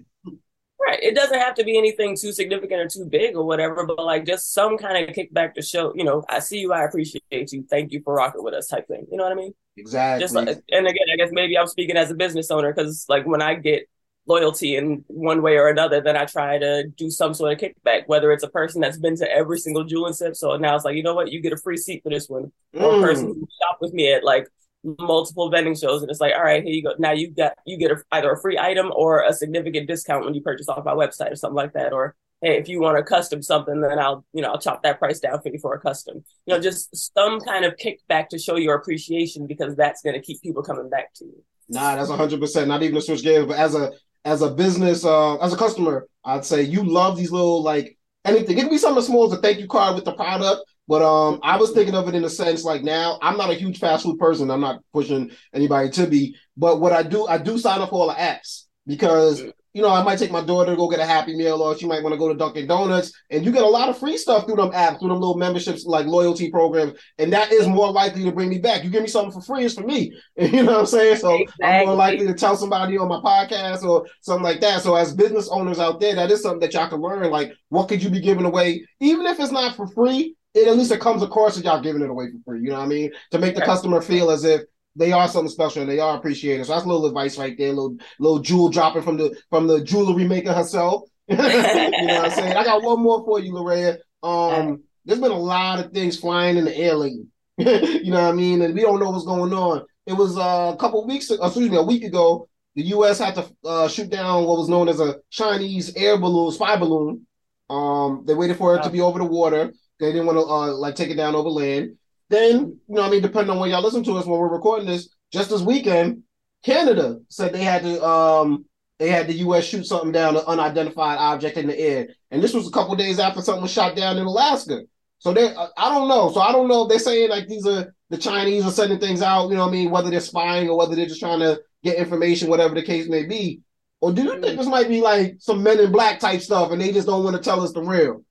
[0.79, 1.01] Right.
[1.01, 4.27] It doesn't have to be anything too significant or too big or whatever, but like
[4.27, 7.65] just some kind of kickback to show, you know, I see you, I appreciate you,
[7.67, 9.07] thank you for rocking with us type thing.
[9.09, 9.55] You know what I mean?
[9.75, 10.23] Exactly.
[10.23, 13.25] Just like, and again, I guess maybe I'm speaking as a business owner because like
[13.25, 13.89] when I get
[14.27, 18.03] loyalty in one way or another, then I try to do some sort of kickback,
[18.07, 20.35] whether it's a person that's been to every single Jewel and Sip.
[20.35, 22.51] So now it's like, you know what, you get a free seat for this one,
[22.73, 23.01] or a Mm.
[23.01, 24.47] person who shopped with me at like
[24.83, 26.93] multiple vending shows, and it's like, all right, here you go.
[26.99, 30.33] Now you got you get a, either a free item or a significant discount when
[30.33, 33.03] you purchase off my website or something like that, or hey, if you want a
[33.03, 35.79] custom something, then I'll, you know, I'll chop that price down for you for a
[35.79, 36.23] custom.
[36.45, 40.21] You know, just some kind of kickback to show your appreciation because that's going to
[40.21, 41.43] keep people coming back to you.
[41.69, 42.67] Nah, that's hundred percent.
[42.67, 43.91] Not even to switch gears, but as a
[44.27, 48.57] as a business, uh, as a customer, I'd say you love these little like anything.
[48.57, 50.61] It can be something small as a thank you card with the product.
[50.85, 53.53] But um, I was thinking of it in a sense like now I'm not a
[53.53, 54.51] huge fast food person.
[54.51, 56.35] I'm not pushing anybody to be.
[56.57, 59.43] But what I do, I do sign up for all the apps because
[59.77, 61.85] you know I might take my daughter to go get a Happy Meal, or she
[61.85, 64.47] might want to go to Dunkin' Donuts, and you get a lot of free stuff
[64.47, 68.23] through them apps, through them little memberships like loyalty programs, and that is more likely
[68.23, 68.83] to bring me back.
[68.83, 70.11] You give me something for free, it's for me.
[70.57, 71.17] You know what I'm saying?
[71.17, 74.81] So I'm more likely to tell somebody on my podcast or something like that.
[74.81, 77.29] So as business owners out there, that is something that y'all can learn.
[77.29, 80.35] Like, what could you be giving away, even if it's not for free?
[80.55, 82.61] It at least it comes across that y'all giving it away for free.
[82.61, 83.11] You know what I mean?
[83.31, 84.61] To make the customer feel as if
[84.97, 86.65] they are something special and they are appreciated.
[86.65, 89.83] So that's a little advice right there, little little jewel dropping from the from the
[89.83, 91.03] jewelry maker herself.
[91.27, 92.57] you know what I'm saying?
[92.57, 93.97] I got one more for you, Larea.
[94.23, 97.27] Um, there's been a lot of things flying in the air lately.
[97.57, 98.61] you know what I mean?
[98.61, 99.85] And we don't know what's going on.
[100.05, 102.47] It was uh, a couple weeks, excuse me, a week ago.
[102.75, 103.19] The U.S.
[103.19, 107.25] had to uh, shoot down what was known as a Chinese air balloon, spy balloon.
[107.69, 109.73] Um, they waited for it to be over the water.
[109.99, 111.97] They didn't want to uh, like take it down over land.
[112.29, 114.87] Then, you know, I mean, depending on when y'all listen to us when we're recording
[114.87, 116.23] this, just this weekend,
[116.63, 118.65] Canada said they had to um
[118.99, 119.63] they had the U.S.
[119.65, 123.19] shoot something down, an unidentified object in the air, and this was a couple days
[123.19, 124.81] after something was shot down in Alaska.
[125.19, 126.31] So they, I don't know.
[126.31, 129.21] So I don't know if they're saying like these are the Chinese are sending things
[129.21, 129.49] out.
[129.49, 129.91] You know what I mean?
[129.91, 133.25] Whether they're spying or whether they're just trying to get information, whatever the case may
[133.25, 133.61] be.
[133.99, 136.79] Or do you think this might be like some Men in Black type stuff, and
[136.79, 138.23] they just don't want to tell us the real?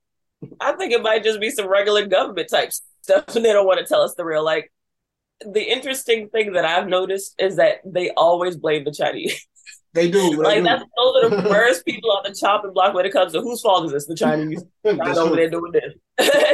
[0.61, 2.71] I think it might just be some regular government type
[3.07, 4.45] stuff, and they don't want to tell us the real.
[4.45, 4.73] Like
[5.41, 9.47] the interesting thing that I've noticed is that they always blame the Chinese.
[9.93, 10.29] They do.
[10.29, 10.65] They like do.
[10.65, 13.63] that's those are the first people on the chopping block when it comes to whose
[13.63, 14.07] fault is this?
[14.07, 14.63] The Chinese.
[14.85, 15.95] I know they're doing this.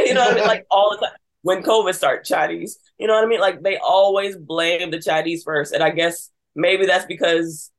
[0.06, 0.46] you know what I mean?
[0.46, 1.16] Like all the time.
[1.42, 2.78] when COVID started, Chinese.
[2.98, 3.40] You know what I mean?
[3.40, 7.72] Like they always blame the Chinese first, and I guess maybe that's because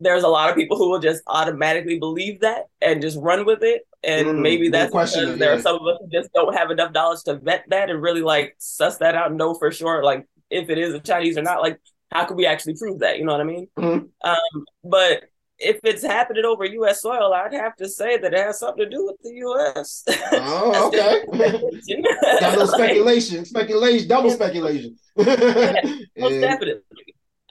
[0.00, 3.62] there's a lot of people who will just automatically believe that and just run with
[3.62, 3.82] it.
[4.06, 5.58] And Mm, maybe no that's question, because there yeah.
[5.58, 8.22] are some of us who just don't have enough knowledge to vet that and really
[8.22, 11.42] like suss that out and know for sure, like if it is a Chinese or
[11.42, 11.60] not.
[11.60, 11.80] Like,
[12.12, 13.18] how can we actually prove that?
[13.18, 13.66] You know what I mean?
[13.76, 14.08] Mhm.
[14.22, 15.24] Um, but
[15.58, 17.02] if it's happening over U.S.
[17.02, 20.04] soil, I'd have to say that it has something to do with the U.S.
[20.32, 21.24] Oh, okay.
[22.40, 24.96] Got a little speculation, speculation, double speculation.
[25.16, 26.04] most Yeah.
[26.40, 26.82] definitely.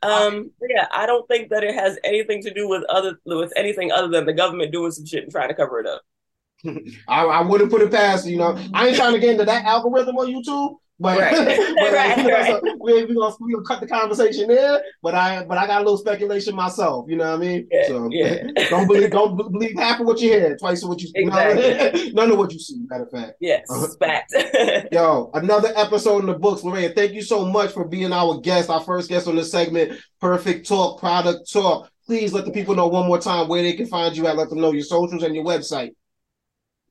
[0.03, 3.91] Um, yeah, I don't think that it has anything to do with other with anything
[3.91, 6.03] other than the government doing some shit and trying to cover it up.
[7.07, 8.57] I, I wouldn't put it past you know.
[8.73, 11.35] I ain't trying to get into that algorithm on YouTube, but, Right.
[11.77, 12.61] but Right, you know, right.
[12.63, 14.81] so we we gonna we gonna cut the conversation there.
[15.03, 17.05] But I but I got a little speculation myself.
[17.09, 17.67] You know what I mean?
[17.71, 18.43] Yeah, so yeah.
[18.69, 21.13] don't believe don't believe half of what you hear, twice of what you see.
[21.15, 22.11] Exactly.
[22.13, 22.77] None of what you see.
[22.89, 23.33] Matter of fact.
[23.41, 23.87] Yes, Uh-huh.
[23.99, 24.33] fact.
[24.91, 26.61] Yo, another episode in the books.
[26.61, 29.99] Larea, thank you so much for being our guest, our first guest on this segment,
[30.21, 31.89] Perfect Talk, Product Talk.
[32.05, 34.37] Please let the people know one more time where they can find you at.
[34.37, 35.89] Let them know your socials and your website.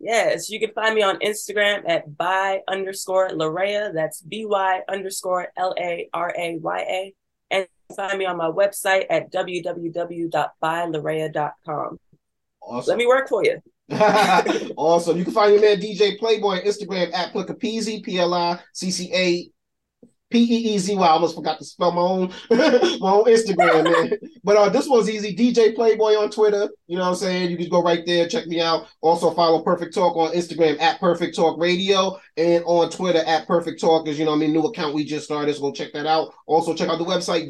[0.01, 3.91] Yes, you can find me on Instagram at by underscore Larea.
[3.95, 7.15] That's B Y underscore L A R A Y A.
[7.51, 11.99] And find me on my website at www.bylarea.com.
[12.61, 12.91] Awesome.
[12.91, 13.63] Let me work for you.
[14.77, 15.19] awesome.
[15.19, 18.91] You can find your man DJ Playboy on Instagram at Pliccapeezy, P L I C
[18.91, 19.49] C A
[20.35, 21.07] P E E Z Y.
[21.07, 24.19] I almost forgot to spell my own my own Instagram, man.
[24.43, 25.35] But uh, this one's easy.
[25.35, 26.69] DJ Playboy on Twitter.
[26.89, 27.51] You know what I'm saying?
[27.53, 28.89] You can go right there, check me out.
[29.01, 33.81] Also follow Perfect Talk on Instagram at Perfect Talk Radio and on Twitter at Perfect
[33.81, 34.09] Talk.
[34.09, 35.55] Is you know I mean new account we just started.
[35.55, 36.35] So go check that out.
[36.47, 37.49] Also check out the website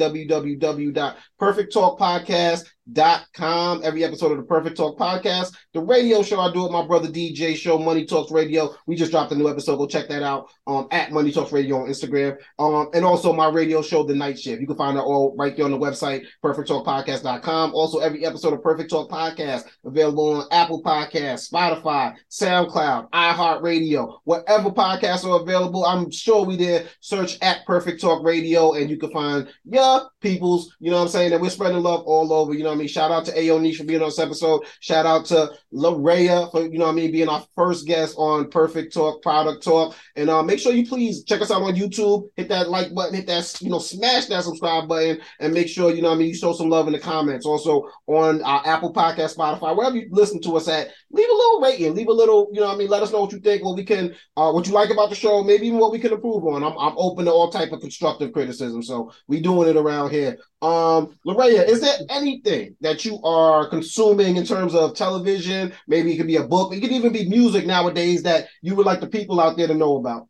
[2.92, 3.82] www.perfecttalkpodcast.com.
[3.84, 5.54] Every episode of the Perfect Talk podcast.
[5.72, 8.74] The radio show I do with my brother DJ show Money Talks Radio.
[8.86, 9.76] We just dropped a new episode.
[9.76, 12.36] Go check that out um, at Money Talks Radio on Instagram.
[12.58, 14.60] Um, and also my radio show, The Night Shift.
[14.60, 17.74] You can find it all right there on the website, perfecttalkpodcast.com.
[17.74, 24.70] Also, every episode of Perfect Talk Podcast available on Apple Podcasts, Spotify, SoundCloud, iHeartRadio, whatever
[24.70, 25.84] podcasts are available.
[25.84, 30.74] I'm sure we did search at Perfect Talk Radio and you can find your peoples,
[30.80, 31.32] you know what I'm saying?
[31.32, 32.88] And we're spreading love all over, you know I mean?
[32.88, 34.62] Shout out to Ayo Niche for being on this episode.
[34.80, 38.92] Shout out to Larea for, you know I mean, being our first guest on Perfect
[38.92, 39.96] Talk, Product Talk.
[40.16, 42.28] And uh, make sure you please check us out on YouTube.
[42.36, 45.92] Hit that like button, hit that, you know, smash that subscribe button, and make sure,
[45.92, 47.46] you know I mean, you show some love in the comments.
[47.46, 51.60] Also on our Apple Podcast, Spotify, wherever you listen to us at, leave a little
[51.60, 53.76] rating, leave a little, you know I mean, let us know what you think, what
[53.76, 56.44] we can, uh, what you like about the show, maybe even what we can improve
[56.46, 56.62] on.
[56.62, 58.82] I'm, I'm open to all type of constructive criticism.
[58.82, 60.38] So we doing it around here.
[60.62, 65.72] Um, Larea, is there anything that you are consuming in terms of television?
[65.86, 66.72] Maybe it could be a book.
[66.72, 69.74] It could even be music nowadays that you would like the people out there to
[69.74, 70.28] know about.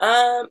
[0.00, 0.48] Um,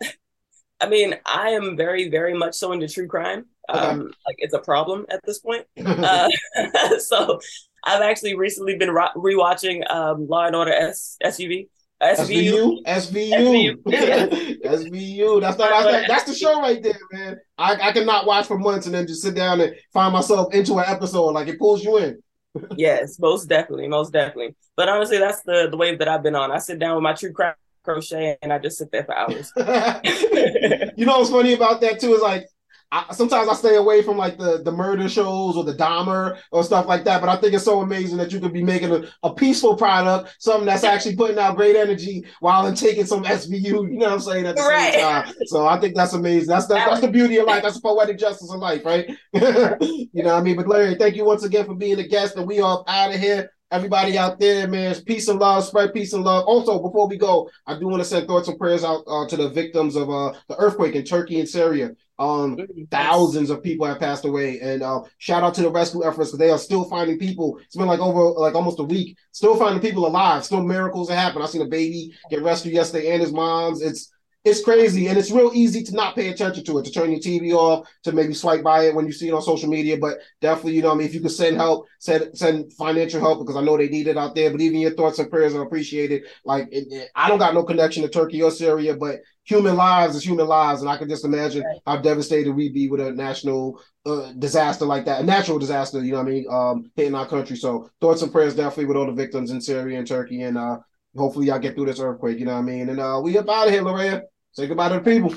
[0.81, 3.45] I mean, I am very, very much so into true crime.
[3.69, 5.65] Um, like it's a problem at this point.
[5.77, 6.29] Uh,
[6.99, 7.39] so
[7.83, 11.69] I've actually recently been rewatching um, Law and Order S- SUV.
[12.01, 12.83] SVU.
[12.85, 15.41] SVU, SVU, SVU.
[15.41, 17.37] That's not that's, that's the show right there, man.
[17.57, 20.77] I, I cannot watch for months and then just sit down and find myself into
[20.77, 21.31] an episode.
[21.31, 22.21] Like it pulls you in.
[22.77, 24.55] Yes, most definitely, most definitely.
[24.77, 26.51] But honestly, that's the the wave that I've been on.
[26.51, 27.53] I sit down with my true crime
[27.83, 29.51] crochet and I just sit there for hours.
[30.97, 32.47] you know what's funny about that too is like
[32.91, 36.63] I, sometimes I stay away from like the the murder shows or the Dahmer or
[36.63, 37.19] stuff like that.
[37.19, 40.35] But I think it's so amazing that you could be making a, a peaceful product,
[40.39, 43.63] something that's actually putting out great energy while then taking some SVU.
[43.91, 44.93] You know what I'm saying at the Right.
[44.93, 45.33] same time.
[45.45, 46.47] So I think that's amazing.
[46.49, 47.63] That's the, that's the beauty of life.
[47.63, 49.09] That's the poetic justice of life, right?
[49.33, 50.55] you know what I mean?
[50.55, 53.19] But Larry, thank you once again for being a guest, and we are out of
[53.19, 53.51] here.
[53.71, 56.45] Everybody out there, man, peace and love, spread peace and love.
[56.45, 59.35] Also, before we go, I do want to send thoughts and prayers out uh, to
[59.35, 61.89] the victims of uh, the earthquake in Turkey and Syria.
[62.17, 62.57] Um,
[62.91, 66.39] thousands of people have passed away, and uh, shout out to the rescue efforts because
[66.39, 67.59] they are still finding people.
[67.65, 70.45] It's been like over like almost a week, still finding people alive.
[70.45, 71.41] Still miracles that happen.
[71.41, 73.81] I seen a baby get rescued yesterday and his mom's.
[73.81, 74.13] It's
[74.45, 77.19] it's crazy, and it's real easy to not pay attention to it, to turn your
[77.19, 79.97] TV off, to maybe swipe by it when you see it on social media.
[79.97, 83.19] But definitely, you know, what I mean, if you could send help, send send financial
[83.19, 84.51] help because I know they need it out there.
[84.51, 86.23] But even your thoughts and prayers are appreciated.
[86.45, 90.15] Like it, it- I don't got no connection to Turkey or Syria, but human lives
[90.15, 93.81] is human lives, and I can just imagine how devastated we'd be with a national
[94.05, 96.03] uh, disaster like that, a natural disaster.
[96.03, 96.45] You know what I mean?
[96.51, 97.55] Um, hitting our country.
[97.57, 100.77] So thoughts and prayers definitely with all the victims in Syria and Turkey, and uh,
[101.15, 102.39] hopefully y'all get through this earthquake.
[102.39, 102.89] You know what I mean?
[102.89, 104.21] And uh, we up out of here, Larea.
[104.55, 105.35] Say goodbye to the people.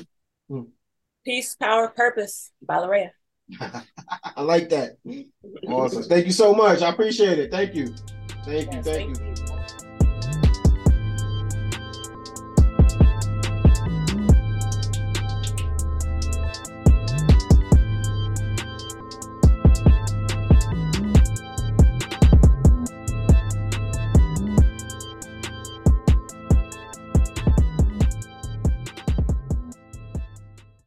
[0.49, 0.61] Hmm.
[1.25, 3.09] Peace, power, purpose by Larea.
[3.59, 4.97] I like that.
[5.67, 6.03] Awesome.
[6.03, 6.81] Thank you so much.
[6.81, 7.51] I appreciate it.
[7.51, 7.93] Thank you.
[8.45, 8.77] Thank you.
[8.77, 9.15] Yes, Thank you.
[9.15, 9.58] thank you.